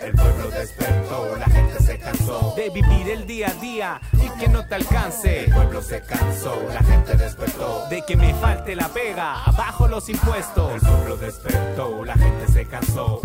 El 0.00 0.12
pueblo 0.12 0.50
despertó, 0.50 1.36
la 1.36 1.46
gente 1.46 1.82
se 1.82 1.98
cansó 1.98 2.54
De 2.56 2.70
vivir 2.70 3.08
el 3.08 3.26
día 3.26 3.48
a 3.48 3.54
día 3.54 4.00
y 4.12 4.28
que 4.38 4.48
no 4.48 4.66
te 4.66 4.74
alcance. 4.74 5.44
El 5.44 5.52
pueblo 5.52 5.82
se 5.82 6.00
cansó, 6.02 6.54
la 6.72 6.82
gente 6.82 7.16
despertó 7.16 7.86
De 7.88 8.02
que 8.02 8.16
me 8.16 8.34
falte 8.34 8.76
la 8.76 8.88
pega, 8.88 9.44
abajo 9.44 9.88
los 9.88 10.08
impuestos. 10.08 10.72
El 10.74 10.80
pueblo 10.80 11.16
despertó, 11.16 12.04
la 12.04 12.14
gente 12.14 12.52
se 12.52 12.66
cansó 12.66 13.20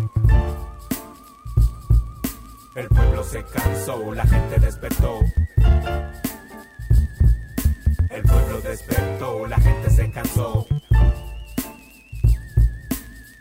El 2.76 2.88
pueblo 2.88 3.24
se 3.24 3.44
cansó, 3.44 4.14
la 4.14 4.26
gente 4.26 4.60
despertó 4.60 5.20
El 8.10 8.24
pueblo 8.24 8.62
despertó, 8.62 9.48
la 9.48 9.58
gente 9.58 9.90
se 9.90 10.12
cansó 10.12 10.68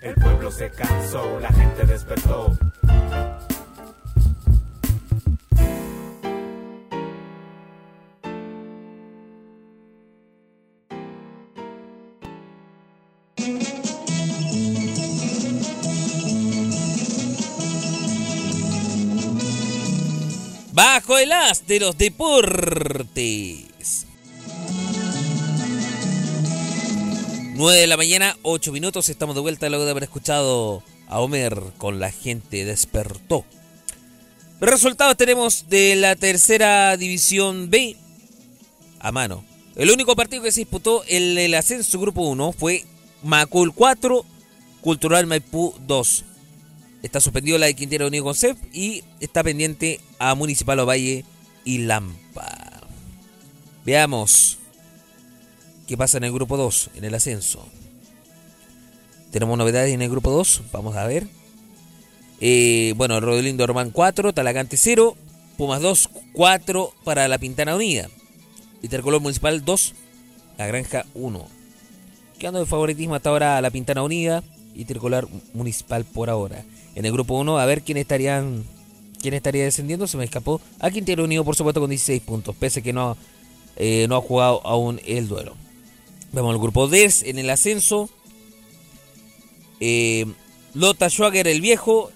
El 0.00 0.14
pueblo 0.14 0.50
se 0.50 0.70
cansó, 0.70 1.38
la 1.40 1.52
gente 1.52 1.84
despertó 1.84 2.56
Bajo 20.72 21.18
el 21.18 21.30
as 21.30 21.66
de 21.66 21.78
los 21.78 21.98
deportes. 21.98 23.60
9 27.60 27.78
de 27.78 27.86
la 27.86 27.98
mañana, 27.98 28.38
8 28.40 28.72
minutos. 28.72 29.10
Estamos 29.10 29.34
de 29.34 29.42
vuelta 29.42 29.68
luego 29.68 29.84
de 29.84 29.90
haber 29.90 30.04
escuchado 30.04 30.82
a 31.08 31.20
Homer 31.20 31.60
con 31.76 32.00
la 32.00 32.10
gente 32.10 32.64
despertó. 32.64 33.44
Resultados 34.62 35.18
tenemos 35.18 35.68
de 35.68 35.94
la 35.94 36.16
tercera 36.16 36.96
división 36.96 37.68
B 37.68 37.98
a 38.98 39.12
mano. 39.12 39.44
El 39.76 39.90
único 39.90 40.16
partido 40.16 40.42
que 40.42 40.52
se 40.52 40.60
disputó 40.60 41.04
en 41.06 41.36
el 41.36 41.52
ascenso 41.52 42.00
grupo 42.00 42.22
1 42.22 42.52
fue 42.52 42.86
Macul 43.22 43.74
4, 43.74 44.24
Cultural 44.80 45.26
Maipú 45.26 45.74
2. 45.86 46.24
Está 47.02 47.20
suspendido 47.20 47.58
la 47.58 47.66
de 47.66 47.74
Quintero 47.74 48.06
Unido 48.06 48.24
con 48.24 48.34
CEP 48.34 48.56
y 48.72 49.04
está 49.20 49.44
pendiente 49.44 50.00
a 50.18 50.34
Municipal 50.34 50.78
Ovalle 50.78 51.26
y 51.66 51.76
Lampa. 51.76 52.80
Veamos 53.84 54.59
qué 55.90 55.96
pasa 55.96 56.18
en 56.18 56.24
el 56.24 56.30
grupo 56.30 56.56
2, 56.56 56.90
en 56.94 57.04
el 57.04 57.16
ascenso. 57.16 57.66
Tenemos 59.32 59.58
novedades 59.58 59.92
en 59.92 60.02
el 60.02 60.08
grupo 60.08 60.30
2, 60.30 60.62
vamos 60.70 60.94
a 60.94 61.04
ver. 61.04 61.26
Eh, 62.40 62.94
bueno, 62.96 63.18
Rodelindo 63.18 63.66
Román 63.66 63.90
4, 63.90 64.32
Talagante 64.32 64.76
0, 64.76 65.16
Pumas 65.58 65.82
2, 65.82 66.10
4 66.32 66.94
para 67.02 67.26
la 67.26 67.38
Pintana 67.38 67.74
Unida. 67.74 68.08
Intercolor 68.82 69.20
Municipal 69.20 69.64
2, 69.64 69.94
La 70.58 70.68
Granja 70.68 71.06
1. 71.14 71.48
Quedando 72.38 72.60
de 72.60 72.66
favoritismo 72.66 73.16
hasta 73.16 73.30
ahora 73.30 73.60
la 73.60 73.72
Pintana 73.72 74.04
Unida 74.04 74.44
y 74.76 74.84
Tricolor 74.84 75.28
Municipal 75.54 76.04
por 76.04 76.30
ahora. 76.30 76.62
En 76.94 77.04
el 77.04 77.10
grupo 77.10 77.34
1, 77.34 77.58
a 77.58 77.66
ver 77.66 77.82
quién 77.82 77.98
estarían 77.98 78.62
quién 79.20 79.34
estaría 79.34 79.64
descendiendo. 79.64 80.06
Se 80.06 80.16
me 80.16 80.24
escapó. 80.24 80.60
A 80.78 80.88
Quintero 80.92 81.24
Unido, 81.24 81.44
por 81.44 81.56
supuesto, 81.56 81.80
con 81.80 81.90
16 81.90 82.22
puntos, 82.22 82.54
pese 82.54 82.80
que 82.80 82.92
no, 82.92 83.16
eh, 83.74 84.06
no 84.08 84.14
ha 84.14 84.20
jugado 84.20 84.64
aún 84.64 85.00
el 85.04 85.26
duelo. 85.26 85.56
Vamos 86.32 86.54
al 86.54 86.60
grupo 86.60 86.86
D 86.86 87.10
en 87.24 87.38
el 87.38 87.50
ascenso. 87.50 88.08
Eh, 89.80 90.26
Lota 90.74 91.10
Schwager 91.10 91.48
el 91.48 91.60
viejo 91.60 92.12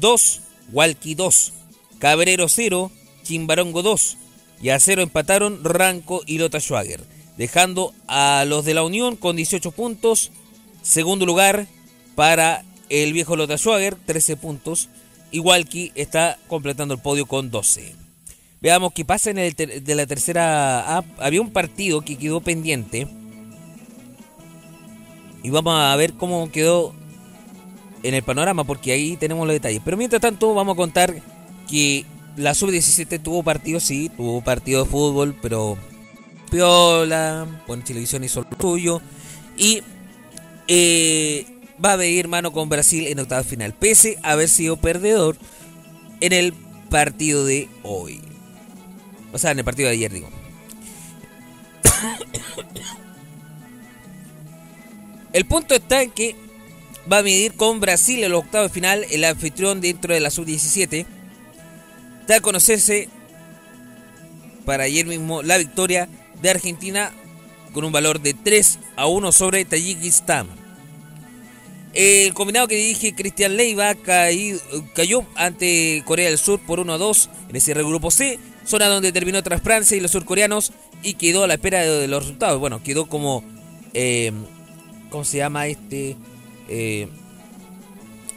2, 0.00 0.40
Walkie 0.72 1.14
2, 1.14 1.52
Cabrero 1.98 2.48
0, 2.48 2.90
Chimbarongo 3.22 3.82
2 3.82 4.16
y 4.62 4.70
a 4.70 4.80
0 4.80 5.02
empataron 5.02 5.62
Ranco 5.62 6.22
y 6.26 6.38
Lota 6.38 6.58
Schwager, 6.58 7.00
dejando 7.36 7.94
a 8.08 8.44
los 8.46 8.64
de 8.64 8.74
la 8.74 8.82
Unión 8.82 9.14
con 9.14 9.36
18 9.36 9.70
puntos, 9.70 10.32
segundo 10.82 11.26
lugar 11.26 11.68
para 12.16 12.64
el 12.88 13.12
viejo 13.12 13.36
Lota 13.36 13.56
Schwager 13.56 13.94
13 13.94 14.36
puntos 14.36 14.88
y 15.30 15.38
Walkie 15.38 15.92
está 15.94 16.38
completando 16.48 16.94
el 16.94 17.00
podio 17.00 17.26
con 17.26 17.50
12. 17.50 17.99
Veamos 18.60 18.92
qué 18.92 19.04
pasa 19.04 19.30
en 19.30 19.38
el 19.38 19.54
ter- 19.54 19.82
de 19.82 19.94
la 19.94 20.06
tercera. 20.06 20.98
Había 21.18 21.40
un 21.40 21.50
partido 21.50 22.02
que 22.02 22.16
quedó 22.16 22.40
pendiente. 22.40 23.08
Y 25.42 25.50
vamos 25.50 25.74
a 25.74 25.96
ver 25.96 26.12
cómo 26.14 26.50
quedó 26.50 26.92
en 28.02 28.14
el 28.14 28.22
panorama, 28.22 28.64
porque 28.64 28.92
ahí 28.92 29.16
tenemos 29.16 29.46
los 29.46 29.54
detalles. 29.54 29.80
Pero 29.84 29.96
mientras 29.96 30.20
tanto, 30.20 30.54
vamos 30.54 30.74
a 30.74 30.76
contar 30.76 31.14
que 31.68 32.04
la 32.36 32.54
sub-17 32.54 33.22
tuvo 33.22 33.42
partido, 33.42 33.80
sí, 33.80 34.10
tuvo 34.14 34.42
partido 34.42 34.84
de 34.84 34.90
fútbol, 34.90 35.34
pero 35.40 35.78
piola, 36.50 37.46
con 37.66 37.82
televisión 37.82 38.22
hizo 38.24 38.42
lo 38.42 38.48
suyo. 38.60 39.00
Y 39.56 39.82
eh, 40.68 41.46
va 41.82 41.92
a 41.92 41.96
venir 41.96 42.28
mano 42.28 42.52
con 42.52 42.68
Brasil 42.68 43.06
en 43.06 43.18
octava 43.20 43.42
final, 43.42 43.72
pese 43.74 44.18
a 44.22 44.32
haber 44.32 44.48
sido 44.50 44.76
perdedor 44.76 45.36
en 46.20 46.32
el 46.34 46.52
partido 46.90 47.44
de 47.46 47.68
hoy. 47.82 48.20
O 49.32 49.38
sea, 49.38 49.52
en 49.52 49.58
el 49.58 49.64
partido 49.64 49.88
de 49.88 49.94
ayer, 49.94 50.12
digo. 50.12 50.28
El 55.32 55.44
punto 55.44 55.74
está 55.74 56.02
en 56.02 56.10
que 56.10 56.34
va 57.10 57.18
a 57.18 57.22
medir 57.22 57.54
con 57.54 57.80
Brasil 57.80 58.18
en 58.18 58.24
el 58.26 58.34
octavo 58.34 58.64
de 58.64 58.70
final, 58.70 59.06
el 59.10 59.24
anfitrión 59.24 59.80
dentro 59.80 60.12
de 60.12 60.20
la 60.20 60.30
sub-17. 60.30 61.06
Da 62.26 62.36
a 62.36 62.40
conocerse 62.40 63.08
para 64.64 64.84
ayer 64.84 65.06
mismo 65.06 65.42
la 65.42 65.58
victoria 65.58 66.08
de 66.42 66.50
Argentina 66.50 67.12
con 67.72 67.84
un 67.84 67.92
valor 67.92 68.20
de 68.20 68.34
3 68.34 68.78
a 68.96 69.06
1 69.06 69.32
sobre 69.32 69.64
Tayikistán. 69.64 70.48
El 71.92 72.34
combinado 72.34 72.68
que 72.68 72.76
dirige 72.76 73.14
Cristian 73.14 73.56
Leiva 73.56 73.94
cayó 74.94 75.26
ante 75.34 76.02
Corea 76.04 76.28
del 76.28 76.38
Sur 76.38 76.60
por 76.60 76.78
1 76.78 76.92
a 76.92 76.98
2 76.98 77.30
en 77.48 77.56
ese 77.56 77.74
grupo 77.74 78.10
C, 78.12 78.38
zona 78.70 78.86
donde 78.86 79.12
terminó 79.12 79.42
tras 79.42 79.60
Francia 79.62 79.96
y 79.96 80.00
los 80.00 80.10
surcoreanos 80.12 80.72
y 81.02 81.14
quedó 81.14 81.44
a 81.44 81.46
la 81.46 81.54
espera 81.54 81.80
de, 81.80 82.08
los 82.08 82.22
resultados. 82.22 82.58
Bueno, 82.60 82.82
quedó 82.82 83.06
como. 83.08 83.44
eh, 83.92 84.32
¿Cómo 85.10 85.24
se 85.24 85.38
llama 85.38 85.66
este? 85.66 86.16
Eh, 86.68 87.08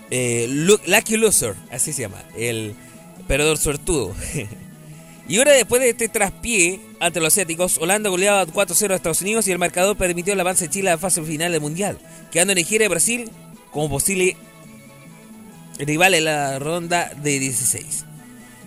eh, 0.09 0.47
Lu- 0.49 0.79
Lucky 0.87 1.17
Loser, 1.17 1.55
así 1.71 1.93
se 1.93 2.01
llama, 2.03 2.23
el 2.35 2.73
perdedor 3.27 3.57
suertudo. 3.57 4.13
y 5.27 5.37
ahora 5.37 5.53
después 5.53 5.81
de 5.81 5.89
este 5.89 6.09
traspié 6.09 6.79
ante 6.99 7.19
los 7.19 7.33
asiáticos, 7.33 7.77
Holanda 7.77 8.09
goleaba 8.09 8.45
4-0 8.45 8.91
a 8.91 8.95
Estados 8.95 9.21
Unidos 9.21 9.47
y 9.47 9.51
el 9.51 9.59
marcador 9.59 9.95
permitió 9.97 10.33
el 10.33 10.39
avance 10.39 10.65
de 10.65 10.71
Chile 10.71 10.89
a 10.89 10.93
la 10.93 10.97
fase 10.97 11.21
final 11.23 11.51
del 11.51 11.61
Mundial, 11.61 11.99
quedando 12.31 12.55
Nigeria 12.55 12.85
y 12.85 12.89
Brasil 12.89 13.29
como 13.71 13.89
posible 13.89 14.35
rival 15.79 16.13
en 16.13 16.25
la 16.25 16.59
ronda 16.59 17.11
de 17.21 17.39
16. 17.39 18.05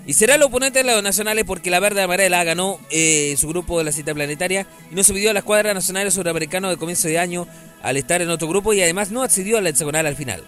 Y 0.07 0.15
será 0.15 0.37
el 0.37 0.43
oponente 0.45 0.79
de 0.79 0.85
los 0.85 1.03
nacionales 1.03 1.45
porque 1.45 1.69
la 1.69 1.81
verde 1.81 2.01
amarela 2.01 2.45
ganó 2.45 2.79
eh, 2.91 3.35
su 3.39 3.49
grupo 3.49 3.79
de 3.79 3.85
la 3.85 3.93
cita 3.93 4.15
planetaria 4.15 4.67
y 4.91 4.95
no 4.95 5.03
subió 5.03 5.31
a 5.31 5.33
la 5.33 5.41
escuadra 5.41 5.75
nacional 5.75 6.11
sudamericana 6.13 6.71
de 6.71 6.77
comienzo 6.77 7.09
de 7.09 7.19
año 7.19 7.49
al 7.83 7.97
estar 7.97 8.23
en 8.23 8.31
otro 8.31 8.47
grupo 8.47 8.73
y 8.73 8.81
además 8.81 9.11
no 9.11 9.25
accedió 9.25 9.59
al 9.59 9.67
hexagonal 9.67 10.07
al 10.07 10.15
final. 10.15 10.45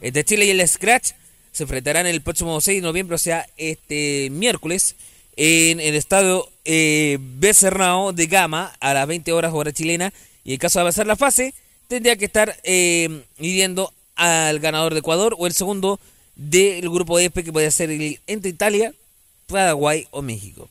Entre 0.00 0.24
Chile 0.24 0.46
y 0.46 0.50
el 0.50 0.66
Scratch 0.66 1.12
se 1.52 1.64
enfrentarán 1.64 2.06
el 2.06 2.22
próximo 2.22 2.58
6 2.60 2.80
de 2.80 2.86
noviembre, 2.86 3.14
o 3.14 3.18
sea, 3.18 3.46
este 3.58 4.30
miércoles, 4.30 4.96
en 5.36 5.78
el 5.78 5.94
estadio 5.94 6.48
eh, 6.64 7.18
Becerrao 7.20 8.12
de 8.12 8.26
Gama 8.26 8.72
a 8.80 8.94
las 8.94 9.06
20 9.06 9.32
horas 9.32 9.52
hora 9.54 9.72
chilena. 9.72 10.12
Y 10.44 10.54
en 10.54 10.58
caso 10.58 10.78
de 10.78 10.80
avanzar 10.82 11.06
la 11.06 11.16
fase, 11.16 11.54
tendría 11.88 12.16
que 12.16 12.24
estar 12.24 12.58
eh, 12.64 13.24
midiendo 13.38 13.92
al 14.16 14.60
ganador 14.60 14.94
de 14.94 15.00
Ecuador 15.00 15.36
o 15.38 15.46
el 15.46 15.52
segundo 15.52 16.00
del 16.48 16.90
grupo 16.90 17.18
F 17.18 17.44
que 17.44 17.52
puede 17.52 17.70
ser 17.70 17.90
entre 18.26 18.50
Italia, 18.50 18.92
Paraguay 19.46 20.06
o 20.10 20.22
México. 20.22 20.68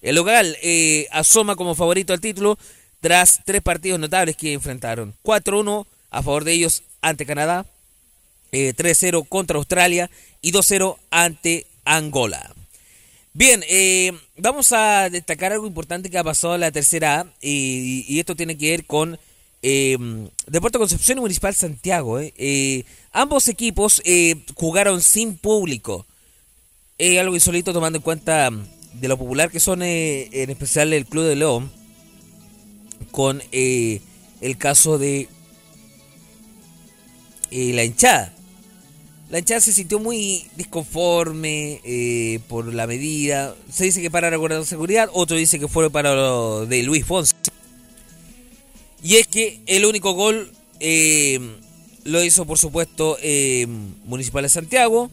El 0.00 0.14
local 0.14 0.56
eh, 0.62 1.06
asoma 1.10 1.56
como 1.56 1.74
favorito 1.74 2.12
al 2.12 2.20
título 2.20 2.58
tras 3.00 3.40
tres 3.44 3.60
partidos 3.60 4.00
notables 4.00 4.36
que 4.36 4.54
enfrentaron. 4.54 5.14
4-1 5.22 5.86
a 6.10 6.22
favor 6.22 6.44
de 6.44 6.52
ellos 6.52 6.82
ante 7.02 7.26
Canadá, 7.26 7.66
eh, 8.52 8.72
3-0 8.74 9.26
contra 9.28 9.58
Australia 9.58 10.10
y 10.40 10.52
2-0 10.52 10.96
ante 11.10 11.66
Angola. 11.84 12.54
Bien, 13.32 13.62
eh, 13.68 14.12
vamos 14.38 14.72
a 14.72 15.08
destacar 15.10 15.52
algo 15.52 15.66
importante 15.66 16.10
que 16.10 16.18
ha 16.18 16.24
pasado 16.24 16.54
en 16.54 16.62
la 16.62 16.72
tercera 16.72 17.20
A 17.20 17.26
y 17.42 18.18
esto 18.18 18.34
tiene 18.34 18.56
que 18.56 18.70
ver 18.70 18.86
con 18.86 19.18
eh, 19.62 19.96
Deportes 20.46 20.78
Concepción 20.78 21.18
y 21.18 21.20
Municipal 21.20 21.54
Santiago. 21.54 22.18
eh. 22.20 22.32
Eh, 22.36 22.84
ambos 23.12 23.48
equipos 23.48 24.00
eh, 24.04 24.36
jugaron 24.54 25.02
sin 25.02 25.36
público. 25.36 26.06
Algo 26.98 27.34
insólito 27.34 27.72
tomando 27.72 27.96
en 27.98 28.02
cuenta 28.02 28.50
de 28.94 29.08
lo 29.08 29.16
popular 29.16 29.50
que 29.50 29.60
son 29.60 29.82
eh, 29.82 30.28
en 30.32 30.50
especial 30.50 30.92
el 30.92 31.06
Club 31.06 31.24
de 31.24 31.36
León 31.36 31.70
con 33.10 33.42
el 33.52 34.56
caso 34.58 34.98
de 34.98 35.28
la 37.50 37.84
hinchada. 37.84 38.34
La 39.30 39.38
hinchada 39.38 39.60
se 39.60 39.72
sintió 39.72 40.00
muy 40.00 40.46
disconforme 40.56 41.80
eh, 41.84 42.40
por 42.48 42.74
la 42.74 42.86
medida. 42.88 43.54
Se 43.72 43.84
dice 43.84 44.02
que 44.02 44.10
para 44.10 44.28
recordar 44.28 44.66
seguridad, 44.66 45.08
otro 45.12 45.36
dice 45.36 45.58
que 45.60 45.68
fue 45.68 45.88
para 45.88 46.14
lo 46.14 46.66
de 46.66 46.82
Luis 46.82 47.06
Fonsi. 47.06 47.34
Y 49.02 49.16
es 49.16 49.26
que 49.26 49.60
el 49.66 49.86
único 49.86 50.12
gol 50.12 50.52
eh, 50.78 51.40
lo 52.04 52.22
hizo, 52.22 52.46
por 52.46 52.58
supuesto, 52.58 53.16
eh, 53.22 53.66
Municipal 54.04 54.42
de 54.42 54.48
Santiago 54.48 55.10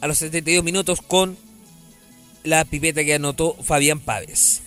a 0.00 0.08
los 0.08 0.18
72 0.18 0.64
minutos 0.64 1.00
con 1.00 1.36
la 2.42 2.64
pipeta 2.64 3.04
que 3.04 3.14
anotó 3.14 3.56
Fabián 3.62 4.00
Pávez. 4.00 4.62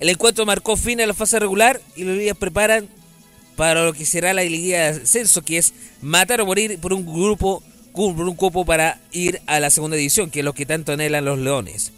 El 0.00 0.10
encuentro 0.10 0.44
marcó 0.46 0.76
fin 0.76 1.00
a 1.00 1.06
la 1.06 1.14
fase 1.14 1.38
regular 1.40 1.80
y 1.96 2.04
los 2.04 2.18
días 2.18 2.36
preparan 2.36 2.88
para 3.56 3.84
lo 3.84 3.92
que 3.92 4.04
será 4.04 4.32
la 4.32 4.44
liguilla 4.44 4.92
de 4.92 5.02
ascenso, 5.02 5.42
que 5.42 5.58
es 5.58 5.72
matar 6.02 6.40
o 6.40 6.46
morir 6.46 6.78
por 6.78 6.92
un 6.92 7.04
grupo, 7.04 7.62
por 7.92 8.20
un 8.20 8.36
cupo 8.36 8.64
para 8.64 9.00
ir 9.10 9.40
a 9.46 9.58
la 9.58 9.70
segunda 9.70 9.96
división, 9.96 10.30
que 10.30 10.40
es 10.40 10.44
lo 10.44 10.52
que 10.52 10.66
tanto 10.66 10.92
anhelan 10.92 11.24
los 11.24 11.38
leones. 11.38 11.92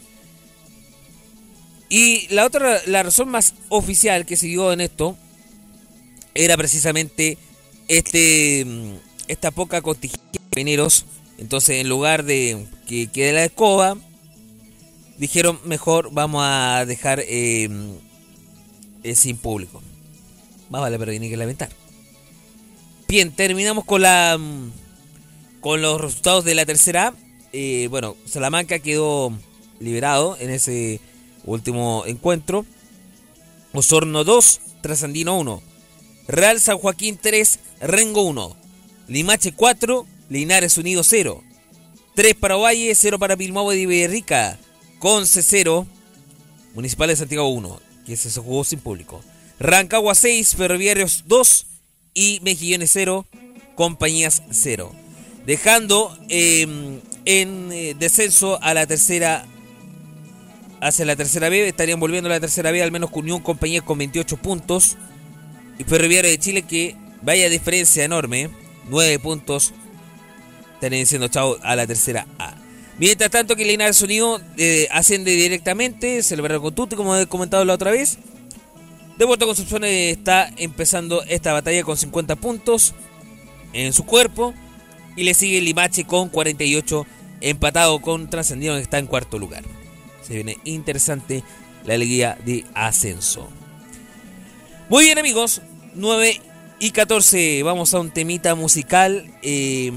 Y 1.91 2.29
la 2.33 2.47
otra, 2.47 2.81
la 2.87 3.03
razón 3.03 3.29
más 3.29 3.53
oficial 3.69 4.25
que 4.25 4.37
se 4.37 4.47
dio 4.47 4.73
en 4.73 4.81
esto 4.81 5.17
era 6.35 6.57
precisamente 6.57 7.37
este 7.89 8.65
mm, 8.65 8.95
esta 9.27 9.51
poca 9.51 9.83
contingencia 9.83 10.41
de 10.51 10.57
mineros. 10.57 11.05
Entonces, 11.37 11.81
en 11.81 11.89
lugar 11.89 12.25
de 12.25 12.65
que 12.87 13.09
quede 13.09 13.33
la 13.33 13.45
escoba, 13.45 13.97
dijeron 15.19 15.59
mejor 15.65 16.11
vamos 16.13 16.45
a 16.47 16.85
dejar 16.87 17.25
eh, 17.27 17.69
eh, 19.03 19.15
sin 19.17 19.37
público. 19.37 19.83
Más 20.71 20.81
vale 20.81 20.97
prevenir 20.97 21.29
que 21.29 21.37
lamentar. 21.37 21.71
Bien, 23.09 23.33
terminamos 23.33 23.85
con 23.85 24.03
la 24.03 24.39
mm, 24.39 24.71
con 25.61 25.83
los 25.83 26.01
resultados 26.01 26.45
de 26.45 26.55
la 26.55 26.65
tercera. 26.65 27.15
Eh, 27.53 27.89
bueno, 27.91 28.17
Salamanca 28.27 28.79
quedó 28.79 29.37
liberado 29.81 30.37
en 30.39 30.51
ese 30.51 31.01
último 31.45 32.05
encuentro. 32.07 32.65
Osorno 33.73 34.25
2, 34.25 34.61
Trasandino 34.83 35.39
1. 35.39 35.63
Real 36.29 36.61
San 36.61 36.79
Joaquín 36.79 37.19
3, 37.21 37.59
Rengo 37.81 38.23
1. 38.23 38.57
Limache 39.09 39.53
4, 39.53 40.07
Linares 40.29 40.79
Unido 40.79 41.03
0. 41.05 41.43
3 42.15 42.35
para 42.35 42.57
Ovalle, 42.57 42.95
0 42.95 43.19
para 43.19 43.37
Bilbao 43.37 43.71
de 43.71 43.87
Villarrica. 43.87 44.59
Conce 44.99 45.43
0, 45.43 45.87
Municipal 46.75 47.09
de 47.09 47.17
Santiago 47.17 47.49
1, 47.49 47.81
que 48.07 48.17
se 48.17 48.31
jugó 48.41 48.65
sin 48.65 48.81
público. 48.81 49.23
Rancagua 49.59 50.15
6, 50.15 50.57
Ferroviarios 50.57 51.25
2 51.27 51.67
y 52.15 52.41
Mejillones 52.43 52.91
0, 52.93 53.27
Compañías 53.75 54.43
0. 54.51 54.93
Dejando 55.47 56.17
eh, 56.29 57.01
en 57.25 57.73
eh, 57.73 57.95
descenso 57.99 58.63
a 58.63 58.75
la 58.75 58.87
tercera 58.87 59.47
hacia 60.81 61.05
la 61.05 61.17
tercera 61.17 61.49
B, 61.49 61.69
estarían 61.69 62.01
volviendo 62.01 62.29
a 62.29 62.33
la 62.33 62.41
tercera 62.41 62.71
B, 62.71 62.83
al 62.83 62.93
menos 62.93 63.11
con 63.11 63.23
Unión 63.23 63.41
Compañía 63.41 63.83
con 63.83 63.99
28 63.99 64.37
puntos. 64.39 64.97
Y 65.79 65.85
Ferroviario 65.85 66.31
de 66.31 66.39
Chile 66.39 66.63
que 66.63 66.97
vaya 67.23 67.49
diferencia 67.49 68.05
enorme, 68.05 68.51
9 68.89 69.19
puntos, 69.19 69.73
estarían 70.75 71.03
diciendo 71.03 71.29
chao 71.29 71.59
a 71.63 71.77
la 71.77 71.87
tercera 71.87 72.27
A. 72.39 72.55
Mientras 72.99 73.31
tanto 73.31 73.57
que 73.57 73.65
Linares 73.65 74.03
Unido 74.03 74.41
eh, 74.59 74.87
asciende 74.91 75.31
directamente, 75.31 76.23
celebraron 76.23 76.63
con 76.63 76.75
Tutti 76.75 76.97
como 76.97 77.17
he 77.17 77.27
comentado 77.27 77.65
la 77.65 77.75
otra 77.75 77.91
vez. 77.91 78.19
Deportes 79.17 79.47
Concepción 79.47 79.85
está 79.85 80.51
empezando 80.57 81.23
esta 81.25 81.53
batalla 81.53 81.83
con 81.83 81.97
50 81.97 82.37
puntos 82.37 82.95
en 83.73 83.93
su 83.93 84.05
cuerpo. 84.05 84.55
Y 85.17 85.25
le 85.25 85.35
sigue 85.35 85.61
Limache 85.61 86.05
con 86.05 86.29
48 86.29 87.07
empatado 87.41 88.01
con 88.01 88.29
Trascendido 88.29 88.77
que 88.77 88.83
está 88.83 88.99
en 88.99 89.07
cuarto 89.07 89.39
lugar. 89.39 89.65
Se 90.23 90.35
viene 90.35 90.59
interesante 90.65 91.43
la 91.85 91.95
alegría 91.95 92.39
de 92.45 92.65
ascenso. 92.75 93.49
Muy 94.89 95.05
bien 95.05 95.19
amigos, 95.19 95.63
9 95.95 96.41
y 96.81 96.91
14. 96.91 97.63
Vamos 97.63 97.95
a 97.95 98.01
un 98.01 98.11
temita 98.11 98.55
musical. 98.55 99.31
Eh, 99.43 99.93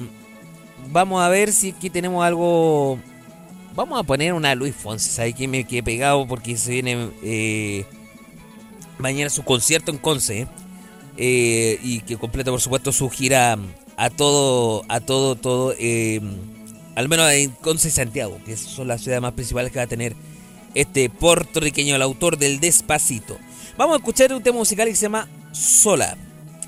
vamos 0.91 1.21
a 1.21 1.29
ver 1.29 1.51
si 1.51 1.71
aquí 1.71 1.89
tenemos 1.89 2.23
algo. 2.23 2.99
Vamos 3.75 3.99
a 3.99 4.03
poner 4.03 4.33
una 4.33 4.53
Luis 4.55 4.75
Fonsi. 4.75 5.09
¿Sabes 5.09 5.33
que 5.35 5.47
me 5.47 5.63
quedé 5.65 5.81
pegado? 5.81 6.27
Porque 6.27 6.55
se 6.57 6.71
viene 6.71 7.09
eh, 7.23 7.85
mañana 8.99 9.29
su 9.29 9.43
concierto 9.43 9.91
en 9.91 9.97
Conce. 9.97 10.47
eh, 11.17 11.79
y 11.83 12.01
que 12.01 12.17
completa, 12.17 12.51
por 12.51 12.61
supuesto, 12.61 12.91
su 12.91 13.09
gira 13.09 13.57
a 13.97 14.09
todo, 14.09 14.83
a 14.87 14.99
todo, 14.99 15.35
todo. 15.35 15.73
Al 16.95 17.09
menos 17.09 17.31
en 17.31 17.51
Conce 17.51 17.87
y 17.87 17.91
Santiago, 17.91 18.39
que 18.45 18.57
son 18.57 18.87
las 18.87 19.01
ciudades 19.01 19.21
más 19.21 19.33
principales 19.33 19.71
que 19.71 19.79
va 19.79 19.83
a 19.83 19.87
tener 19.87 20.15
este 20.75 21.09
puertorriqueño, 21.09 21.95
el 21.95 22.01
autor 22.01 22.37
del 22.37 22.59
Despacito. 22.59 23.37
Vamos 23.77 23.95
a 23.95 23.97
escuchar 23.97 24.33
un 24.33 24.43
tema 24.43 24.57
musical 24.57 24.87
que 24.87 24.95
se 24.95 25.03
llama 25.03 25.27
Sola. 25.51 26.17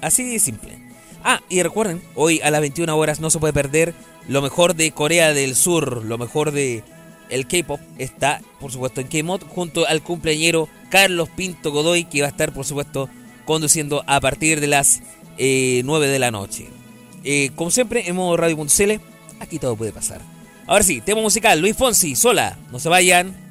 Así 0.02 0.24
de 0.24 0.40
simple. 0.40 0.78
Ah, 1.24 1.42
y 1.50 1.62
recuerden, 1.64 2.02
hoy 2.14 2.40
a 2.42 2.52
las 2.52 2.62
21 2.62 2.96
horas 2.96 3.20
no 3.20 3.30
se 3.30 3.40
puede 3.40 3.54
perder 3.54 3.94
lo 4.28 4.42
mejor 4.42 4.76
de 4.76 4.92
Corea 4.92 5.34
del 5.34 5.56
Sur, 5.56 6.04
lo 6.06 6.18
mejor 6.18 6.52
de 6.52 6.84
el 7.30 7.48
K-pop 7.48 7.80
está, 7.98 8.42
por 8.60 8.72
supuesto, 8.72 9.02
en 9.02 9.08
K-Mod 9.08 9.42
junto 9.48 9.88
al 9.88 10.04
cumpleañero 10.04 10.70
Carlos 10.90 11.30
Pinto 11.36 11.72
Godoy, 11.72 12.06
que 12.06 12.22
va 12.22 12.28
a 12.28 12.30
estar, 12.30 12.54
por 12.54 12.66
supuesto, 12.66 13.10
conduciendo 13.46 14.04
a 14.08 14.20
partir 14.20 14.62
de 14.62 14.68
las 14.68 15.02
eh, 15.38 15.82
9 15.86 16.08
de 16.08 16.20
la 16.20 16.32
noche. 16.32 16.68
Eh, 17.24 17.50
como 17.56 17.72
siempre, 17.72 18.08
en 18.08 18.16
modo 18.16 18.38
radio.cl, 18.38 19.02
aquí 19.46 19.60
todo 19.60 19.76
puede 19.76 19.92
pasar. 19.92 20.22
Ahora 20.68 20.84
sí, 20.84 21.02
tema 21.02 21.22
musical, 21.22 21.60
Luis 21.62 21.78
Fonsi, 21.78 22.16
sola, 22.16 22.58
no 22.72 22.80
se 22.80 22.90
vayan. 22.90 23.45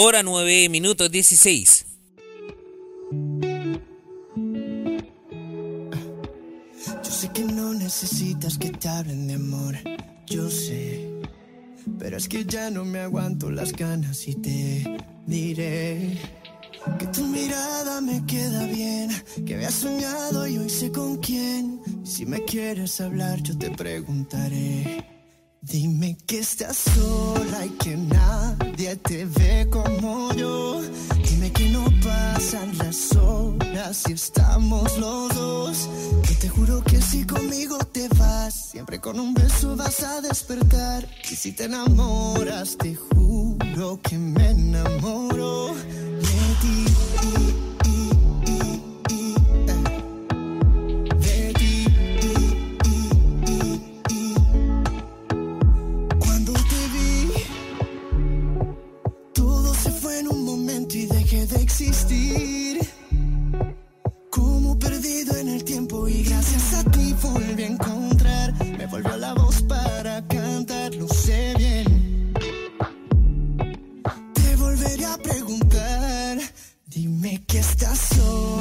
Hora 0.00 0.22
9 0.22 0.68
minutos 0.68 1.10
16. 1.10 1.86
Yo 7.02 7.10
sé 7.10 7.28
que 7.32 7.42
no 7.42 7.74
necesitas 7.74 8.58
que 8.58 8.70
te 8.70 8.88
hablen 8.88 9.26
de 9.26 9.34
amor, 9.34 9.74
yo 10.28 10.48
sé. 10.48 11.10
Pero 11.98 12.16
es 12.16 12.28
que 12.28 12.44
ya 12.44 12.70
no 12.70 12.84
me 12.84 13.00
aguanto 13.00 13.50
las 13.50 13.72
ganas 13.72 14.28
y 14.28 14.36
te 14.36 14.84
diré 15.26 16.16
que 16.96 17.06
tu 17.08 17.26
mirada 17.26 18.00
me 18.00 18.24
queda 18.24 18.66
bien, 18.66 19.10
que 19.44 19.56
había 19.56 19.72
soñado 19.72 20.46
y 20.46 20.58
hoy 20.58 20.70
sé 20.70 20.92
con 20.92 21.16
quién. 21.16 21.80
Si 22.04 22.24
me 22.24 22.44
quieres 22.44 23.00
hablar, 23.00 23.42
yo 23.42 23.58
te 23.58 23.72
preguntaré. 23.72 25.17
Dime 25.60 26.16
que 26.26 26.38
estás 26.38 26.76
sola 26.76 27.66
y 27.66 27.70
que 27.70 27.96
nadie 27.96 28.96
te 28.96 29.24
ve 29.24 29.68
como 29.68 30.32
yo. 30.34 30.80
Dime 31.28 31.52
que 31.52 31.68
no 31.70 31.84
pasan 32.02 32.78
las 32.78 33.14
horas 33.16 34.04
y 34.08 34.12
estamos 34.12 34.96
los 34.98 35.34
dos. 35.34 35.88
Yo 36.28 36.38
te 36.38 36.48
juro 36.48 36.82
que 36.84 37.02
si 37.02 37.26
conmigo 37.26 37.76
te 37.78 38.08
vas, 38.10 38.70
siempre 38.70 39.00
con 39.00 39.18
un 39.18 39.34
beso 39.34 39.74
vas 39.74 40.02
a 40.04 40.20
despertar. 40.20 41.08
Y 41.28 41.34
si 41.34 41.52
te 41.52 41.64
enamoras, 41.64 42.76
te 42.78 42.94
juro 42.94 44.00
que 44.00 44.16
me 44.16 44.50
enamoro 44.50 45.74
de 45.74 46.54
ti. 46.60 47.67
Como 64.30 64.76
perdido 64.80 65.36
en 65.36 65.48
el 65.48 65.62
tiempo 65.62 66.08
y 66.08 66.24
gracias 66.24 66.74
a 66.74 66.82
ti 66.90 67.14
volví 67.22 67.62
a 67.62 67.66
encontrar. 67.68 68.52
Me 68.76 68.86
volvió 68.86 69.16
la 69.16 69.32
voz 69.34 69.62
para 69.62 70.26
cantar, 70.26 70.92
lo 70.96 71.06
sé 71.06 71.54
bien. 71.56 72.32
Te 74.34 74.56
volveré 74.56 75.04
a 75.04 75.18
preguntar. 75.18 76.38
Dime 76.86 77.44
que 77.46 77.58
estás 77.60 77.98
sola 78.16 78.57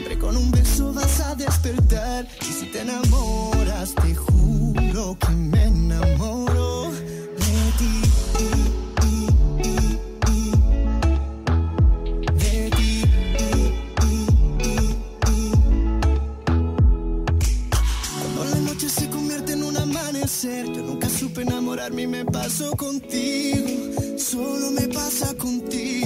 siempre 0.00 0.18
con 0.18 0.34
un 0.34 0.50
beso 0.50 0.92
vas 0.94 1.20
a 1.20 1.34
despertar. 1.34 2.26
Y 2.40 2.52
si 2.52 2.66
te 2.66 2.80
enamoras, 2.80 3.94
te 3.94 4.14
juro 4.14 5.16
que 5.18 5.32
me 5.32 5.64
enamoro 5.64 6.90
de 6.90 7.72
ti. 7.78 8.10
Yo 20.42 20.82
nunca 20.82 21.06
supe 21.10 21.42
enamorarme 21.42 22.02
y 22.02 22.06
me 22.06 22.24
pasó 22.24 22.74
contigo, 22.74 23.66
solo 24.16 24.70
me 24.70 24.88
pasa 24.88 25.34
contigo. 25.34 25.99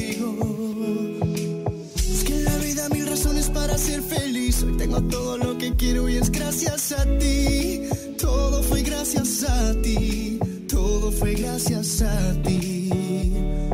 Para 3.74 3.86
ser 3.86 4.02
feliz, 4.02 4.62
hoy 4.62 4.76
tengo 4.76 5.02
todo 5.02 5.36
lo 5.36 5.58
que 5.58 5.74
quiero 5.74 6.08
y 6.08 6.16
es 6.16 6.30
gracias 6.30 6.92
a 6.92 7.04
ti, 7.18 7.82
todo 8.20 8.62
fue 8.62 8.82
gracias 8.82 9.42
a 9.42 9.74
ti, 9.82 10.38
todo 10.68 11.10
fue 11.10 11.34
gracias 11.34 12.02
a 12.02 12.42
ti. 12.42 13.32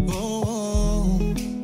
Oh, 0.09 0.43
oh. 0.47 1.19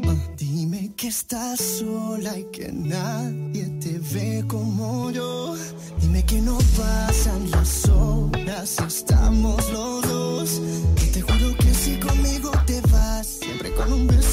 Ah, 0.07 0.16
Dime 0.37 0.93
que 0.97 1.09
estás 1.09 1.61
sola 1.61 2.39
y 2.39 2.45
que 2.53 2.70
nadie 2.72 3.64
te 3.80 3.99
ve 4.12 4.45
como 4.47 5.11
yo. 5.11 5.57
Dime 6.03 6.22
que 6.26 6.43
no 6.43 6.59
pasan 6.76 7.51
las 7.51 7.89
horas 7.89 8.76
estamos 8.87 9.72
los 9.72 10.03
dos. 10.03 10.62
Y 11.03 11.11
te 11.11 11.22
juro 11.22 11.57
que 11.57 11.72
si 11.72 11.99
conmigo 12.01 12.51
te 12.66 12.82
vas, 12.93 13.26
siempre 13.41 13.72
con 13.72 13.93
un 13.95 14.07
beso 14.07 14.26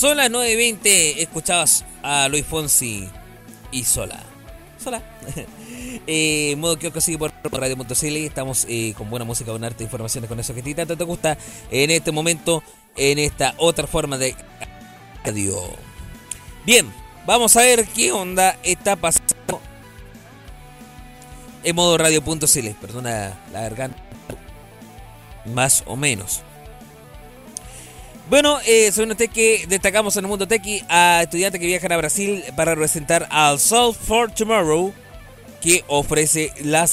Son 0.00 0.16
las 0.16 0.30
9.20, 0.30 1.18
escuchabas 1.18 1.84
a 2.02 2.26
Luis 2.28 2.46
Fonsi 2.46 3.06
y 3.70 3.84
Sola. 3.84 4.18
Sola. 4.82 5.02
eh, 6.06 6.54
modo 6.56 6.78
que 6.78 7.00
sigue 7.02 7.18
por 7.18 7.30
radio.cl. 7.52 8.16
Estamos 8.16 8.64
eh, 8.66 8.94
con 8.96 9.10
buena 9.10 9.26
música, 9.26 9.52
con 9.52 9.62
arte, 9.62 9.84
informaciones 9.84 10.26
con 10.26 10.40
eso 10.40 10.54
que 10.54 10.62
ti 10.62 10.74
tanto 10.74 10.96
te 10.96 11.04
gusta 11.04 11.36
en 11.70 11.90
este 11.90 12.12
momento, 12.12 12.62
en 12.96 13.18
esta 13.18 13.52
otra 13.58 13.86
forma 13.86 14.16
de 14.16 14.34
radio. 15.22 15.60
Bien, 16.64 16.90
vamos 17.26 17.54
a 17.58 17.60
ver 17.60 17.86
qué 17.88 18.10
onda 18.10 18.58
está 18.62 18.96
pasando 18.96 19.60
en 21.62 21.76
modo 21.76 21.98
radio.cl. 21.98 22.68
Perdona 22.80 23.38
la 23.52 23.60
garganta. 23.60 24.02
Más 25.44 25.82
o 25.84 25.94
menos. 25.94 26.42
Bueno, 28.30 28.60
eh, 28.64 28.92
saben 28.92 29.10
ustedes 29.10 29.32
que 29.32 29.66
destacamos 29.68 30.16
en 30.16 30.24
el 30.24 30.28
mundo 30.28 30.46
tequi 30.46 30.84
a 30.88 31.22
estudiantes 31.24 31.60
que 31.60 31.66
viajan 31.66 31.90
a 31.90 31.96
Brasil 31.96 32.44
para 32.54 32.76
representar 32.76 33.26
al 33.28 33.58
South 33.58 33.96
for 33.96 34.30
Tomorrow 34.30 34.94
que 35.60 35.82
ofrece 35.88 36.52
la 36.62 36.86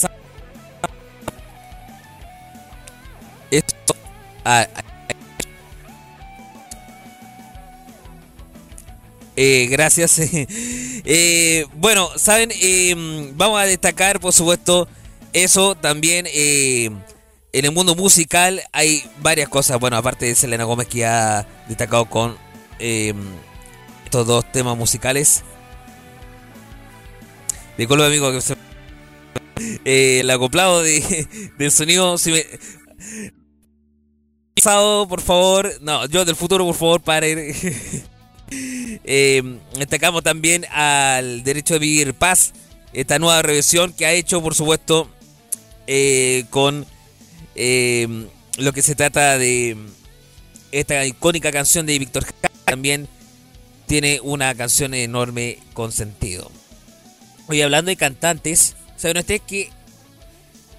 esto 3.51 3.95
a- 4.43 4.67
Eh, 9.35 9.67
gracias. 9.69 10.19
Eh, 11.09 11.65
bueno, 11.75 12.09
saben, 12.17 12.49
Eh, 12.59 12.93
vamos 13.35 13.61
a 13.61 13.65
destacar, 13.65 14.19
por 14.19 14.33
supuesto, 14.33 14.87
eso 15.31 15.75
también. 15.75 16.25
En 17.57 17.65
el 17.65 17.71
mundo 17.71 17.95
musical 17.95 18.61
hay 18.71 19.03
varias 19.21 19.49
cosas. 19.49 19.79
Bueno, 19.79 19.97
aparte 19.97 20.27
de 20.27 20.35
Selena 20.35 20.63
Gómez 20.63 20.87
que 20.87 21.05
ha 21.05 21.47
destacado 21.67 22.05
con 22.05 22.37
eh, 22.79 23.13
estos 24.05 24.27
dos 24.27 24.51
temas 24.51 24.77
musicales. 24.77 25.43
Disculpe, 27.77 28.05
amigo, 28.05 28.31
que 28.31 28.41
se... 28.41 28.55
eh, 29.85 30.19
el 30.19 30.29
acoplado 30.29 30.83
de, 30.83 31.27
del 31.57 31.71
sonido. 31.71 32.17
Si 32.17 32.31
me... 32.31 32.45
Por 35.07 35.21
favor. 35.21 35.71
No, 35.81 36.05
yo 36.07 36.25
del 36.25 36.35
futuro, 36.35 36.65
por 36.65 36.75
favor, 36.75 37.01
paren. 37.01 37.53
Eh, 38.49 39.59
destacamos 39.77 40.23
también 40.23 40.65
al 40.71 41.43
derecho 41.43 41.73
de 41.73 41.79
vivir 41.81 42.13
paz, 42.13 42.53
esta 42.93 43.19
nueva 43.19 43.41
revisión 43.41 43.91
que 43.91 44.05
ha 44.05 44.13
hecho, 44.13 44.41
por 44.41 44.55
supuesto, 44.55 45.09
eh, 45.85 46.45
con 46.49 46.85
eh, 47.57 48.27
lo 48.57 48.71
que 48.71 48.81
se 48.81 48.95
trata 48.95 49.37
de 49.37 49.75
esta 50.71 51.05
icónica 51.05 51.51
canción 51.51 51.85
de 51.85 51.99
Víctor. 51.99 52.25
También 52.65 53.07
tiene 53.87 54.19
una 54.21 54.53
canción 54.55 54.93
enorme 54.93 55.59
con 55.73 55.91
sentido. 55.91 56.51
Hoy 57.47 57.61
hablando 57.61 57.89
de 57.89 57.95
cantantes, 57.95 58.75
¿saben 58.95 59.17
ustedes 59.17 59.41
que 59.41 59.69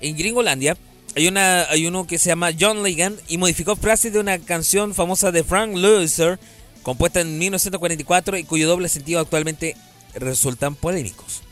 en 0.01 0.17
Gringolandia 0.17 0.77
hay, 1.17 1.27
una, 1.27 1.63
hay 1.63 1.87
uno 1.87 2.07
que 2.07 2.19
se 2.19 2.29
llama 2.29 2.51
John 2.59 2.83
Legend 2.83 3.19
y 3.27 3.39
modificó 3.39 3.75
frases 3.75 4.13
de 4.13 4.21
una 4.21 4.39
canción 4.39 4.95
famosa 4.95 5.33
de 5.33 5.43
Frank 5.43 5.75
Loesser, 5.75 6.39
compuesta 6.83 7.21
en 7.21 7.39
1944 7.39 8.37
y 8.37 8.45
cuyo 8.45 8.69
doble 8.69 8.89
sentido 8.89 9.21
actualmente 9.21 9.77
resultan 10.15 10.75
polémicos. 10.75 11.43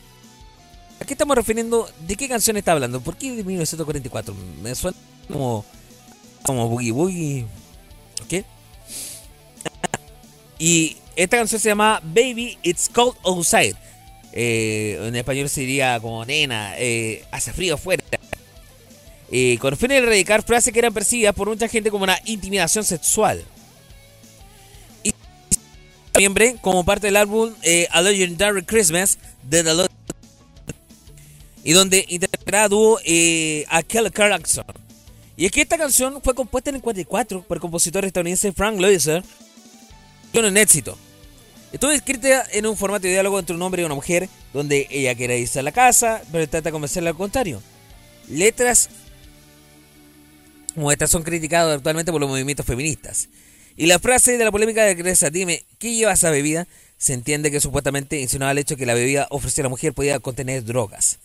¿A 1.00 1.04
qué 1.04 1.14
estamos 1.14 1.36
refiriendo? 1.36 1.88
¿De 2.06 2.16
qué 2.16 2.28
canción 2.28 2.56
está 2.56 2.72
hablando? 2.72 3.00
¿Por 3.00 3.16
qué 3.16 3.32
de 3.32 3.44
1944? 3.44 4.34
Me 4.62 4.74
suena 4.74 4.96
como, 5.28 5.64
como 6.42 6.68
Boogie 6.68 6.92
Boogie. 6.92 7.46
¿Ok? 8.22 8.44
Y 10.58 10.96
esta 11.16 11.36
canción 11.38 11.60
se 11.60 11.68
llama 11.68 12.00
Baby 12.02 12.58
It's 12.62 12.88
Cold 12.88 13.16
Outside. 13.24 13.76
Eh, 14.32 14.98
en 15.02 15.16
español 15.16 15.48
sería 15.48 15.98
como 16.00 16.24
nena, 16.24 16.74
eh, 16.78 17.24
hace 17.30 17.52
frío 17.52 17.74
afuera. 17.74 18.04
Eh, 19.30 19.58
con 19.60 19.72
el 19.72 19.78
fin 19.78 19.88
de 19.88 19.96
erradicar 19.96 20.42
frases 20.44 20.72
que 20.72 20.78
eran 20.78 20.94
percibidas 20.94 21.34
por 21.34 21.48
mucha 21.48 21.68
gente 21.68 21.90
como 21.90 22.04
una 22.04 22.18
intimidación 22.26 22.84
sexual. 22.84 23.44
Y 25.02 25.12
noviembre, 26.14 26.56
como 26.60 26.84
parte 26.84 27.08
del 27.08 27.16
álbum 27.16 27.52
eh, 27.62 27.88
A 27.90 28.02
Legendary 28.02 28.62
Christmas 28.64 29.18
de 29.42 29.64
The 29.64 29.74
Lo- 29.74 29.86
y 31.64 31.72
donde 31.72 32.04
interpretará 32.08 32.68
dúo 32.68 32.98
a 33.68 33.82
Kelly 33.82 34.10
Clarkson. 34.10 34.64
Y 35.36 35.46
es 35.46 35.52
que 35.52 35.62
esta 35.62 35.76
canción 35.76 36.20
fue 36.22 36.34
compuesta 36.34 36.70
en 36.70 36.76
el 36.76 36.82
44 36.82 37.42
por 37.42 37.56
el 37.56 37.60
compositor 37.60 38.04
estadounidense 38.04 38.52
Frank 38.52 38.80
Loesser 38.80 39.22
y 40.32 40.38
un 40.38 40.56
éxito. 40.56 40.96
Estuvo 41.72 41.90
escrita 41.90 42.46
en 42.52 42.66
un 42.66 42.76
formato 42.76 43.02
de 43.02 43.10
diálogo 43.10 43.38
entre 43.38 43.54
un 43.54 43.62
hombre 43.62 43.82
y 43.82 43.84
una 43.84 43.94
mujer, 43.94 44.28
donde 44.52 44.86
ella 44.90 45.14
quiere 45.14 45.38
irse 45.38 45.58
a 45.58 45.62
la 45.62 45.72
casa, 45.72 46.22
pero 46.32 46.48
trata 46.48 46.68
de 46.68 46.72
convencerle 46.72 47.10
al 47.10 47.16
contrario. 47.16 47.60
Letras 48.28 48.88
como 50.76 50.92
estas 50.92 51.10
son 51.10 51.22
criticadas 51.22 51.74
actualmente 51.74 52.12
por 52.12 52.20
los 52.20 52.28
movimientos 52.28 52.66
feministas. 52.66 53.30
Y 53.76 53.86
la 53.86 53.98
frase 53.98 54.36
de 54.36 54.44
la 54.44 54.52
polémica 54.52 54.84
de 54.84 54.94
Gresa, 54.94 55.30
dime, 55.30 55.64
¿qué 55.78 55.94
lleva 55.94 56.12
esa 56.12 56.30
bebida? 56.30 56.66
Se 56.98 57.14
entiende 57.14 57.50
que 57.50 57.60
supuestamente 57.60 58.20
insinuaba 58.20 58.52
el 58.52 58.58
hecho 58.58 58.76
que 58.76 58.84
la 58.84 58.92
bebida 58.92 59.26
ofrecida 59.30 59.62
a 59.62 59.64
la 59.64 59.70
mujer 59.70 59.94
podía 59.94 60.20
contener 60.20 60.64
drogas. 60.64 61.18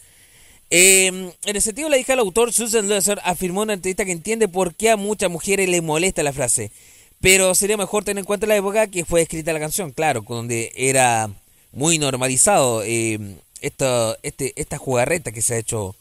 Eh, 0.71 1.07
en 1.07 1.55
el 1.55 1.61
sentido, 1.61 1.89
la 1.89 1.97
hija 1.97 2.13
del 2.13 2.21
autor, 2.21 2.53
Susan 2.53 2.87
Loesser, 2.87 3.19
afirmó 3.23 3.61
en 3.61 3.67
una 3.67 3.73
entrevista 3.73 4.05
que 4.05 4.13
entiende 4.13 4.47
por 4.47 4.73
qué 4.73 4.89
a 4.89 4.97
muchas 4.97 5.29
mujeres 5.29 5.69
le 5.69 5.81
molesta 5.81 6.23
la 6.23 6.33
frase. 6.33 6.71
Pero 7.19 7.53
sería 7.53 7.77
mejor 7.77 8.03
tener 8.03 8.21
en 8.21 8.25
cuenta 8.25 8.47
la 8.47 8.55
época 8.55 8.87
que 8.87 9.05
fue 9.05 9.21
escrita 9.21 9.53
la 9.53 9.59
canción, 9.59 9.91
claro, 9.91 10.25
donde 10.27 10.71
era 10.75 11.29
muy 11.71 11.99
normalizado 11.99 12.81
eh, 12.83 13.19
esto, 13.61 14.17
este, 14.23 14.53
esta 14.55 14.77
jugarreta 14.77 15.31
que 15.31 15.41
se 15.41 15.53
ha 15.53 15.57
hecho 15.57 15.95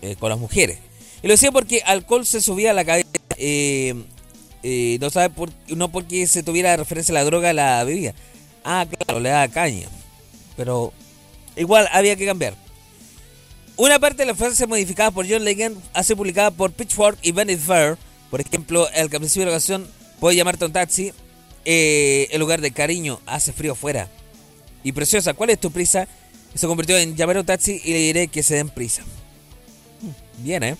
eh, 0.00 0.16
con 0.18 0.30
las 0.30 0.38
mujeres. 0.38 0.78
Y 1.22 1.26
lo 1.26 1.34
decía 1.34 1.52
porque 1.52 1.82
alcohol 1.84 2.24
se 2.24 2.40
subía 2.40 2.70
a 2.70 2.74
la 2.74 2.84
cabeza. 2.84 3.08
eh, 3.36 3.94
eh, 4.62 4.98
no 5.00 5.10
sabe 5.10 5.30
por, 5.30 5.50
no 5.68 5.90
porque 5.90 6.26
se 6.26 6.42
tuviera 6.42 6.76
referencia 6.76 7.12
a 7.12 7.14
la 7.14 7.24
droga 7.24 7.50
a 7.50 7.52
la 7.52 7.84
bebida. 7.84 8.14
Ah, 8.64 8.86
claro, 8.90 9.20
le 9.20 9.28
da 9.28 9.48
caña. 9.48 9.88
Pero 10.56 10.92
igual 11.56 11.88
había 11.92 12.16
que 12.16 12.26
cambiar. 12.26 12.54
Una 13.76 13.98
parte 13.98 14.22
de 14.22 14.26
las 14.26 14.38
frases 14.38 14.66
modificadas 14.66 15.12
por 15.12 15.28
John 15.28 15.44
Legend 15.44 15.78
ha 15.92 16.02
sido 16.02 16.16
publicada 16.16 16.50
por 16.50 16.72
Pitchfork 16.72 17.18
y 17.22 17.32
Vanity 17.32 17.60
Fair. 17.60 17.98
Por 18.30 18.40
ejemplo, 18.40 18.88
el 18.90 19.10
que 19.10 19.18
de 19.18 19.44
la 19.44 19.50
canción 19.50 19.86
puede 20.18 20.36
llamarte 20.36 20.64
un 20.64 20.72
taxi. 20.72 21.12
eh, 21.68 22.28
en 22.30 22.40
lugar 22.40 22.60
de 22.60 22.70
cariño, 22.70 23.20
hace 23.26 23.52
frío 23.52 23.72
afuera. 23.72 24.08
Y 24.84 24.92
preciosa, 24.92 25.34
¿cuál 25.34 25.50
es 25.50 25.58
tu 25.58 25.72
prisa? 25.72 26.06
Se 26.54 26.66
convirtió 26.66 26.96
en 26.96 27.16
llamar 27.16 27.36
a 27.36 27.40
un 27.40 27.46
taxi 27.46 27.80
y 27.84 27.92
le 27.92 27.98
diré 27.98 28.28
que 28.28 28.42
se 28.42 28.54
den 28.54 28.68
prisa. 28.70 29.02
Hmm, 30.00 30.44
Bien, 30.44 30.62
¿eh? 30.62 30.76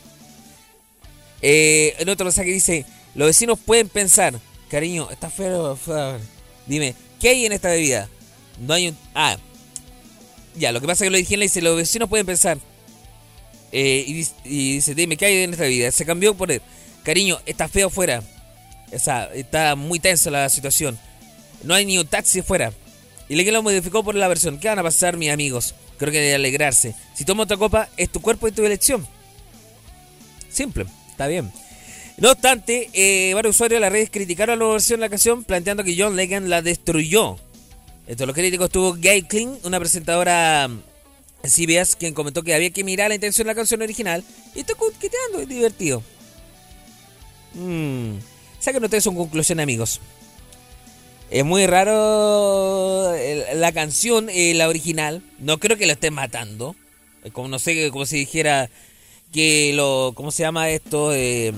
Eh, 1.43 1.97
en 1.99 2.09
otro 2.09 2.25
mensaje 2.25 2.51
dice, 2.51 2.87
los 3.15 3.27
vecinos 3.27 3.59
pueden 3.59 3.89
pensar, 3.89 4.39
cariño, 4.71 5.11
está 5.11 5.29
feo, 5.29 5.75
feo. 5.77 6.19
Dime, 6.67 6.95
¿qué 7.21 7.31
hay 7.31 7.47
en 7.47 7.53
esta 7.53 7.69
bebida? 7.69 8.09
No 8.61 8.73
hay 8.73 8.89
un... 8.89 8.97
Ah, 9.15 9.37
ya, 10.55 10.73
lo 10.73 10.81
que 10.81 10.87
pasa 10.87 11.05
es 11.05 11.09
que 11.09 11.11
lo 11.11 11.19
dije 11.19 11.35
en 11.35 11.41
la 11.41 11.45
dice, 11.45 11.61
los 11.61 11.77
vecinos 11.77 12.09
pueden 12.09 12.27
pensar. 12.27 12.59
Eh, 13.79 14.05
y, 14.07 14.15
dis- 14.23 14.33
y 14.43 14.73
dice, 14.77 14.95
dime, 14.95 15.19
¿qué 15.19 15.27
hay 15.27 15.43
en 15.43 15.51
esta 15.51 15.65
bebida? 15.65 15.93
Se 15.93 16.07
cambió 16.07 16.35
por 16.35 16.51
el, 16.51 16.63
cariño, 17.03 17.39
está 17.45 17.69
feo 17.69 17.89
afuera. 17.89 18.23
O 18.91 18.99
sea, 18.99 19.25
está 19.35 19.77
muy 19.77 20.01
tensa 20.01 20.31
la 20.31 20.49
situación. 20.49 20.99
No 21.63 21.75
hay 21.75 21.85
ni 21.85 21.99
un 21.99 22.07
taxi 22.07 22.39
afuera. 22.39 22.73
Y 23.29 23.35
le 23.37 23.53
lo 23.53 23.63
modificó 23.63 24.03
por 24.03 24.15
la 24.15 24.29
versión. 24.29 24.59
¿Qué 24.59 24.69
van 24.69 24.79
a 24.79 24.83
pasar, 24.83 25.19
mis 25.19 25.31
amigos? 25.31 25.75
Creo 25.99 26.11
que 26.11 26.21
de 26.21 26.35
alegrarse. 26.35 26.95
Si 27.15 27.27
toma 27.27 27.43
otra 27.43 27.59
copa, 27.59 27.91
es 27.99 28.09
tu 28.09 28.23
cuerpo 28.23 28.49
y 28.49 28.53
tu 28.53 28.65
elección. 28.65 29.07
Simple, 30.49 30.87
está 31.11 31.27
bien. 31.27 31.53
No 32.17 32.31
obstante, 32.31 32.89
eh, 32.95 33.35
varios 33.35 33.57
usuarios 33.57 33.77
de 33.77 33.81
las 33.83 33.93
redes 33.93 34.09
criticaron 34.09 34.59
la 34.59 34.65
versión 34.65 35.01
de 35.01 35.07
la 35.07 35.11
canción, 35.11 35.45
planteando 35.45 35.85
que 35.85 35.95
John 35.99 36.17
Legend 36.17 36.49
la 36.49 36.63
destruyó. 36.63 37.37
Entre 38.07 38.25
los 38.25 38.35
críticos 38.35 38.67
estuvo 38.69 38.95
Gay 38.95 39.21
Kling, 39.21 39.59
una 39.65 39.79
presentadora 39.79 40.71
en 41.43 41.51
CBS, 41.51 41.97
quien 41.97 42.15
comentó 42.15 42.43
que 42.43 42.55
había 42.55 42.71
que 42.71 42.85
mirar 42.85 43.09
la 43.09 43.15
intención 43.15 43.47
de 43.47 43.53
la 43.53 43.57
canción 43.57 43.83
original. 43.83 44.25
Y 44.55 44.61
está 44.61 44.75
quitando, 44.75 45.41
es 45.41 45.49
divertido. 45.49 46.03
Mm. 47.55 48.19
Saquen 48.59 48.85
ustedes 48.85 49.05
su 49.05 49.15
conclusión, 49.15 49.61
amigos. 49.61 50.01
Es 51.31 51.45
muy 51.45 51.67
raro 51.67 53.13
la 53.55 53.73
canción, 53.73 54.29
eh, 54.31 54.55
la 54.55 54.69
original. 54.69 55.23
No 55.39 55.59
creo 55.59 55.77
que 55.77 55.87
lo 55.87 55.93
estén 55.93 56.15
matando. 56.15 56.77
Como 57.33 57.49
no 57.49 57.59
sé, 57.59 57.91
como 57.91 58.07
si 58.07 58.19
dijera 58.19 58.71
que 59.33 59.73
lo, 59.75 60.13
¿cómo 60.15 60.31
se 60.31 60.45
llama 60.45 60.71
esto? 60.71 61.13
Eh, 61.13 61.53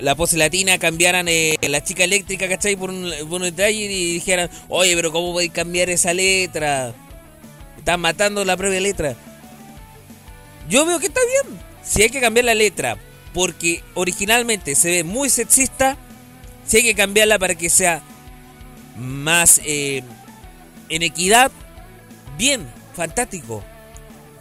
la 0.00 0.14
pose 0.14 0.36
latina 0.36 0.78
cambiaran 0.78 1.28
eh, 1.28 1.56
la 1.62 1.82
chica 1.82 2.04
eléctrica, 2.04 2.48
¿cachai? 2.48 2.76
Por 2.76 2.90
un, 2.90 3.10
por 3.28 3.40
un 3.40 3.42
detalle 3.42 3.90
y 3.90 4.14
dijeran, 4.14 4.50
oye, 4.68 4.94
pero 4.94 5.10
¿cómo 5.12 5.32
podéis 5.32 5.52
cambiar 5.52 5.88
esa 5.88 6.12
letra? 6.12 6.94
Están 7.86 8.00
matando 8.00 8.44
la 8.44 8.56
propia 8.56 8.80
letra. 8.80 9.14
Yo 10.68 10.84
veo 10.84 10.98
que 10.98 11.06
está 11.06 11.20
bien. 11.24 11.56
Si 11.84 12.02
hay 12.02 12.10
que 12.10 12.20
cambiar 12.20 12.46
la 12.46 12.54
letra 12.56 12.98
porque 13.32 13.84
originalmente 13.94 14.74
se 14.74 14.90
ve 14.90 15.04
muy 15.04 15.30
sexista, 15.30 15.96
si 16.66 16.78
hay 16.78 16.82
que 16.82 16.96
cambiarla 16.96 17.38
para 17.38 17.54
que 17.54 17.70
sea 17.70 18.02
más 18.96 19.60
eh, 19.64 20.02
en 20.88 21.04
equidad, 21.04 21.52
bien, 22.36 22.66
fantástico. 22.96 23.62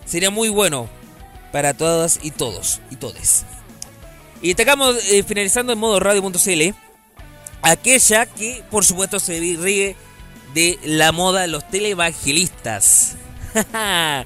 Sería 0.07 0.31
muy 0.31 0.49
bueno 0.49 0.89
para 1.51 1.75
todas 1.75 2.21
y 2.23 2.31
todos 2.31 2.81
y 2.89 2.95
todes. 2.95 3.45
Y 4.41 4.49
estamos 4.59 4.95
eh, 5.11 5.21
finalizando 5.21 5.71
en 5.71 5.77
modo 5.77 5.99
radio.cl. 5.99 6.73
Aquella 7.61 8.25
que, 8.25 8.63
por 8.71 8.83
supuesto, 8.83 9.19
se 9.19 9.37
ríe 9.37 9.95
de 10.55 10.79
la 10.83 11.11
moda 11.11 11.41
de 11.41 11.47
los 11.47 11.69
televangelistas. 11.69 13.17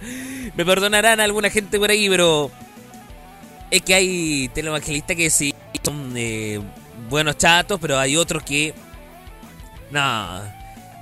Me 0.55 0.65
perdonarán 0.65 1.19
alguna 1.19 1.49
gente 1.49 1.79
por 1.79 1.89
ahí, 1.89 2.09
pero 2.09 2.51
es 3.71 3.81
que 3.81 3.93
hay 3.93 4.49
televangelistas 4.49 5.15
que 5.15 5.29
sí 5.29 5.53
son 5.83 6.13
eh, 6.15 6.59
buenos 7.09 7.37
chatos, 7.37 7.79
pero 7.79 7.97
hay 7.97 8.17
otros 8.17 8.43
que. 8.43 8.73
No. 9.91 10.41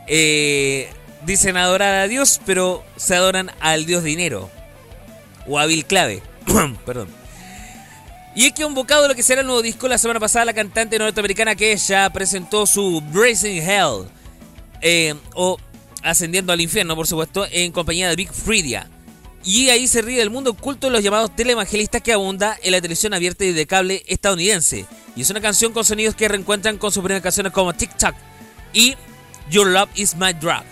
Eh, 0.07 0.89
dicen 1.25 1.57
adorar 1.57 1.95
a 1.95 2.07
Dios, 2.07 2.39
pero 2.45 2.83
se 2.95 3.15
adoran 3.15 3.51
al 3.59 3.85
Dios 3.85 4.03
dinero. 4.03 4.49
O 5.47 5.59
a 5.59 5.65
Bill 5.65 5.85
Clave. 5.85 6.21
Perdón. 6.85 7.09
Y 8.35 8.45
es 8.45 8.53
que 8.53 8.65
un 8.65 8.75
bocado 8.75 9.03
de 9.03 9.07
lo 9.07 9.15
que 9.15 9.23
será 9.23 9.41
el 9.41 9.47
nuevo 9.47 9.61
disco, 9.61 9.87
la 9.87 9.97
semana 9.97 10.19
pasada 10.19 10.45
la 10.45 10.53
cantante 10.53 10.99
norteamericana 10.99 11.55
que 11.55 11.71
ella 11.71 12.09
presentó 12.11 12.67
su 12.67 13.01
Blazing 13.01 13.63
Hell. 13.63 14.05
Eh, 14.81 15.15
o 15.33 15.57
Ascendiendo 16.03 16.53
al 16.53 16.61
Infierno, 16.61 16.95
por 16.95 17.07
supuesto, 17.07 17.45
en 17.51 17.71
compañía 17.71 18.09
de 18.09 18.15
Big 18.15 18.31
Freedia. 18.31 18.89
Y 19.43 19.69
ahí 19.69 19.87
se 19.87 20.01
ríe 20.01 20.19
del 20.19 20.29
mundo 20.29 20.51
oculto 20.51 20.87
de 20.87 20.93
los 20.93 21.03
llamados 21.03 21.35
televangelistas 21.35 22.01
que 22.01 22.11
abunda 22.11 22.57
en 22.61 22.71
la 22.71 22.81
televisión 22.81 23.13
abierta 23.13 23.45
y 23.45 23.53
de 23.53 23.65
cable 23.65 24.03
estadounidense. 24.07 24.85
Y 25.15 25.21
es 25.21 25.29
una 25.29 25.41
canción 25.41 25.71
con 25.71 25.85
sonidos 25.85 26.15
que 26.15 26.27
reencuentran 26.27 26.77
con 26.77 26.91
sus 26.91 27.01
primeras 27.01 27.23
canciones 27.23 27.53
como 27.53 27.73
Tic 27.73 27.95
Tac 27.97 28.15
y 28.73 28.95
Your 29.49 29.67
Love 29.67 29.89
Is 29.95 30.15
My 30.15 30.33
Drug. 30.33 30.63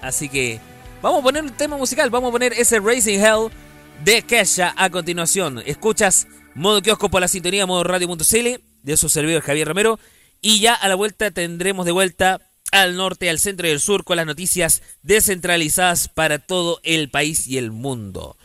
Así 0.00 0.28
que 0.28 0.58
vamos 1.02 1.20
a 1.20 1.22
poner 1.22 1.42
un 1.42 1.50
tema 1.50 1.76
musical, 1.76 2.10
vamos 2.10 2.28
a 2.28 2.32
poner 2.32 2.52
ese 2.54 2.80
Racing 2.80 3.20
Hell 3.20 3.50
de 4.02 4.22
Kesha 4.22 4.74
a 4.76 4.90
continuación. 4.90 5.62
Escuchas 5.66 6.26
modo 6.54 6.82
kiosco 6.82 7.10
por 7.10 7.20
la 7.20 7.28
sintonía 7.28 7.66
modo 7.66 7.84
radio.cl 7.84 8.62
de 8.82 8.96
su 8.96 9.08
servidor 9.08 9.42
Javier 9.42 9.68
Romero. 9.68 9.98
Y 10.40 10.60
ya 10.60 10.74
a 10.74 10.88
la 10.88 10.94
vuelta 10.94 11.30
tendremos 11.30 11.86
de 11.86 11.92
vuelta 11.92 12.40
al 12.74 12.96
norte, 12.96 13.30
al 13.30 13.38
centro 13.38 13.68
y 13.68 13.70
al 13.70 13.80
sur 13.80 14.04
con 14.04 14.16
las 14.16 14.26
noticias 14.26 14.82
descentralizadas 15.02 16.08
para 16.08 16.40
todo 16.40 16.80
el 16.82 17.08
país 17.08 17.46
y 17.46 17.56
el 17.56 17.70
mundo. 17.70 18.36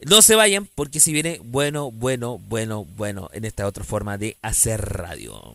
No 0.00 0.20
se 0.20 0.34
vayan 0.34 0.68
porque 0.74 1.00
si 1.00 1.12
viene 1.12 1.40
bueno, 1.42 1.90
bueno, 1.90 2.38
bueno, 2.38 2.84
bueno 2.84 3.30
en 3.32 3.44
esta 3.46 3.66
otra 3.66 3.84
forma 3.84 4.18
de 4.18 4.36
hacer 4.42 4.80
radio. 4.80 5.54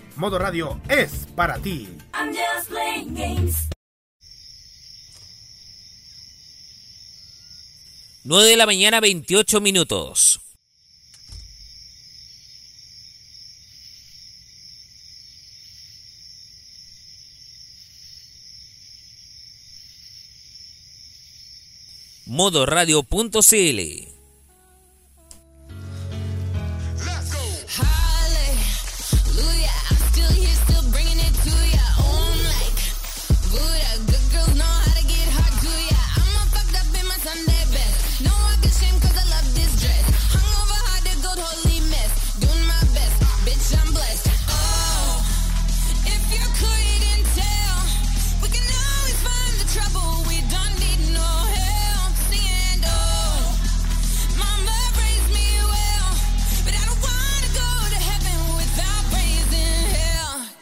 Modo 0.21 0.37
Radio 0.37 0.79
es 0.87 1.25
para 1.35 1.57
ti. 1.57 1.89
I'm 2.13 2.29
just 2.29 2.69
playing 2.69 3.15
games. 3.15 3.67
9 8.23 8.47
de 8.47 8.55
la 8.55 8.67
mañana, 8.67 8.99
28 8.99 9.59
minutos. 9.61 10.39
modoradio.cl 22.27 24.20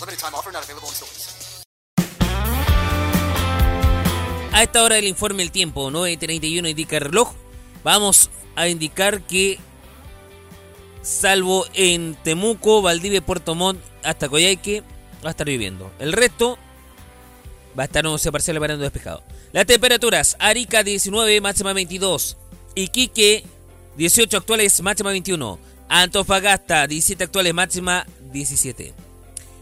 Limited 0.00 0.18
time 0.18 0.34
offer 0.34 0.52
not 0.52 0.64
available 0.64 0.88
in 0.88 0.94
stores. 0.94 1.64
A 4.52 4.62
esta 4.62 4.82
hora 4.82 4.96
del 4.96 5.06
informe 5.06 5.42
El 5.42 5.52
Tiempo, 5.52 5.90
9.31 5.90 6.70
indica 6.70 6.96
el 6.96 7.04
reloj. 7.04 7.32
Vamos 7.82 8.30
a 8.56 8.68
indicar 8.68 9.22
que, 9.22 9.58
salvo 11.02 11.66
en 11.72 12.14
Temuco, 12.16 12.82
Valdivia, 12.82 13.24
Puerto 13.24 13.54
Montt, 13.54 13.80
hasta 14.02 14.28
Coyhaique, 14.28 14.82
va 15.24 15.28
a 15.28 15.30
estar 15.30 15.48
lloviendo. 15.48 15.90
El 15.98 16.12
resto 16.12 16.58
va 17.78 17.84
a 17.84 17.86
estar 17.86 18.06
11 18.06 18.32
parciales 18.32 18.60
parando 18.60 18.82
despejado. 18.82 19.22
Las 19.52 19.66
temperaturas, 19.66 20.36
Arica 20.38 20.82
19, 20.82 21.40
máxima 21.40 21.72
22. 21.72 22.36
Iquique 22.74 23.44
18 23.96 24.36
actuales, 24.36 24.80
máxima 24.82 25.10
21. 25.10 25.58
Antofagasta 25.88 26.86
17 26.86 27.24
actuales, 27.24 27.54
máxima 27.54 28.06
17. 28.32 28.94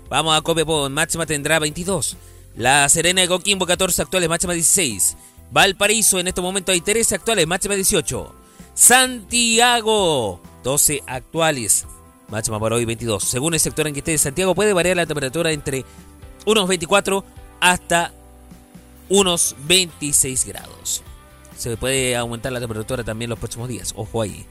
Vamos 0.09 0.37
a 0.37 0.43
Copepón, 0.43 0.93
máxima 0.93 1.27
tendrá 1.27 1.59
22. 1.59 2.16
La 2.57 2.89
Serena 2.89 3.21
de 3.21 3.29
Coquimbo 3.29 3.66
14 3.66 4.03
actuales, 4.03 4.29
máxima 4.29 4.53
16. 4.53 5.16
Valparaíso 5.51 6.19
en 6.19 6.29
este 6.29 6.41
momento 6.41 6.73
hay 6.73 6.81
13 6.81 7.14
actuales, 7.14 7.47
máxima 7.47 7.75
18. 7.75 8.35
Santiago 8.75 10.41
12 10.62 11.03
actuales, 11.07 11.87
máxima 12.29 12.61
para 12.61 12.77
hoy 12.77 12.85
22. 12.85 13.25
Según 13.25 13.55
el 13.55 13.61
sector 13.61 13.87
en 13.87 13.95
que 13.95 14.01
esté 14.01 14.12
de 14.12 14.19
Santiago 14.19 14.55
puede 14.55 14.73
variar 14.73 14.97
la 14.97 15.07
temperatura 15.07 15.53
entre 15.53 15.85
unos 16.47 16.69
24 16.69 17.25
hasta 17.61 18.12
unos 19.09 19.57
26 19.66 20.47
grados. 20.47 21.03
Se 21.57 21.77
puede 21.77 22.16
aumentar 22.16 22.53
la 22.53 22.61
temperatura 22.61 23.03
también 23.03 23.31
los 23.31 23.39
próximos 23.39 23.69
días, 23.69 23.93
ojo 23.97 24.23
ahí. 24.23 24.47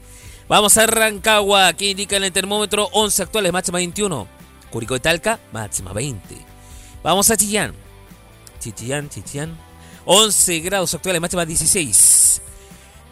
Vamos 0.48 0.78
a 0.78 0.86
Rancagua, 0.86 1.74
que 1.74 1.90
indica 1.90 2.16
en 2.16 2.24
el 2.24 2.32
termómetro 2.32 2.88
11 2.92 3.22
actuales, 3.22 3.52
máxima 3.52 3.76
21. 3.76 4.26
Curicó 4.70 4.96
y 4.96 5.00
Talca, 5.00 5.38
máxima 5.52 5.92
20. 5.92 6.36
Vamos 7.02 7.30
a 7.30 7.36
Chillán. 7.36 7.74
Chichillán, 8.58 9.10
Chichillán. 9.10 9.54
11 10.06 10.60
grados 10.60 10.94
actuales, 10.94 11.20
máxima 11.20 11.44
16. 11.44 12.40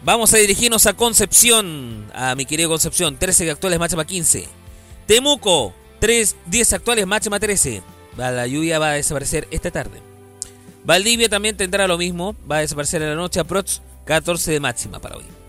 Vamos 0.03 0.33
a 0.33 0.37
dirigirnos 0.37 0.87
a 0.87 0.93
Concepción, 0.93 2.11
a 2.15 2.33
mi 2.33 2.45
querido 2.47 2.69
Concepción, 2.69 3.17
13 3.17 3.51
actuales, 3.51 3.77
máxima 3.77 4.03
15. 4.03 4.47
Temuco, 5.05 5.75
3, 5.99 6.37
10 6.47 6.73
actuales, 6.73 7.05
máxima 7.05 7.39
13. 7.39 7.83
La 8.17 8.47
lluvia 8.47 8.79
va 8.79 8.89
a 8.89 8.93
desaparecer 8.93 9.47
esta 9.51 9.69
tarde. 9.69 10.01
Valdivia 10.83 11.29
también 11.29 11.55
tendrá 11.55 11.87
lo 11.87 11.99
mismo, 11.99 12.35
va 12.49 12.57
a 12.57 12.61
desaparecer 12.61 13.03
en 13.03 13.09
la 13.09 13.15
noche, 13.15 13.39
aprox 13.39 13.83
14 14.05 14.53
de 14.53 14.59
máxima 14.59 14.99
para 14.99 15.17
hoy. 15.17 15.46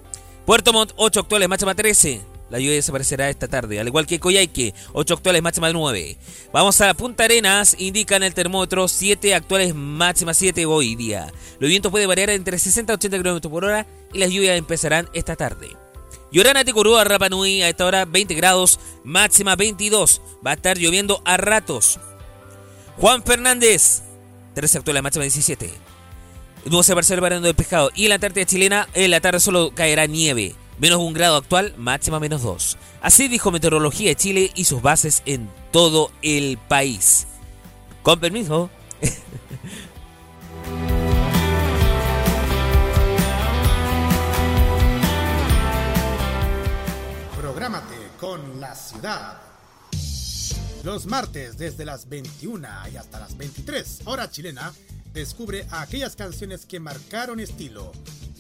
Puerto 0.49 0.73
Montt, 0.73 0.93
8 0.97 1.21
actuales, 1.21 1.47
máxima 1.47 1.75
13. 1.75 2.23
La 2.49 2.59
lluvia 2.59 2.77
desaparecerá 2.77 3.29
esta 3.29 3.49
tarde, 3.49 3.81
al 3.81 3.87
igual 3.87 4.07
que 4.07 4.19
Coyhaique, 4.19 4.73
8 4.95 5.13
actuales, 5.13 5.43
máxima 5.43 5.71
9. 5.71 6.17
Vamos 6.55 6.81
a 6.81 6.95
Punta 6.95 7.25
Arenas, 7.25 7.77
indican 7.79 8.23
el 8.23 8.33
termómetro 8.33 8.89
7 8.89 9.35
actuales, 9.35 9.75
máxima 9.75 10.33
7 10.33 10.65
hoy 10.65 10.97
día. 10.97 11.31
Los 11.61 11.69
vientos 11.69 11.93
pueden 11.93 12.09
variar 12.09 12.31
entre 12.31 12.59
60 12.59 12.95
y 12.95 12.95
80 12.95 13.19
km 13.19 13.51
por 13.51 13.67
hora 13.67 13.87
y 14.15 14.21
las 14.21 14.31
lluvias 14.31 14.57
empezarán 14.57 15.11
esta 15.13 15.37
tarde. 15.37 15.69
Llorana 16.33 16.65
Ticurúa, 16.65 17.05
Rapa 17.05 17.29
Nui, 17.29 17.61
a 17.61 17.69
esta 17.69 17.85
hora 17.85 18.07
20 18.07 18.33
grados, 18.33 18.81
máxima 19.05 19.55
22. 19.55 20.23
Va 20.47 20.53
a 20.53 20.55
estar 20.55 20.79
lloviendo 20.79 21.21
a 21.27 21.37
ratos. 21.37 22.01
Juan 22.97 23.23
Fernández, 23.23 24.01
13 24.55 24.79
actuales, 24.79 25.03
máxima 25.03 25.25
17. 25.25 25.98
Nuevo 26.69 26.83
se 26.83 26.95
variando 26.95 27.47
de 27.47 27.55
pescado. 27.55 27.91
Y 27.95 28.05
en 28.05 28.11
la 28.11 28.17
Antártida 28.17 28.45
chilena, 28.45 28.89
en 28.95 29.11
la 29.11 29.21
tarde 29.21 29.41
solo 29.41 29.73
caerá 29.75 30.07
nieve. 30.07 30.55
Menos 30.79 30.99
un 30.99 31.13
grado 31.13 31.37
actual, 31.37 31.75
máxima 31.77 32.21
menos 32.21 32.43
dos. 32.43 32.77
Así 33.01 33.29
dijo 33.29 33.51
Meteorología 33.51 34.11
de 34.11 34.17
Chile 34.17 34.51
y 34.55 34.65
sus 34.65 34.83
bases 34.83 35.23
en 35.27 35.51
todo 35.73 36.13
el 36.23 36.59
país. 36.69 37.27
Con 38.03 38.21
permiso. 38.21 38.71
Prográmate 47.41 47.97
con 48.21 48.61
la 48.61 48.75
ciudad. 48.75 49.39
Los 50.85 51.07
martes 51.07 51.59
desde 51.59 51.85
las 51.85 52.09
21 52.09 52.69
y 52.93 52.97
hasta 52.97 53.19
las 53.19 53.37
23 53.37 54.03
hora 54.05 54.31
chilena, 54.31 54.73
descubre 55.13 55.67
aquellas 55.71 56.17
canciones 56.17 56.67
que 56.67 56.81
marcaron 56.81 57.41
estilo, 57.41 57.93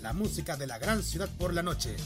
la 0.02 0.12
música 0.12 0.56
de 0.56 0.66
la 0.66 0.78
gran 0.78 1.02
ciudad 1.02 1.28
por 1.38 1.54
la 1.54 1.62
noche, 1.62 1.96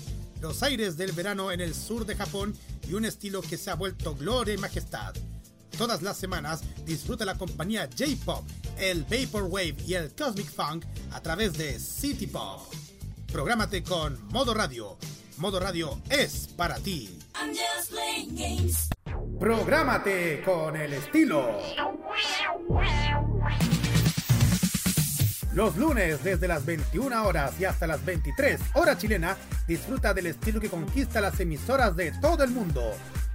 los 0.40 0.62
aires 0.62 0.96
del 0.96 1.12
verano 1.12 1.52
en 1.52 1.60
el 1.60 1.74
sur 1.74 2.06
de 2.06 2.16
Japón 2.16 2.54
y 2.88 2.94
un 2.94 3.04
estilo 3.04 3.42
que 3.42 3.56
se 3.56 3.70
ha 3.70 3.74
vuelto 3.74 4.14
gloria 4.14 4.54
y 4.54 4.58
majestad. 4.58 5.14
Todas 5.76 6.02
las 6.02 6.16
semanas 6.16 6.62
disfruta 6.84 7.24
la 7.24 7.38
compañía 7.38 7.88
J-Pop, 7.96 8.44
el 8.78 9.04
Vaporwave 9.04 9.76
y 9.86 9.94
el 9.94 10.14
Cosmic 10.14 10.50
Funk 10.50 10.84
a 11.12 11.20
través 11.20 11.54
de 11.54 11.78
City 11.78 12.26
Pop. 12.26 12.72
Prográmate 13.32 13.82
con 13.82 14.18
Modo 14.28 14.52
Radio. 14.52 14.98
Modo 15.38 15.58
Radio 15.58 16.00
es 16.10 16.48
para 16.56 16.76
ti. 16.76 17.18
I'm 17.34 17.50
just 17.50 17.90
playing 17.90 18.36
games. 18.36 18.90
Prográmate 19.38 20.42
con 20.44 20.76
el 20.76 20.92
estilo. 20.92 21.58
Los 25.54 25.76
lunes 25.76 26.24
desde 26.24 26.48
las 26.48 26.64
21 26.64 27.24
horas 27.24 27.52
y 27.60 27.66
hasta 27.66 27.86
las 27.86 28.02
23 28.04 28.58
hora 28.72 28.96
chilena, 28.96 29.36
disfruta 29.68 30.14
del 30.14 30.28
estilo 30.28 30.60
que 30.60 30.70
conquista 30.70 31.20
las 31.20 31.38
emisoras 31.40 31.94
de 31.94 32.10
todo 32.22 32.42
el 32.42 32.50
mundo. 32.50 32.82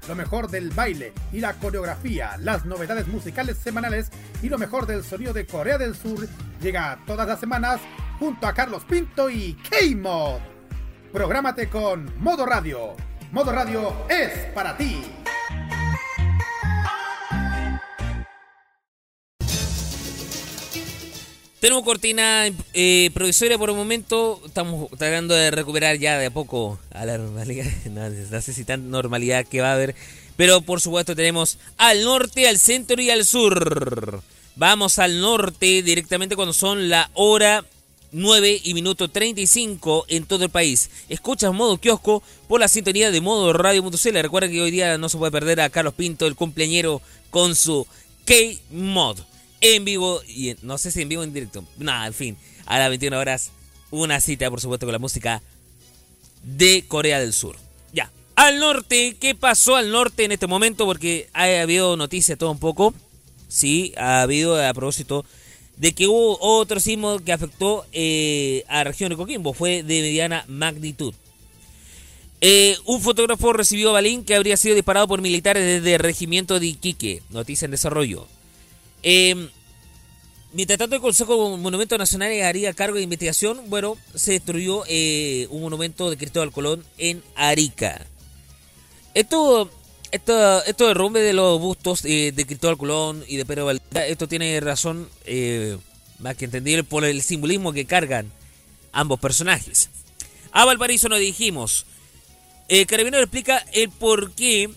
Lo 0.07 0.15
mejor 0.15 0.49
del 0.49 0.72
baile 0.72 1.13
y 1.32 1.39
la 1.39 1.53
coreografía, 1.53 2.38
las 2.39 2.65
novedades 2.65 3.07
musicales 3.07 3.57
semanales 3.57 4.09
y 4.41 4.49
lo 4.49 4.57
mejor 4.57 4.88
del 4.88 5.03
sonido 5.03 5.32
de 5.32 5.45
Corea 5.45 5.78
del 5.78 5.95
Sur 5.95 6.28
llega 6.59 6.99
todas 7.05 7.28
las 7.28 7.39
semanas 7.39 7.82
junto 8.18 8.47
a 8.47 8.53
Carlos 8.53 8.84
Pinto 8.86 9.30
y 9.30 9.53
K-Mod. 9.70 10.39
Prográmate 11.13 11.70
con 11.70 12.11
Modo 12.20 12.47
Radio. 12.47 12.95
Modo 13.32 13.51
Radio 13.51 13.93
es 14.09 14.51
para 14.55 14.76
ti. 14.76 15.03
Tenemos 21.68 21.84
cortina 21.84 22.45
eh, 22.74 23.11
provisoria 23.13 23.57
por 23.57 23.70
el 23.70 23.76
momento. 23.76 24.41
Estamos 24.45 24.89
tratando 24.91 25.36
de 25.36 25.51
recuperar 25.51 25.97
ya 25.97 26.18
de 26.18 26.28
a 26.28 26.32
poco 26.32 26.80
a 26.93 27.05
la 27.05 27.18
normalidad. 27.18 27.65
No, 27.91 28.78
normalidad 28.78 29.45
que 29.45 29.59
va 29.59 29.72
a 29.72 29.74
haber. 29.74 29.93
Pero 30.38 30.61
por 30.61 30.80
supuesto 30.80 31.13
tenemos 31.13 31.57
al 31.76 32.05
norte, 32.05 32.47
al 32.47 32.57
centro 32.57 33.01
y 33.01 33.09
al 33.09 33.26
sur. 33.26 34.24
Vamos 34.55 34.97
al 34.97 35.20
norte 35.20 35.84
directamente 35.84 36.38
cuando 36.38 36.53
son 36.53 36.88
la 36.88 37.11
hora 37.15 37.65
9 38.13 38.61
y 38.63 38.74
minuto 38.74 39.09
35 39.09 40.05
en 40.07 40.24
todo 40.24 40.45
el 40.45 40.49
país. 40.49 40.89
Escuchas 41.09 41.53
modo 41.53 41.80
kiosco 41.80 42.24
por 42.47 42.61
la 42.61 42.70
sintonía 42.70 43.11
de 43.11 43.20
modo 43.20 43.51
radio.cl. 43.51 44.22
Recuerda 44.22 44.47
que 44.47 44.61
hoy 44.61 44.72
día 44.72 44.97
no 44.97 45.09
se 45.09 45.18
puede 45.18 45.34
perder 45.34 45.59
a 45.59 45.70
Carlos 45.70 45.95
Pinto, 45.95 46.28
el 46.28 46.36
cumpleañero, 46.36 47.01
con 47.30 47.55
su 47.55 47.86
K-Mod 48.24 49.20
en 49.61 49.85
vivo 49.85 50.21
y 50.27 50.49
en- 50.49 50.57
no 50.61 50.77
sé 50.77 50.91
si 50.91 51.01
en 51.01 51.09
vivo 51.09 51.21
o 51.21 51.23
en 51.25 51.33
directo. 51.33 51.63
Nada, 51.77 52.07
en 52.07 52.13
fin, 52.13 52.37
a 52.65 52.79
las 52.79 52.89
21 52.89 53.17
horas 53.17 53.51
una 53.91 54.19
cita 54.19 54.49
por 54.49 54.59
supuesto 54.61 54.85
con 54.85 54.93
la 54.93 54.99
música 54.99 55.41
de 56.43 56.85
Corea 56.87 57.19
del 57.19 57.33
Sur. 57.33 57.55
Ya, 57.93 58.11
al 58.35 58.59
norte, 58.59 59.15
¿qué 59.19 59.35
pasó 59.35 59.75
al 59.75 59.91
norte 59.91 60.23
en 60.25 60.31
este 60.31 60.47
momento? 60.47 60.85
Porque 60.85 61.29
ha 61.33 61.43
habido 61.61 61.95
noticias 61.97 62.37
todo 62.37 62.51
un 62.51 62.59
poco. 62.59 62.93
Sí, 63.47 63.93
ha 63.97 64.21
habido 64.21 64.61
a 64.61 64.73
propósito 64.73 65.25
de 65.77 65.93
que 65.93 66.07
hubo 66.07 66.37
otro 66.41 66.79
sismo 66.79 67.19
que 67.19 67.31
afectó 67.31 67.85
eh, 67.93 68.63
a 68.67 68.77
la 68.77 68.83
región 68.85 69.09
de 69.09 69.15
Coquimbo. 69.15 69.53
Fue 69.53 69.83
de 69.83 70.01
mediana 70.01 70.43
magnitud. 70.47 71.13
Eh, 72.41 72.77
un 72.85 73.01
fotógrafo 73.01 73.51
recibió 73.53 73.93
balín 73.93 74.23
que 74.23 74.35
habría 74.35 74.57
sido 74.57 74.75
disparado 74.75 75.07
por 75.07 75.21
militares 75.21 75.63
desde 75.63 75.95
el 75.95 75.99
regimiento 75.99 76.59
de 76.59 76.67
Iquique. 76.67 77.23
Noticia 77.29 77.65
en 77.65 77.71
desarrollo. 77.71 78.27
Eh, 79.03 79.49
mientras 80.53 80.79
tanto, 80.79 80.95
el 80.95 81.01
Consejo 81.01 81.57
Monumento 81.57 81.97
Nacional 81.97 82.41
haría 82.41 82.73
cargo 82.73 82.97
de 82.97 83.03
investigación. 83.03 83.69
Bueno, 83.69 83.97
se 84.15 84.33
destruyó 84.33 84.83
eh, 84.87 85.47
un 85.49 85.61
monumento 85.61 86.09
de 86.09 86.17
Cristóbal 86.17 86.51
Colón 86.51 86.85
en 86.97 87.23
Arica. 87.35 88.05
Esto, 89.13 89.71
esto, 90.11 90.63
esto 90.65 90.87
derrumbe 90.87 91.21
de 91.21 91.33
los 91.33 91.59
bustos 91.59 92.05
eh, 92.05 92.31
de 92.35 92.45
Cristóbal 92.45 92.77
Colón 92.77 93.23
y 93.27 93.37
de 93.37 93.45
Pedro 93.45 93.65
Valdivia, 93.65 94.05
esto 94.05 94.27
tiene 94.27 94.59
razón 94.59 95.09
eh, 95.25 95.77
más 96.19 96.35
que 96.37 96.45
entendible 96.45 96.83
por 96.83 97.03
el 97.03 97.21
simbolismo 97.21 97.73
que 97.73 97.85
cargan 97.85 98.31
ambos 98.91 99.19
personajes. 99.19 99.89
A 100.51 100.65
Valparaíso 100.65 101.09
nos 101.09 101.19
dijimos. 101.19 101.85
Eh, 102.69 102.85
Carabinero 102.85 103.23
explica 103.23 103.57
el 103.73 103.89
por 103.89 104.31
qué 104.33 104.69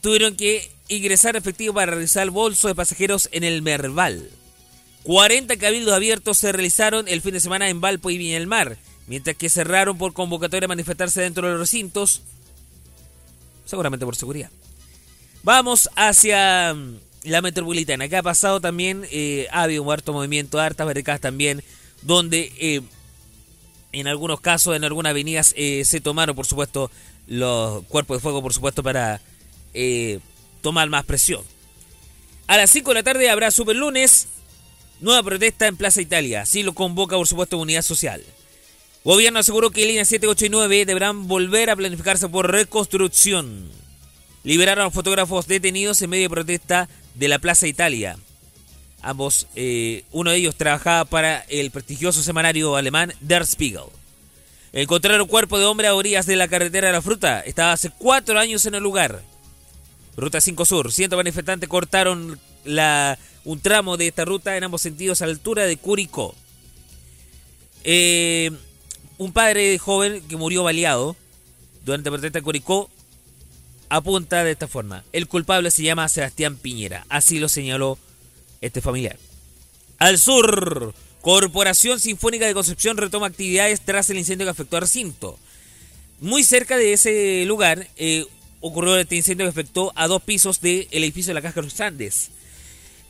tuvieron 0.00 0.36
que 0.36 0.70
ingresar 0.88 1.36
efectivo 1.36 1.74
para 1.74 1.92
realizar 1.92 2.22
el 2.22 2.30
bolso 2.30 2.68
de 2.68 2.74
pasajeros 2.74 3.28
en 3.32 3.44
el 3.44 3.62
Merval. 3.62 4.28
40 5.04 5.56
cabildos 5.56 5.94
abiertos 5.94 6.38
se 6.38 6.52
realizaron 6.52 7.08
el 7.08 7.20
fin 7.20 7.34
de 7.34 7.40
semana 7.40 7.68
en 7.68 7.80
Valpo 7.80 8.10
y 8.10 8.18
Viña 8.18 8.44
Mar, 8.46 8.78
mientras 9.06 9.36
que 9.36 9.50
cerraron 9.50 9.98
por 9.98 10.12
convocatoria 10.14 10.66
a 10.66 10.68
manifestarse 10.68 11.20
dentro 11.20 11.46
de 11.46 11.52
los 11.52 11.60
recintos. 11.60 12.22
seguramente 13.66 14.04
por 14.04 14.16
seguridad. 14.16 14.50
Vamos 15.42 15.90
hacia 15.96 16.72
mm, 16.74 16.98
la 17.24 17.42
metropolitana. 17.42 18.08
que 18.08 18.16
ha 18.16 18.22
pasado 18.22 18.60
también? 18.60 19.06
Eh, 19.10 19.46
ha 19.52 19.62
habido 19.62 19.82
un 19.82 19.92
harto 19.92 20.12
movimiento, 20.12 20.58
hartas 20.58 20.86
barricadas 20.86 21.20
también, 21.20 21.62
donde 22.02 22.52
eh, 22.58 22.80
en 23.92 24.08
algunos 24.08 24.40
casos, 24.40 24.76
en 24.76 24.84
algunas 24.84 25.10
avenidas, 25.10 25.54
eh, 25.56 25.84
se 25.84 26.00
tomaron, 26.00 26.34
por 26.34 26.46
supuesto, 26.46 26.90
los 27.26 27.84
cuerpos 27.84 28.18
de 28.18 28.20
fuego, 28.20 28.42
por 28.42 28.52
supuesto, 28.52 28.82
para 28.82 29.20
eh, 29.72 30.20
tomar 30.64 30.88
más 30.88 31.04
presión. 31.04 31.42
A 32.46 32.56
las 32.56 32.70
5 32.70 32.90
de 32.90 32.94
la 32.94 33.02
tarde 33.02 33.30
habrá 33.30 33.50
Super 33.50 33.76
Lunes, 33.76 34.28
nueva 35.00 35.22
protesta 35.22 35.66
en 35.66 35.76
Plaza 35.76 36.00
Italia. 36.00 36.40
Así 36.40 36.62
lo 36.62 36.72
convoca, 36.74 37.16
por 37.16 37.28
supuesto, 37.28 37.58
Unidad 37.58 37.82
Social. 37.82 38.24
Gobierno 39.04 39.38
aseguró 39.38 39.70
que 39.70 39.84
líneas 39.84 40.08
7, 40.08 40.26
8 40.26 40.46
y 40.46 40.48
9 40.48 40.86
deberán 40.86 41.28
volver 41.28 41.68
a 41.68 41.76
planificarse 41.76 42.28
por 42.30 42.50
reconstrucción. 42.50 43.70
Liberaron 44.42 44.82
a 44.82 44.84
los 44.86 44.94
fotógrafos 44.94 45.46
detenidos 45.46 46.00
en 46.00 46.10
medio 46.10 46.24
de 46.24 46.34
protesta 46.34 46.88
de 47.14 47.28
la 47.28 47.38
Plaza 47.38 47.66
Italia. 47.66 48.16
Ambos, 49.02 49.46
eh, 49.54 50.04
uno 50.12 50.30
de 50.30 50.38
ellos 50.38 50.56
trabajaba 50.56 51.04
para 51.04 51.40
el 51.48 51.70
prestigioso 51.70 52.22
semanario 52.22 52.74
alemán 52.74 53.12
Der 53.20 53.44
Spiegel. 53.46 53.90
Encontraron 54.72 55.28
cuerpo 55.28 55.58
de 55.58 55.66
hombre 55.66 55.88
a 55.88 55.94
orillas 55.94 56.24
de 56.24 56.36
la 56.36 56.48
carretera 56.48 56.86
de 56.86 56.94
la 56.94 57.02
fruta. 57.02 57.40
Estaba 57.40 57.72
hace 57.72 57.90
cuatro 57.90 58.38
años 58.38 58.64
en 58.64 58.74
el 58.74 58.82
lugar. 58.82 59.22
Ruta 60.16 60.40
5 60.40 60.64
Sur. 60.64 60.92
Cientos 60.92 61.16
manifestantes 61.16 61.68
cortaron 61.68 62.38
la, 62.64 63.18
un 63.44 63.60
tramo 63.60 63.96
de 63.96 64.08
esta 64.08 64.24
ruta 64.24 64.56
en 64.56 64.64
ambos 64.64 64.82
sentidos 64.82 65.22
a 65.22 65.26
la 65.26 65.32
altura 65.32 65.64
de 65.64 65.76
Curicó. 65.76 66.34
Eh, 67.84 68.50
un 69.18 69.32
padre 69.32 69.78
joven 69.78 70.22
que 70.28 70.36
murió 70.36 70.62
baleado 70.62 71.16
durante 71.84 72.10
la 72.10 72.16
protesta 72.16 72.38
de 72.38 72.42
Curicó 72.42 72.90
apunta 73.88 74.44
de 74.44 74.52
esta 74.52 74.68
forma. 74.68 75.04
El 75.12 75.28
culpable 75.28 75.70
se 75.70 75.82
llama 75.82 76.08
Sebastián 76.08 76.56
Piñera. 76.56 77.06
Así 77.08 77.38
lo 77.38 77.48
señaló 77.48 77.98
este 78.60 78.80
familiar. 78.80 79.18
Al 79.98 80.18
sur, 80.18 80.94
Corporación 81.20 82.00
Sinfónica 82.00 82.46
de 82.46 82.54
Concepción 82.54 82.96
retoma 82.96 83.26
actividades 83.26 83.80
tras 83.80 84.10
el 84.10 84.18
incendio 84.18 84.46
que 84.46 84.50
afectó 84.50 84.76
a 84.76 84.80
recinto. 84.80 85.38
Muy 86.20 86.44
cerca 86.44 86.76
de 86.76 86.92
ese 86.92 87.44
lugar 87.46 87.88
eh, 87.96 88.26
ocurrió 88.66 88.96
este 88.96 89.14
incendio 89.14 89.44
que 89.44 89.50
afectó 89.50 89.92
a 89.94 90.06
dos 90.06 90.22
pisos 90.22 90.62
del 90.62 90.88
edificio 90.90 91.30
de 91.30 91.34
la 91.34 91.42
Caja 91.42 91.60
de 91.60 91.66
los 91.66 91.80
Andes. 91.82 92.30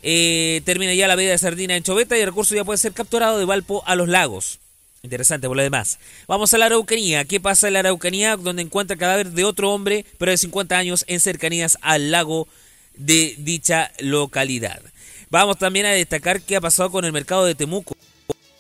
Eh, 0.02 0.62
termina 0.64 0.92
ya 0.94 1.06
la 1.06 1.14
veda 1.14 1.30
de 1.30 1.38
sardina 1.38 1.76
en 1.76 1.84
Choveta 1.84 2.18
y 2.18 2.20
el 2.20 2.26
recurso 2.26 2.56
ya 2.56 2.64
puede 2.64 2.78
ser 2.78 2.92
capturado 2.92 3.38
de 3.38 3.44
Valpo 3.44 3.84
a 3.86 3.94
los 3.94 4.08
lagos. 4.08 4.58
Interesante 5.04 5.46
por 5.46 5.56
lo 5.56 5.62
demás. 5.62 6.00
Vamos 6.26 6.52
a 6.52 6.58
la 6.58 6.66
Araucanía. 6.66 7.24
¿Qué 7.24 7.38
pasa 7.38 7.68
en 7.68 7.74
la 7.74 7.78
Araucanía? 7.78 8.36
Donde 8.36 8.62
encuentra 8.62 8.96
cadáver 8.96 9.30
de 9.30 9.44
otro 9.44 9.70
hombre, 9.70 10.04
pero 10.18 10.32
de 10.32 10.38
50 10.38 10.76
años, 10.76 11.04
en 11.06 11.20
cercanías 11.20 11.78
al 11.82 12.10
lago 12.10 12.48
de 12.96 13.36
dicha 13.38 13.92
localidad. 14.00 14.82
Vamos 15.30 15.58
también 15.58 15.86
a 15.86 15.90
destacar 15.90 16.40
qué 16.40 16.56
ha 16.56 16.60
pasado 16.60 16.90
con 16.90 17.04
el 17.04 17.12
mercado 17.12 17.44
de 17.44 17.54
Temuco. 17.54 17.96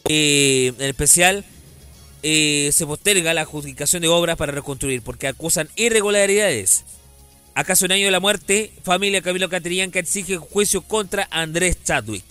Eh, 0.08 0.72
en 0.78 0.86
especial, 0.86 1.44
eh, 2.26 2.70
se 2.72 2.86
posterga 2.86 3.34
la 3.34 3.42
adjudicación 3.42 4.00
de 4.00 4.08
obras 4.08 4.38
para 4.38 4.50
reconstruir 4.50 5.02
porque 5.02 5.28
acusan 5.28 5.68
irregularidades. 5.76 6.84
¿Acaso 7.54 7.84
un 7.84 7.92
año 7.92 8.06
de 8.06 8.10
la 8.10 8.18
muerte? 8.18 8.72
Familia 8.82 9.20
Camilo 9.20 9.50
Catrillanca 9.50 9.98
exige 9.98 10.38
juicio 10.38 10.80
contra 10.80 11.28
Andrés 11.30 11.76
Chadwick. 11.84 12.24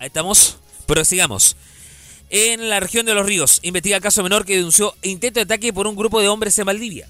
Ahí 0.00 0.08
estamos. 0.08 0.56
Prosigamos. 0.86 1.56
En 2.30 2.68
la 2.68 2.80
región 2.80 3.06
de 3.06 3.14
los 3.14 3.26
ríos, 3.26 3.60
investiga 3.62 4.00
caso 4.00 4.24
menor 4.24 4.44
que 4.44 4.56
denunció 4.56 4.96
intento 5.02 5.38
de 5.38 5.44
ataque 5.44 5.72
por 5.72 5.86
un 5.86 5.94
grupo 5.94 6.20
de 6.20 6.26
hombres 6.26 6.58
en 6.58 6.66
Valdivia. 6.66 7.08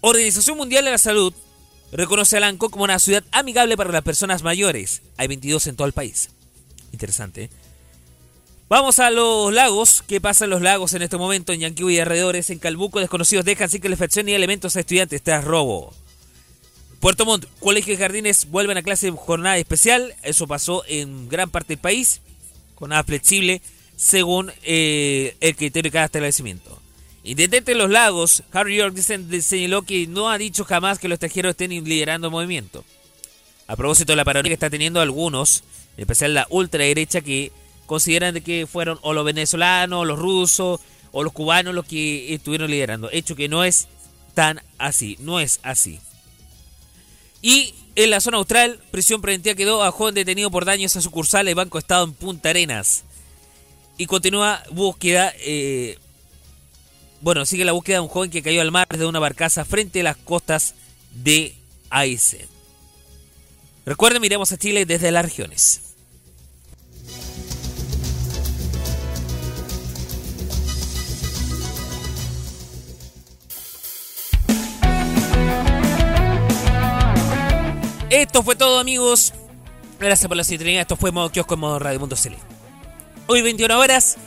Organización 0.00 0.56
Mundial 0.58 0.84
de 0.86 0.90
la 0.90 0.98
Salud 0.98 1.32
reconoce 1.92 2.36
a 2.36 2.40
Lanco 2.40 2.70
como 2.70 2.84
una 2.84 2.98
ciudad 2.98 3.24
amigable 3.32 3.76
para 3.76 3.92
las 3.92 4.02
personas 4.02 4.42
mayores. 4.42 5.02
Hay 5.16 5.28
22 5.28 5.66
en 5.68 5.76
todo 5.76 5.86
el 5.86 5.92
país. 5.92 6.30
Interesante. 6.92 7.44
¿eh? 7.44 7.50
Vamos 8.68 8.98
a 8.98 9.10
los 9.10 9.52
lagos. 9.52 10.02
¿Qué 10.06 10.20
pasa 10.20 10.44
en 10.44 10.50
los 10.50 10.62
lagos 10.62 10.94
en 10.94 11.02
este 11.02 11.18
momento? 11.18 11.52
En 11.52 11.60
Yanquihue 11.60 11.92
y 11.92 12.00
alrededores, 12.00 12.48
en 12.50 12.58
Calbuco, 12.58 13.00
desconocidos 13.00 13.44
dejan 13.44 13.68
sin 13.68 13.82
calefacción 13.82 14.28
y 14.28 14.32
elementos 14.32 14.76
a 14.76 14.80
estudiantes 14.80 15.22
tras 15.22 15.44
robo. 15.44 15.92
Puerto 17.00 17.26
Montt, 17.26 17.46
colegios 17.58 17.98
y 17.98 18.00
jardines 18.00 18.46
vuelven 18.46 18.78
a 18.78 18.82
clase 18.82 19.10
de 19.10 19.16
jornada 19.16 19.58
especial. 19.58 20.14
Eso 20.22 20.46
pasó 20.46 20.84
en 20.86 21.28
gran 21.28 21.50
parte 21.50 21.74
del 21.74 21.80
país, 21.80 22.22
con 22.74 22.90
nada 22.90 23.04
flexible, 23.04 23.60
según 23.96 24.50
eh, 24.62 25.36
el 25.40 25.54
criterio 25.56 25.90
de 25.90 25.92
cada 25.92 26.06
establecimiento. 26.06 26.81
Intendente 27.24 27.72
de 27.72 27.78
los 27.78 27.88
lagos, 27.88 28.42
Harry 28.52 28.76
York 28.76 28.96
señaló 28.96 29.82
que 29.82 30.08
no 30.08 30.28
ha 30.28 30.38
dicho 30.38 30.64
jamás 30.64 30.98
que 30.98 31.08
los 31.08 31.16
extranjeros 31.16 31.50
estén 31.50 31.70
liderando 31.70 32.28
el 32.28 32.32
movimiento. 32.32 32.84
A 33.68 33.76
propósito 33.76 34.12
de 34.12 34.16
la 34.16 34.24
parodia 34.24 34.50
que 34.50 34.54
está 34.54 34.70
teniendo 34.70 35.00
algunos, 35.00 35.62
en 35.96 36.02
especial 36.02 36.34
la 36.34 36.46
ultraderecha, 36.50 37.20
que 37.20 37.52
consideran 37.86 38.34
de 38.34 38.40
que 38.40 38.66
fueron 38.66 38.98
o 39.02 39.12
los 39.12 39.24
venezolanos, 39.24 40.00
o 40.00 40.04
los 40.04 40.18
rusos, 40.18 40.80
o 41.12 41.22
los 41.22 41.32
cubanos 41.32 41.74
los 41.74 41.86
que 41.86 42.34
estuvieron 42.34 42.70
liderando. 42.70 43.08
Hecho 43.12 43.36
que 43.36 43.48
no 43.48 43.62
es 43.62 43.86
tan 44.34 44.60
así, 44.78 45.16
no 45.20 45.38
es 45.38 45.60
así. 45.62 46.00
Y 47.40 47.74
en 47.94 48.10
la 48.10 48.20
zona 48.20 48.38
austral, 48.38 48.80
prisión 48.90 49.20
preventiva 49.20 49.54
quedó 49.54 49.84
a 49.84 49.92
joven 49.92 50.14
detenido 50.14 50.50
por 50.50 50.64
daños 50.64 50.96
a 50.96 51.00
sucursales 51.00 51.54
Banco 51.54 51.78
Estado 51.78 52.04
en 52.04 52.14
Punta 52.14 52.50
Arenas. 52.50 53.04
Y 53.96 54.06
continúa 54.06 54.62
búsqueda. 54.72 55.32
eh, 55.38 55.98
bueno, 57.22 57.46
sigue 57.46 57.64
la 57.64 57.72
búsqueda 57.72 57.98
de 57.98 58.00
un 58.00 58.08
joven 58.08 58.30
que 58.30 58.42
cayó 58.42 58.60
al 58.60 58.72
mar 58.72 58.88
desde 58.90 59.06
una 59.06 59.20
barcaza 59.20 59.64
frente 59.64 60.00
a 60.00 60.04
las 60.04 60.16
costas 60.16 60.74
de 61.14 61.54
Aysén. 61.88 62.48
Recuerden, 63.86 64.20
miremos 64.20 64.50
a 64.50 64.58
Chile 64.58 64.84
desde 64.86 65.12
las 65.12 65.24
regiones. 65.24 65.82
Esto 78.10 78.42
fue 78.42 78.56
todo, 78.56 78.78
amigos. 78.80 79.32
Gracias 80.00 80.26
por 80.26 80.36
la 80.36 80.44
sintonía. 80.44 80.80
Esto 80.80 80.96
fue 80.96 81.12
Modo 81.12 81.30
Kiosco 81.30 81.54
en 81.54 81.60
Modo 81.60 81.78
Radio 81.78 82.00
Mundo 82.00 82.16
Cele. 82.16 82.36
Hoy, 83.28 83.42
21 83.42 83.78
horas. 83.78 84.18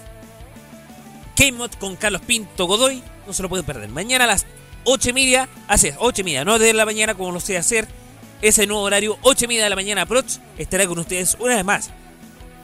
K-Mod 1.35 1.71
con 1.79 1.95
Carlos 1.95 2.21
Pinto 2.21 2.65
Godoy. 2.65 3.03
No 3.27 3.33
se 3.33 3.43
lo 3.43 3.49
pueden 3.49 3.65
perder. 3.65 3.89
Mañana 3.89 4.23
a 4.25 4.27
las 4.27 4.45
8 4.85 5.09
y 5.09 5.13
media. 5.13 5.49
Así 5.67 5.87
es, 5.87 5.95
8 5.99 6.21
y 6.21 6.23
media. 6.23 6.45
No 6.45 6.59
de 6.59 6.73
la 6.73 6.85
mañana 6.85 7.15
como 7.15 7.31
lo 7.31 7.39
sé 7.39 7.57
hacer. 7.57 7.87
Ese 8.41 8.67
nuevo 8.67 8.83
horario, 8.83 9.17
8 9.21 9.45
y 9.45 9.47
media 9.47 9.63
de 9.63 9.69
la 9.69 9.75
mañana 9.75 10.03
aprox. 10.03 10.39
Estará 10.57 10.87
con 10.87 10.99
ustedes 10.99 11.35
una 11.39 11.55
vez 11.55 11.65
más. 11.65 11.89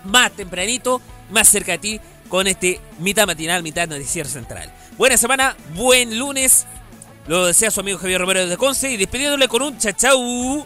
Más 0.04 0.32
tempranito, 0.32 1.02
más 1.30 1.48
cerca 1.48 1.74
de 1.74 1.78
ti. 1.78 2.00
Con 2.30 2.48
este 2.48 2.80
mitad 3.00 3.28
matinal, 3.28 3.62
mitad 3.62 3.88
noticiero 3.88 4.30
central. 4.30 4.72
Buena 4.98 5.18
semana, 5.18 5.56
buen 5.76 6.18
lunes. 6.18 6.66
Lo 7.28 7.46
desea 7.46 7.72
su 7.72 7.82
amigo 7.82 8.00
Javier 8.00 8.22
Romero 8.22 8.48
de 8.48 8.58
Conce. 8.58 8.92
Y 8.92 8.98
despidiéndole 8.98 9.48
con 9.48 9.62
un 9.62 9.78
chachau. 9.78 10.66